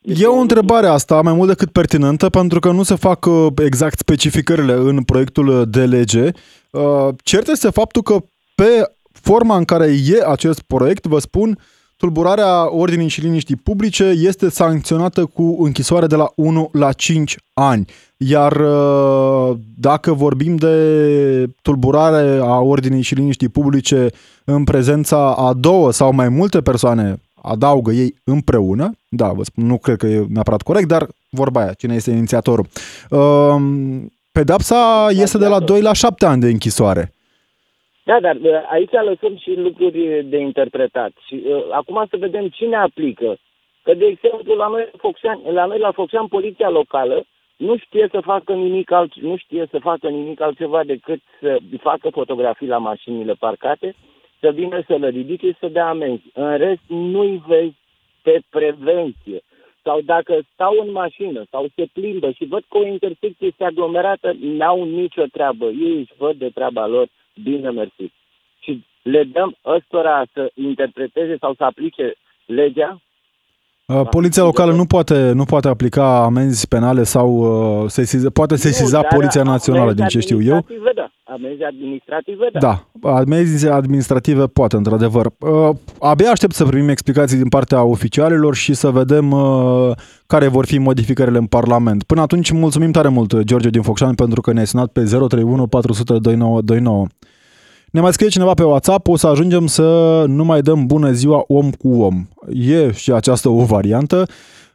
E 0.01 0.25
o 0.25 0.39
întrebare 0.39 0.87
asta, 0.87 1.21
mai 1.21 1.33
mult 1.33 1.47
decât 1.47 1.71
pertinentă, 1.71 2.29
pentru 2.29 2.59
că 2.59 2.71
nu 2.71 2.83
se 2.83 2.95
fac 2.95 3.25
uh, 3.25 3.47
exact 3.65 3.97
specificările 3.97 4.73
în 4.73 5.03
proiectul 5.03 5.65
de 5.69 5.85
lege. 5.85 6.29
Uh, 6.71 7.07
cert 7.23 7.47
este 7.47 7.69
faptul 7.69 8.01
că 8.01 8.17
pe 8.55 8.91
forma 9.21 9.57
în 9.57 9.65
care 9.65 9.85
e 9.85 10.25
acest 10.27 10.61
proiect, 10.61 11.05
vă 11.05 11.19
spun, 11.19 11.57
tulburarea 11.97 12.75
ordinii 12.75 13.07
și 13.07 13.21
liniștii 13.21 13.55
publice 13.55 14.03
este 14.03 14.49
sancționată 14.49 15.25
cu 15.25 15.57
închisoare 15.59 16.07
de 16.07 16.15
la 16.15 16.31
1 16.35 16.69
la 16.73 16.91
5 16.91 17.37
ani. 17.53 17.85
Iar 18.17 18.51
uh, 18.51 19.57
dacă 19.77 20.13
vorbim 20.13 20.55
de 20.55 21.49
tulburare 21.61 22.39
a 22.41 22.59
ordinii 22.59 23.01
și 23.01 23.15
liniștii 23.15 23.49
publice 23.49 24.07
în 24.45 24.63
prezența 24.63 25.33
a 25.33 25.53
două 25.53 25.91
sau 25.91 26.13
mai 26.13 26.29
multe 26.29 26.61
persoane, 26.61 27.21
adaugă 27.41 27.91
ei 27.91 28.15
împreună, 28.23 28.91
da, 29.09 29.27
vă 29.27 29.43
spun, 29.43 29.65
nu 29.65 29.77
cred 29.77 29.97
că 29.97 30.07
e 30.07 30.25
neapărat 30.29 30.61
corect, 30.61 30.87
dar 30.87 31.07
vorba 31.29 31.61
aia, 31.61 31.73
cine 31.73 31.95
este 31.95 32.11
inițiatorul. 32.11 32.67
Uh, 33.09 33.55
pedapsa 34.31 35.07
este 35.09 35.37
de 35.37 35.47
la 35.47 35.59
2 35.59 35.81
la 35.81 35.93
7 35.93 36.25
ani 36.25 36.41
de 36.41 36.49
închisoare. 36.49 37.11
Da, 38.09 38.19
dar 38.19 38.35
uh, 38.35 38.61
aici 38.69 38.91
lăsăm 38.91 39.37
și 39.37 39.51
lucruri 39.55 40.23
de 40.23 40.37
interpretat. 40.37 41.11
Și 41.27 41.43
uh, 41.45 41.63
acum 41.71 42.05
să 42.09 42.17
vedem 42.17 42.47
cine 42.47 42.75
aplică. 42.75 43.37
Că, 43.83 43.93
de 43.93 44.05
exemplu, 44.05 44.53
la 44.55 44.67
noi, 44.67 44.89
Foxean, 44.97 45.41
la 45.43 45.65
noi 45.65 45.79
la 45.79 45.91
Foxean, 45.91 46.27
poliția 46.27 46.69
locală 46.69 47.25
nu 47.57 47.77
știe 47.77 48.07
să 48.11 48.19
facă 48.19 48.53
nimic 48.53 48.91
alt, 48.91 49.13
nu 49.15 49.37
știe 49.37 49.67
să 49.71 49.79
facă 49.79 50.09
nimic 50.09 50.41
altceva 50.41 50.83
decât 50.83 51.19
să 51.39 51.57
facă 51.79 52.09
fotografii 52.09 52.67
la 52.67 52.77
mașinile 52.77 53.33
parcate, 53.33 53.95
să 54.39 54.51
vină 54.51 54.81
să 54.87 54.95
le 54.95 55.09
ridice 55.09 55.47
și 55.47 55.57
să 55.59 55.67
dea 55.67 55.87
amenzi. 55.87 56.23
În 56.33 56.57
rest, 56.57 56.81
nu-i 56.87 57.43
vezi 57.47 57.75
pe 58.21 58.39
prevenție. 58.49 59.39
Sau 59.83 60.01
dacă 60.01 60.39
stau 60.53 60.75
în 60.85 60.91
mașină 60.91 61.43
sau 61.49 61.65
se 61.75 61.85
plimbă 61.93 62.31
și 62.31 62.45
văd 62.45 62.63
că 62.69 62.77
o 62.77 62.85
intersecție 62.85 63.47
este 63.47 63.63
aglomerată, 63.63 64.35
n-au 64.39 64.83
nicio 64.83 65.23
treabă. 65.31 65.65
Ei 65.65 65.97
își 65.97 66.13
văd 66.17 66.35
de 66.35 66.49
treaba 66.49 66.87
lor 66.87 67.07
bine 67.43 67.69
mersi. 67.69 68.11
Și 68.59 68.83
le 69.01 69.23
dăm 69.23 69.57
ăstora 69.65 70.25
să 70.33 70.51
interpreteze 70.53 71.37
sau 71.39 71.53
să 71.53 71.63
aplice 71.63 72.13
legea 72.45 73.01
Uh, 73.87 74.07
poliția 74.09 74.43
locală 74.43 74.73
nu 74.73 74.85
poate, 74.85 75.31
nu 75.31 75.43
poate 75.43 75.67
aplica 75.67 76.23
amenzi 76.23 76.67
penale 76.67 77.03
sau 77.03 77.29
uh, 77.29 77.89
sesiza, 77.89 78.29
poate 78.29 78.55
sesiza 78.55 78.97
nu, 78.97 79.17
Poliția 79.17 79.43
Națională, 79.43 79.93
din 79.93 80.05
ce 80.05 80.19
știu 80.19 80.41
eu. 80.41 80.65
Da. 80.95 81.11
Amenzi 81.23 81.63
administrative, 81.63 82.49
da. 82.51 82.59
Da, 82.59 83.09
amenzi 83.09 83.67
administrative 83.67 84.47
poate, 84.47 84.75
într-adevăr. 84.75 85.25
Uh, 85.39 85.75
abia 85.99 86.29
aștept 86.29 86.53
să 86.53 86.65
primim 86.65 86.89
explicații 86.89 87.37
din 87.37 87.47
partea 87.47 87.83
oficialilor 87.83 88.55
și 88.55 88.73
să 88.73 88.89
vedem 88.89 89.31
uh, 89.31 89.91
care 90.25 90.47
vor 90.47 90.65
fi 90.65 90.77
modificările 90.77 91.37
în 91.37 91.45
Parlament. 91.45 92.03
Până 92.03 92.21
atunci, 92.21 92.51
mulțumim 92.51 92.91
tare 92.91 93.07
mult, 93.07 93.41
George 93.41 93.69
din 93.69 93.81
Focșani, 93.81 94.15
pentru 94.15 94.41
că 94.41 94.53
ne-ai 94.53 94.67
sunat 94.67 94.91
pe 94.91 95.03
031 95.03 95.67
400 95.67 96.17
2929. 96.19 97.05
Ne 97.91 98.01
mai 98.01 98.13
scrie 98.13 98.29
cineva 98.29 98.53
pe 98.53 98.63
WhatsApp, 98.63 99.07
o 99.07 99.15
să 99.15 99.27
ajungem 99.27 99.67
să 99.67 100.23
nu 100.27 100.43
mai 100.43 100.61
dăm 100.61 100.85
bună 100.85 101.11
ziua 101.11 101.43
om 101.47 101.71
cu 101.71 102.01
om. 102.01 102.27
E 102.49 102.91
și 102.91 103.11
această 103.11 103.49
o 103.49 103.65
variantă. 103.65 104.25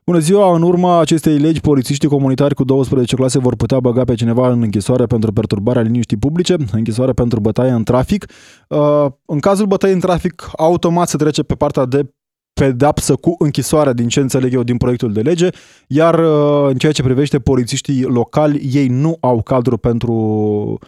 Bună 0.04 0.18
ziua, 0.18 0.54
în 0.54 0.62
urma 0.62 1.00
acestei 1.00 1.38
legi, 1.38 1.60
polițiștii 1.60 2.08
comunitari 2.08 2.54
cu 2.54 2.64
12 2.64 3.14
clase 3.16 3.38
vor 3.38 3.56
putea 3.56 3.80
băga 3.80 4.04
pe 4.04 4.14
cineva 4.14 4.50
în 4.50 4.62
închisoare 4.62 5.06
pentru 5.06 5.32
perturbarea 5.32 5.82
liniștii 5.82 6.16
publice, 6.16 6.56
închisoare 6.72 7.12
pentru 7.12 7.40
bătaie 7.40 7.70
în 7.70 7.82
trafic. 7.82 8.26
Uh, 8.68 9.06
în 9.26 9.38
cazul 9.38 9.66
bătăii 9.66 9.92
în 9.92 10.00
trafic, 10.00 10.50
automat 10.56 11.08
se 11.08 11.16
trece 11.16 11.42
pe 11.42 11.54
partea 11.54 11.84
de 11.84 12.06
pedapsă 12.52 13.14
cu 13.14 13.34
închisoarea, 13.38 13.92
din 13.92 14.08
ce 14.08 14.20
înțeleg 14.20 14.52
eu, 14.52 14.62
din 14.62 14.76
proiectul 14.76 15.12
de 15.12 15.20
lege, 15.20 15.48
iar 15.86 16.18
uh, 16.18 16.68
în 16.68 16.76
ceea 16.76 16.92
ce 16.92 17.02
privește 17.02 17.38
polițiștii 17.38 18.02
locali, 18.02 18.70
ei 18.72 18.86
nu 18.86 19.16
au 19.20 19.42
cadru 19.42 19.76
pentru 19.76 20.78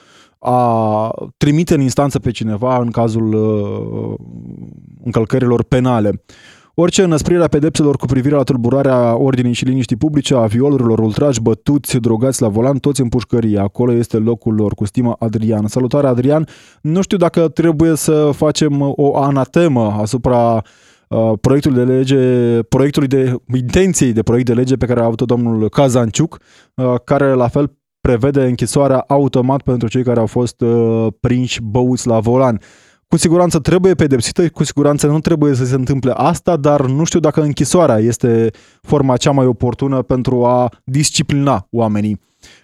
a 0.46 1.10
trimite 1.36 1.74
în 1.74 1.80
instanță 1.80 2.18
pe 2.18 2.30
cineva 2.30 2.78
în 2.78 2.90
cazul 2.90 3.34
uh, 3.34 4.14
încălcărilor 5.04 5.62
penale. 5.62 6.22
Orice 6.76 7.02
înăsprire 7.02 7.42
a 7.42 7.46
pedepselor 7.46 7.96
cu 7.96 8.06
privire 8.06 8.34
la 8.34 8.42
tulburarea 8.42 9.16
ordinii 9.16 9.52
și 9.52 9.64
liniștii 9.64 9.96
publice, 9.96 10.34
a 10.34 10.46
violurilor, 10.46 10.98
ultraj, 10.98 11.38
bătuți, 11.38 11.96
drogați 11.96 12.42
la 12.42 12.48
volan, 12.48 12.78
toți 12.78 13.00
în 13.00 13.08
pușcărie. 13.08 13.58
Acolo 13.58 13.92
este 13.92 14.16
locul 14.16 14.54
lor, 14.54 14.74
cu 14.74 14.84
stima 14.84 15.16
Adrian. 15.18 15.66
Salutare, 15.66 16.06
Adrian! 16.06 16.46
Nu 16.80 17.02
știu 17.02 17.16
dacă 17.16 17.48
trebuie 17.48 17.96
să 17.96 18.30
facem 18.32 18.92
o 18.96 19.16
anatemă 19.16 19.96
asupra 20.00 20.62
uh, 21.08 21.32
proiectului 21.40 21.84
de 21.84 21.92
lege, 21.92 22.62
proiectului 22.62 23.08
de 23.08 23.34
intenției 23.54 24.12
de 24.12 24.22
proiect 24.22 24.46
de 24.46 24.54
lege 24.54 24.76
pe 24.76 24.86
care 24.86 25.00
a 25.00 25.04
avut-o 25.04 25.24
domnul 25.24 25.68
Kazanciuc, 25.68 26.38
uh, 26.74 26.94
care 27.04 27.32
la 27.32 27.48
fel 27.48 27.76
prevede 28.06 28.44
închisoarea 28.44 29.04
automat 29.08 29.62
pentru 29.62 29.88
cei 29.88 30.02
care 30.02 30.20
au 30.20 30.26
fost 30.26 30.60
uh, 30.60 31.06
prinși 31.20 31.60
băuți 31.62 32.06
la 32.06 32.20
volan. 32.20 32.60
Cu 33.08 33.16
siguranță 33.16 33.58
trebuie 33.58 33.94
pedepsită, 33.94 34.48
cu 34.48 34.64
siguranță 34.64 35.06
nu 35.06 35.20
trebuie 35.20 35.54
să 35.54 35.64
se 35.64 35.74
întâmple 35.74 36.12
asta, 36.14 36.56
dar 36.56 36.86
nu 36.86 37.04
știu 37.04 37.20
dacă 37.20 37.42
închisoarea 37.42 37.98
este 37.98 38.50
forma 38.82 39.16
cea 39.16 39.30
mai 39.30 39.46
oportună 39.46 40.02
pentru 40.02 40.44
a 40.44 40.68
disciplina 40.84 41.66
oamenii. 41.70 42.20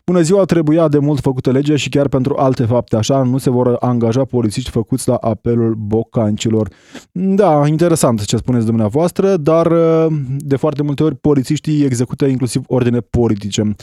Bună 0.06 0.20
ziua, 0.20 0.44
trebuia 0.44 0.88
de 0.88 0.98
mult 0.98 1.20
făcută 1.20 1.50
legea 1.50 1.76
și 1.76 1.88
chiar 1.88 2.08
pentru 2.08 2.34
alte 2.38 2.64
fapte, 2.64 2.96
așa 2.96 3.22
nu 3.22 3.38
se 3.38 3.50
vor 3.50 3.76
angaja 3.80 4.24
polițiști 4.24 4.70
făcuți 4.70 5.08
la 5.08 5.14
apelul 5.14 5.74
bocancilor. 5.74 6.68
Da, 7.12 7.66
interesant 7.66 8.24
ce 8.24 8.36
spuneți 8.36 8.66
dumneavoastră, 8.66 9.36
dar 9.36 9.66
uh, 9.66 10.06
de 10.38 10.56
foarte 10.56 10.82
multe 10.82 11.02
ori 11.02 11.16
polițiștii 11.16 11.84
execută 11.84 12.26
inclusiv 12.26 12.62
ordine 12.66 13.00
politice. 13.00 13.74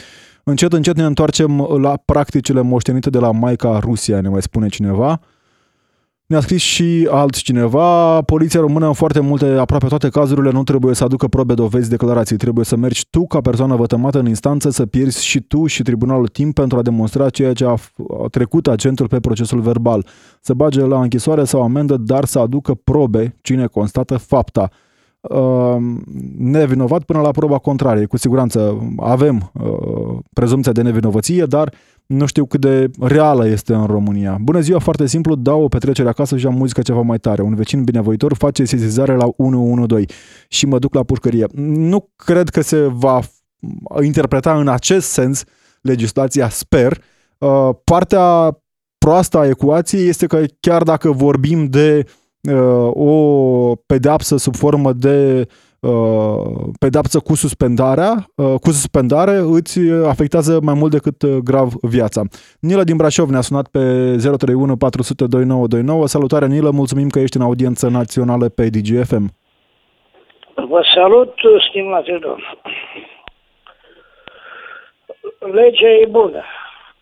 Încet, 0.50 0.74
încet 0.74 0.95
ne 0.95 1.04
întoarcem 1.04 1.62
la 1.82 1.98
practicile 2.06 2.62
moștenite 2.62 3.10
de 3.10 3.20
la 3.20 3.32
Maica 3.32 3.80
Rusia, 3.80 4.22
ne 4.22 4.30
mai 4.30 4.41
spune 4.41 4.68
cineva. 4.68 5.20
Ne-a 6.26 6.39
scris 6.39 6.62
și 6.62 7.08
altcineva, 7.12 8.22
poliția 8.22 8.60
română 8.60 8.88
în 8.88 8.93
foarte 8.93 9.20
multe, 9.20 9.45
aproape 9.45 9.88
toate 9.88 10.10
cazurile, 10.10 10.52
nu 10.52 10.64
trebuie 10.64 10.95
să 10.95 11.04
aducă 11.04 11.28
probe, 11.28 11.54
dovezi, 11.54 11.89
declarații. 11.89 12.38
Trebuie 12.38 12.66
să 12.66 12.76
mergi 12.76 13.08
tu 13.10 13.28
ca 13.28 13.41
persoană 13.41 13.76
vătămată 13.76 14.20
în 14.20 14.28
instanță, 14.28 14.70
să 14.70 14.86
pierzi 14.86 15.26
și 15.26 15.39
tu 15.39 15.66
și 15.66 15.82
tribunalul 15.82 16.28
timp 16.28 16.54
pentru 16.54 16.78
a 16.78 16.82
demonstra 16.82 17.30
ceea 17.30 17.54
ce 17.54 17.66
a 17.66 17.76
trecut 18.32 18.68
agentul 18.68 19.08
pe 19.08 19.20
procesul 19.20 19.60
verbal. 19.60 20.06
Să 20.41 20.54
bage 20.54 20.82
la 20.82 21.02
închisoare 21.02 21.43
sau 21.43 21.62
amendă, 21.62 21.98
dar 21.98 22.26
să 22.26 22.39
aducă 22.39 22.74
probe 22.74 23.36
cine 23.41 23.66
constată 23.66 24.18
fapta. 24.18 24.70
Ehm, 25.30 26.03
nevinovat 26.38 27.03
până 27.03 27.21
la 27.21 27.32
proba 27.32 27.57
contrarie. 27.57 28.05
Cu 28.05 28.17
siguranță 28.17 28.88
avem 28.97 29.51
uh, 29.53 30.17
prezumția 30.34 30.71
de 30.71 30.82
nevinovăție, 30.82 31.43
dar 31.43 31.73
nu 32.05 32.25
știu 32.25 32.45
cât 32.45 32.61
de 32.61 32.89
reală 32.99 33.47
este 33.47 33.73
în 33.73 33.86
România. 33.86 34.38
Bună 34.41 34.59
ziua, 34.59 34.80
foarte 34.80 35.05
simplu, 35.05 35.36
dau 35.36 35.63
o 35.63 35.67
petrecere 35.67 36.09
acasă 36.09 36.38
și 36.38 36.45
am 36.45 36.53
muzica 36.53 36.82
ceva 36.82 37.01
mai 37.01 37.17
tare. 37.17 37.41
Un 37.41 37.55
vecin 37.55 37.84
binevoitor 37.84 38.34
face 38.34 38.65
sesizare 38.65 39.15
la 39.15 39.25
112 39.38 40.13
și 40.47 40.65
mă 40.65 40.80
duc 40.80 40.93
la 40.93 41.03
pușcărie. 41.03 41.45
Nu 41.55 42.09
cred 42.15 42.49
că 42.49 42.61
se 42.61 42.88
va 42.91 43.19
interpreta 44.01 44.59
în 44.59 44.67
acest 44.67 45.09
sens 45.09 45.43
legislația, 45.82 46.49
sper. 46.49 47.03
Uh, 47.38 47.69
partea 47.84 48.57
proastă 48.97 49.38
a 49.38 49.47
ecuației 49.47 50.07
este 50.07 50.28
că 50.28 50.43
chiar 50.59 50.84
dacă 50.84 51.11
vorbim 51.11 51.65
de 51.65 52.05
Uh, 52.05 52.13
o 52.93 53.76
pedeapsă 53.88 54.38
sub 54.38 54.56
formă 54.56 54.91
de 54.91 55.45
uh, 55.80 56.70
pedeapsă 56.80 57.20
cu 57.20 57.36
suspendarea, 57.36 58.12
uh, 58.36 58.45
cu 58.62 58.70
suspendare 58.72 59.36
îți 59.58 59.80
afectează 60.08 60.60
mai 60.64 60.76
mult 60.78 60.91
decât 60.91 61.26
grav 61.26 61.70
viața. 61.82 62.22
Nila 62.60 62.84
din 62.84 62.95
Brașov 62.95 63.30
ne-a 63.30 63.41
sunat 63.41 63.68
pe 63.68 63.80
031 64.38 64.78
400 64.78 65.26
2929. 65.28 66.08
Salutare 66.08 66.48
Nila, 66.48 66.70
mulțumim 66.72 67.10
că 67.10 67.20
ești 67.20 67.38
în 67.38 67.43
audiență 67.43 67.89
națională 67.89 68.50
pe 68.50 68.70
DGFM. 68.70 69.26
Vă 70.70 70.82
salut, 70.95 71.34
stimate 71.70 72.20
domn. 72.22 72.43
Legea 75.39 75.89
e 75.89 76.06
bună, 76.10 76.43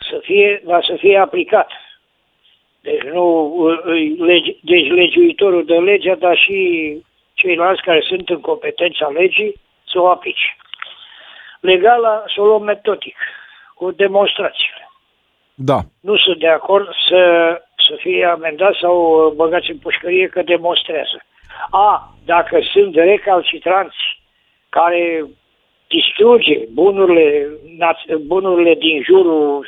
să 0.09 0.19
fie, 0.21 0.63
dar 0.65 0.85
să 0.87 0.95
fie 0.97 1.17
aplicată. 1.17 1.73
Deci, 2.85 3.01
nu, 3.01 3.25
legi, 4.17 4.57
deci 4.61 4.87
legiuitorul 4.87 5.65
de 5.65 5.73
legea, 5.73 6.15
dar 6.15 6.37
și 6.37 6.59
ceilalți 7.33 7.81
care 7.81 8.01
sunt 8.01 8.29
în 8.29 8.39
competența 8.39 9.07
legii 9.07 9.55
să 9.87 9.99
o 9.99 10.07
aplice. 10.07 10.57
Legala 11.59 12.23
să 12.33 12.41
o 12.41 12.45
luăm 12.45 12.63
metodic, 12.63 13.17
cu 13.73 13.91
demonstrațiile. 13.91 14.89
Da. 15.55 15.79
Nu 16.01 16.17
sunt 16.17 16.39
de 16.39 16.47
acord 16.47 16.87
să, 17.07 17.21
să 17.87 17.95
fie 17.97 18.25
amendat 18.25 18.75
sau 18.81 19.33
băgați 19.35 19.71
în 19.71 19.77
pușcărie 19.77 20.27
că 20.27 20.41
demonstrează. 20.41 21.17
A, 21.69 22.15
dacă 22.25 22.59
sunt 22.73 22.95
recalcitranți 22.95 24.21
care 24.69 25.25
distruge 25.87 26.59
bunurile, 26.73 27.47
bunurile 28.25 28.73
din 28.73 29.03
jurul 29.03 29.67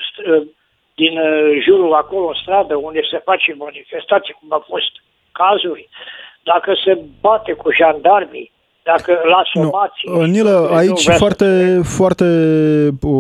din 1.02 1.14
uh, 1.18 1.62
jurul 1.66 1.94
acolo 1.94 2.28
în 2.28 2.38
stradă 2.42 2.76
unde 2.76 3.02
se 3.12 3.20
face 3.30 3.50
manifestație, 3.66 4.38
cum 4.40 4.50
a 4.60 4.62
fost 4.72 4.94
cazuri, 5.32 5.90
dacă 6.44 6.70
se 6.84 6.94
bate 7.22 7.52
cu 7.54 7.68
jandarmii 7.80 8.52
dacă 8.92 9.12
la 9.34 9.42
somații... 9.54 10.10
Nu. 10.12 10.26
Nilă, 10.26 10.70
aici 10.74 11.10
foarte, 11.10 11.80
foarte 11.84 12.28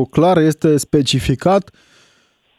clar 0.09 0.37
este 0.37 0.77
specificat 0.77 1.69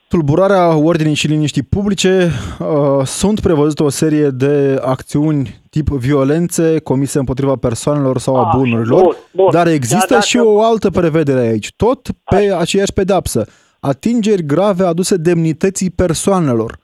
tulburarea 0.09 0.77
ordinii 0.77 1.15
și 1.15 1.27
liniștii 1.27 1.63
publice. 1.63 2.31
Uh, 2.59 3.05
sunt 3.05 3.41
prevăzute 3.41 3.83
o 3.83 3.89
serie 3.89 4.29
de 4.29 4.79
acțiuni 4.85 5.61
tip 5.71 5.89
violențe 5.89 6.81
comise 6.81 7.19
împotriva 7.19 7.57
persoanelor 7.61 8.19
sau 8.19 8.37
a 8.37 8.45
ah, 8.45 8.51
bunurilor, 8.57 9.03
bun, 9.03 9.17
bun. 9.31 9.51
dar 9.51 9.67
există 9.67 10.15
da, 10.15 10.21
și 10.21 10.39
o 10.39 10.63
altă 10.63 10.91
prevedere 10.91 11.41
aici, 11.41 11.69
tot 11.77 12.01
pe 12.25 12.35
Hai. 12.35 12.61
aceeași 12.61 12.93
pedapsă. 12.93 13.47
Atingeri 13.81 14.47
grave 14.47 14.85
aduse 14.85 15.17
demnității 15.17 15.91
persoanelor. 15.91 16.79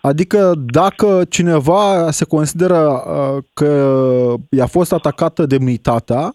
Adică 0.00 0.52
dacă 0.72 1.22
cineva 1.28 2.10
se 2.10 2.24
consideră 2.24 2.78
uh, 2.78 3.42
că 3.54 3.94
i-a 4.50 4.66
fost 4.66 4.92
atacată 4.92 5.46
demnitatea, 5.46 6.32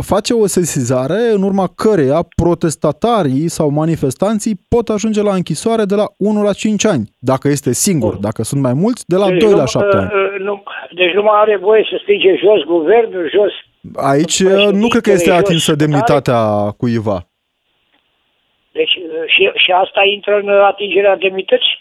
face 0.00 0.34
o 0.34 0.46
sesizare 0.46 1.20
în 1.34 1.42
urma 1.42 1.72
căreia 1.74 2.26
protestatarii 2.42 3.48
sau 3.48 3.68
manifestanții 3.70 4.60
pot 4.68 4.88
ajunge 4.88 5.22
la 5.22 5.34
închisoare 5.34 5.84
de 5.84 5.94
la 5.94 6.06
1 6.18 6.42
la 6.42 6.52
5 6.52 6.86
ani, 6.86 7.10
dacă 7.18 7.48
este 7.48 7.72
singur, 7.72 8.14
dacă 8.16 8.42
sunt 8.42 8.62
mai 8.62 8.72
mulți, 8.72 9.04
de 9.06 9.16
la 9.16 9.28
deci 9.28 9.42
2 9.42 9.52
la 9.52 9.64
7 9.64 9.96
ani. 9.96 10.04
Uh, 10.04 10.40
nu, 10.40 10.62
deci 10.94 11.14
nu 11.14 11.22
mai 11.22 11.40
are 11.40 11.56
voie 11.56 11.86
să 11.90 11.98
strige 12.02 12.36
jos 12.36 12.62
guvernul, 12.66 13.30
jos... 13.34 13.52
Aici 14.04 14.38
uh, 14.38 14.68
nu 14.72 14.88
cred 14.88 15.02
că 15.02 15.10
este 15.10 15.30
atinsă 15.30 15.74
demnitatea 15.74 16.70
cuiva. 16.76 17.26
Deci 18.78 18.94
și, 19.34 19.42
și 19.64 19.70
asta 19.70 20.02
intră 20.14 20.34
în 20.42 20.48
atingerea 20.48 21.16
demnității? 21.16 21.76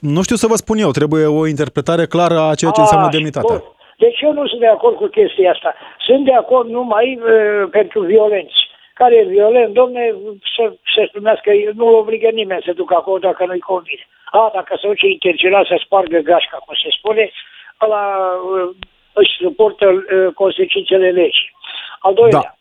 Nu 0.00 0.22
știu 0.22 0.36
să 0.36 0.46
vă 0.46 0.56
spun 0.56 0.78
eu, 0.78 0.90
trebuie 0.90 1.26
o 1.26 1.46
interpretare 1.46 2.04
clară 2.06 2.38
a 2.40 2.54
ceea 2.60 2.70
ce 2.76 2.80
a, 2.80 2.84
înseamnă 2.84 3.08
demnitatea. 3.10 3.56
Bun. 3.56 3.74
Deci 4.04 4.20
eu 4.20 4.32
nu 4.32 4.46
sunt 4.46 4.60
de 4.60 4.66
acord 4.76 4.96
cu 4.96 5.06
chestia 5.06 5.50
asta. 5.50 5.74
Sunt 6.06 6.24
de 6.24 6.34
acord 6.34 6.68
numai 6.68 7.06
uh, 7.18 7.68
pentru 7.70 8.00
violenți. 8.00 8.58
Care 8.94 9.14
e 9.16 9.34
violent, 9.36 9.72
domne, 9.74 10.14
să 10.56 10.64
se 10.94 11.02
spunească, 11.08 11.50
nu 11.74 11.86
obligă 11.86 12.28
nimeni 12.28 12.66
să 12.66 12.72
ducă 12.72 12.94
acolo 12.94 13.18
dacă 13.18 13.46
nu-i 13.46 13.68
convine. 13.70 14.04
A, 14.30 14.50
dacă 14.54 14.78
se 14.80 14.86
duce 14.86 15.06
intergelat 15.06 15.66
să 15.66 15.76
spargă 15.84 16.18
gașca, 16.18 16.56
cum 16.64 16.74
se 16.82 16.88
spune, 16.98 17.30
ăla 17.84 18.04
uh, 18.50 18.76
își 19.12 19.32
suportă 19.44 19.86
uh, 19.86 20.34
consecințele 20.34 21.10
legii. 21.10 21.50
Al 21.98 22.14
doilea. 22.14 22.40
Da. 22.40 22.54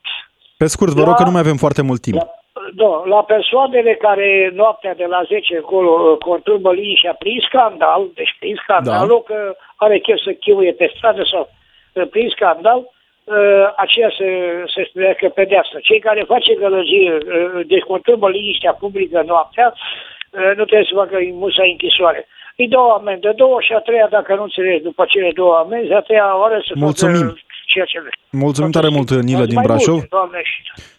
Pe 0.57 0.67
scurt, 0.67 0.91
vă 0.91 0.99
la, 0.99 1.05
rog 1.05 1.15
că 1.15 1.23
nu 1.23 1.31
mai 1.31 1.45
avem 1.45 1.55
foarte 1.55 1.81
mult 1.81 2.01
timp. 2.01 2.15
La, 2.15 2.27
da, 2.75 3.03
la 3.05 3.23
persoanele 3.23 3.93
care 3.93 4.51
noaptea 4.53 4.93
de 4.95 5.05
la 5.05 5.21
10 5.27 5.55
încolo 5.55 5.91
uh, 5.91 6.17
conturbă 6.17 6.73
liniștea 6.73 7.15
prin 7.19 7.39
scandal, 7.47 8.09
deci 8.13 8.35
prin 8.39 8.55
scandal, 8.63 9.07
da. 9.07 9.21
că 9.25 9.55
are 9.75 9.99
chef 9.99 10.19
să 10.19 10.31
chiuie 10.31 10.71
pe 10.71 10.91
stradă 10.95 11.23
sau 11.31 11.49
uh, 11.93 12.07
prin 12.09 12.29
scandal, 12.29 12.79
uh, 12.79 13.65
aceea 13.75 14.11
se, 14.17 14.27
se 14.73 14.85
spune 14.89 15.15
că 15.19 15.27
pedeapsă. 15.29 15.77
Cei 15.81 15.99
care 15.99 16.31
face 16.33 16.53
gălăgie, 16.53 17.17
deci 17.67 17.89
conturbă 17.91 18.29
liniștea 18.29 18.73
publică 18.73 19.23
noaptea, 19.25 19.73
nu 20.31 20.65
trebuie 20.65 20.89
să 20.89 20.95
facă 20.95 21.17
musa 21.31 21.63
închisoare. 21.63 22.27
Îi 22.57 22.67
două 22.67 22.91
amende, 22.93 23.31
două 23.35 23.57
și 23.61 23.73
a 23.73 23.79
treia, 23.79 24.07
dacă 24.07 24.35
nu 24.35 24.43
înțelegi, 24.43 24.83
după 24.83 25.05
cele 25.07 25.31
două 25.33 25.55
amenzi, 25.55 25.93
a 25.93 25.99
treia 25.99 26.37
oară 26.37 26.61
să 26.67 26.73
Mulțumim. 26.75 27.27
facă 27.27 27.41
ceea 27.73 27.85
ce 27.85 27.99
vrei. 27.99 28.41
Mulțumim 28.43 28.71
tare 28.71 28.89
mult, 28.89 29.09
Nilă 29.21 29.45
din 29.45 29.59
Brașov. 29.63 30.03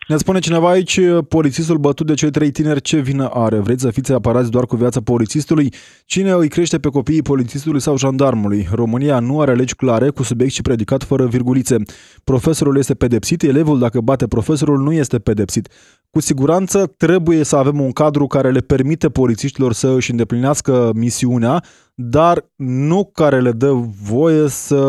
ne 0.08 0.16
spune 0.16 0.38
cineva 0.38 0.68
aici, 0.68 1.00
polițistul 1.28 1.76
bătut 1.76 2.06
de 2.06 2.14
cei 2.14 2.30
trei 2.30 2.50
tineri, 2.50 2.80
ce 2.80 2.98
vină 2.98 3.28
are? 3.32 3.58
Vreți 3.58 3.82
să 3.82 3.90
fiți 3.90 4.12
apărați 4.12 4.50
doar 4.50 4.66
cu 4.66 4.76
viața 4.76 5.00
polițistului? 5.00 5.72
Cine 6.04 6.30
îi 6.30 6.48
crește 6.48 6.78
pe 6.78 6.88
copiii 6.88 7.22
polițistului 7.22 7.80
sau 7.80 7.96
jandarmului? 7.96 8.68
România 8.72 9.18
nu 9.18 9.40
are 9.40 9.54
legi 9.54 9.74
clare, 9.74 10.08
cu 10.10 10.22
subiect 10.22 10.52
și 10.52 10.62
predicat 10.62 11.02
fără 11.02 11.26
virgulițe. 11.26 11.76
Profesorul 12.24 12.76
este 12.78 12.94
pedepsit, 12.94 13.42
elevul 13.42 13.78
dacă 13.78 14.00
bate 14.00 14.26
profesorul 14.26 14.78
nu 14.78 14.92
este 14.92 15.18
pedepsit. 15.18 15.68
Cu 16.10 16.20
siguranță 16.20 16.86
trebuie 16.96 17.44
să 17.44 17.56
avem 17.56 17.80
un 17.80 17.92
cadru 17.92 18.26
care 18.26 18.50
le 18.50 18.60
permite 18.60 19.08
polițiștilor 19.08 19.72
să 19.72 19.88
își 19.88 20.10
îndeplinească 20.10 20.90
misiunea, 20.94 21.62
dar 21.94 22.44
nu 22.56 23.10
care 23.12 23.40
le 23.40 23.52
dă 23.52 23.72
voie 24.02 24.48
să 24.48 24.84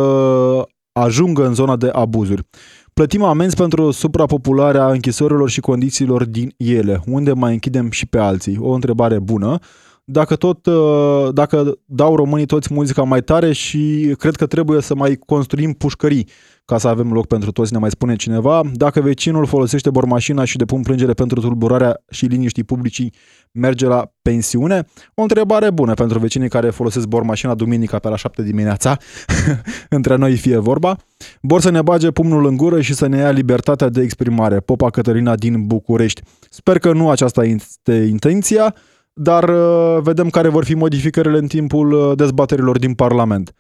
ajungă 0.98 1.46
în 1.46 1.54
zona 1.54 1.76
de 1.76 1.90
abuzuri. 1.92 2.48
Plătim 2.94 3.24
amenzi 3.24 3.56
pentru 3.56 3.92
suprapopularea 3.92 4.88
închisorilor 4.88 5.50
și 5.50 5.60
condițiilor 5.60 6.26
din 6.26 6.54
ele. 6.58 7.02
Unde 7.06 7.34
mai 7.34 7.54
închidem 7.54 7.92
și 7.92 8.06
pe 8.06 8.18
alții? 8.18 8.58
O 8.60 8.72
întrebare 8.72 9.20
bună. 9.20 9.60
Dacă 10.04 10.36
tot, 10.36 10.66
uh, 10.66 11.34
dacă 11.34 11.78
dau 11.86 12.16
românii 12.16 12.46
toți 12.46 12.74
muzica 12.74 13.04
mai 13.04 13.22
tare 13.22 13.52
și 13.52 14.14
cred 14.18 14.36
că 14.36 14.46
trebuie 14.46 14.82
să 14.82 14.96
mai 14.96 15.20
construim 15.26 15.74
pușcării 15.74 16.28
ca 16.66 16.78
să 16.78 16.88
avem 16.88 17.12
loc 17.12 17.28
pentru 17.28 17.52
toți, 17.52 17.74
ne 17.74 17.80
mai 17.80 17.90
spune 17.90 18.16
cineva. 18.16 18.62
Dacă 18.74 19.02
vecinul 19.02 19.46
folosește 19.46 19.90
bormașina 19.90 20.44
și 20.44 20.58
depun 20.58 20.82
plângere 20.82 21.14
pentru 21.14 21.40
tulburarea 21.40 22.04
și 22.10 22.26
liniștii 22.26 22.64
publicii, 22.64 23.14
merge 23.52 23.86
la 23.86 24.12
pensiune? 24.22 24.86
O 25.14 25.22
întrebare 25.22 25.72
bună 25.72 25.94
pentru 25.94 26.20
vecinii 26.20 26.50
care 26.50 26.70
folosesc 26.70 27.08
bormașina 27.08 27.56
duminica 27.56 28.00
pe 28.00 28.10
la 28.10 28.16
7 28.16 28.44
dimineața, 28.44 28.98
între 29.90 30.16
noi 30.16 30.36
fie 30.36 30.58
vorba. 30.58 30.98
Vor 31.42 31.62
să 31.62 31.70
ne 31.70 31.82
bage 31.82 32.12
pumnul 32.12 32.46
în 32.46 32.58
gură 32.58 32.82
și 32.82 32.94
să 32.94 33.08
ne 33.08 33.18
ia 33.18 33.30
libertatea 33.30 33.90
de 33.90 34.02
exprimare. 34.02 34.60
Popa 34.60 34.90
Cătălina 34.90 35.36
din 35.36 35.66
București. 35.66 36.22
Sper 36.50 36.80
că 36.80 36.94
nu 36.94 37.10
aceasta 37.10 37.44
este 37.46 37.94
intenția, 37.94 38.76
dar 39.14 39.50
uh, 39.50 40.02
vedem 40.02 40.30
care 40.30 40.48
vor 40.50 40.66
fi 40.66 40.74
modificările 40.74 41.38
în 41.38 41.48
timpul 41.48 41.92
uh, 41.92 42.18
dezbaterilor 42.18 42.80
din 42.80 42.94
Parlament. 42.94 43.54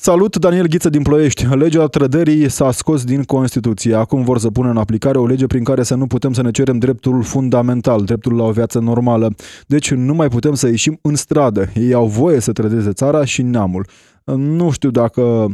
Salut, 0.00 0.36
Daniel 0.36 0.66
Ghiță 0.66 0.88
din 0.88 1.02
Ploiești. 1.02 1.46
Legea 1.46 1.86
trădării 1.86 2.48
s-a 2.48 2.70
scos 2.70 3.04
din 3.04 3.22
Constituție. 3.22 3.94
Acum 3.94 4.22
vor 4.24 4.38
să 4.38 4.50
pună 4.50 4.70
în 4.70 4.76
aplicare 4.76 5.18
o 5.18 5.26
lege 5.26 5.46
prin 5.46 5.64
care 5.64 5.82
să 5.82 5.94
nu 5.94 6.06
putem 6.06 6.32
să 6.32 6.42
ne 6.42 6.50
cerem 6.50 6.78
dreptul 6.78 7.22
fundamental, 7.22 8.04
dreptul 8.04 8.36
la 8.36 8.44
o 8.44 8.50
viață 8.50 8.78
normală. 8.78 9.34
Deci 9.66 9.90
nu 9.90 10.14
mai 10.14 10.28
putem 10.28 10.54
să 10.54 10.66
ieșim 10.66 10.98
în 11.02 11.14
stradă. 11.14 11.68
Ei 11.74 11.92
au 11.92 12.06
voie 12.06 12.40
să 12.40 12.52
trădeze 12.52 12.92
țara 12.92 13.24
și 13.24 13.42
neamul. 13.42 13.86
Nu 14.24 14.70
știu 14.70 14.90
dacă 14.90 15.52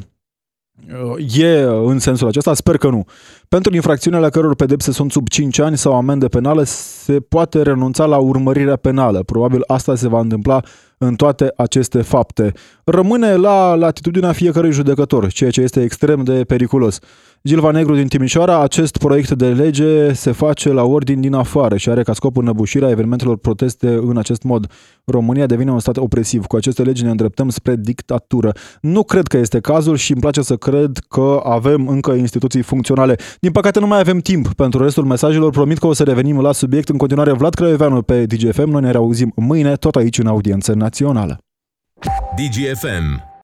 E 1.36 1.62
în 1.62 1.98
sensul 1.98 2.28
acesta? 2.28 2.54
Sper 2.54 2.76
că 2.76 2.88
nu. 2.88 3.04
Pentru 3.48 3.74
infracțiunile 3.74 4.28
căror 4.28 4.54
pedepse 4.54 4.92
sunt 4.92 5.12
sub 5.12 5.28
5 5.28 5.58
ani 5.58 5.76
sau 5.76 5.94
amende 5.94 6.28
penale, 6.28 6.64
se 6.64 7.20
poate 7.20 7.62
renunța 7.62 8.04
la 8.04 8.16
urmărirea 8.16 8.76
penală. 8.76 9.22
Probabil 9.22 9.62
asta 9.66 9.94
se 9.94 10.08
va 10.08 10.20
întâmpla 10.20 10.60
în 11.04 11.14
toate 11.14 11.52
aceste 11.56 12.02
fapte. 12.02 12.52
Rămâne 12.84 13.34
la 13.34 13.74
latitudinea 13.74 14.32
fiecărui 14.32 14.72
judecător, 14.72 15.32
ceea 15.32 15.50
ce 15.50 15.60
este 15.60 15.82
extrem 15.82 16.24
de 16.24 16.44
periculos. 16.44 16.98
Gilva 17.46 17.70
Negru 17.70 17.94
din 17.94 18.06
Timișoara, 18.06 18.62
acest 18.62 18.96
proiect 18.96 19.30
de 19.30 19.48
lege 19.48 20.12
se 20.12 20.32
face 20.32 20.72
la 20.72 20.82
ordin 20.82 21.20
din 21.20 21.34
afară 21.34 21.76
și 21.76 21.90
are 21.90 22.02
ca 22.02 22.12
scop 22.12 22.36
înăbușirea 22.36 22.90
evenimentelor 22.90 23.36
proteste 23.36 23.88
în 23.88 24.18
acest 24.18 24.42
mod. 24.42 24.66
România 25.04 25.46
devine 25.46 25.70
un 25.70 25.78
stat 25.78 25.96
opresiv. 25.96 26.44
Cu 26.44 26.56
aceste 26.56 26.82
legi 26.82 27.02
ne 27.02 27.10
îndreptăm 27.10 27.48
spre 27.48 27.76
dictatură. 27.76 28.52
Nu 28.80 29.02
cred 29.02 29.26
că 29.26 29.36
este 29.36 29.60
cazul 29.60 29.96
și 29.96 30.12
îmi 30.12 30.20
place 30.20 30.42
să 30.42 30.56
cred 30.56 30.98
că 31.08 31.40
avem 31.44 31.88
încă 31.88 32.12
instituții 32.12 32.62
funcționale. 32.62 33.16
Din 33.40 33.52
păcate 33.52 33.80
nu 33.80 33.86
mai 33.86 33.98
avem 33.98 34.18
timp 34.18 34.52
pentru 34.52 34.82
restul 34.82 35.04
mesajelor. 35.04 35.50
Promit 35.50 35.78
că 35.78 35.86
o 35.86 35.92
să 35.92 36.02
revenim 36.02 36.40
la 36.40 36.52
subiect. 36.52 36.88
În 36.88 36.96
continuare, 36.96 37.32
Vlad 37.32 37.54
Craioveanu 37.54 38.02
pe 38.02 38.26
DGFM. 38.26 38.70
Noi 38.70 38.82
ne 38.82 38.90
reauzim 38.90 39.32
mâine, 39.36 39.74
tot 39.74 39.96
aici 39.96 40.18
în 40.18 40.26
audiență 40.26 40.74
națională. 40.94 41.38
DGFM 42.36 43.32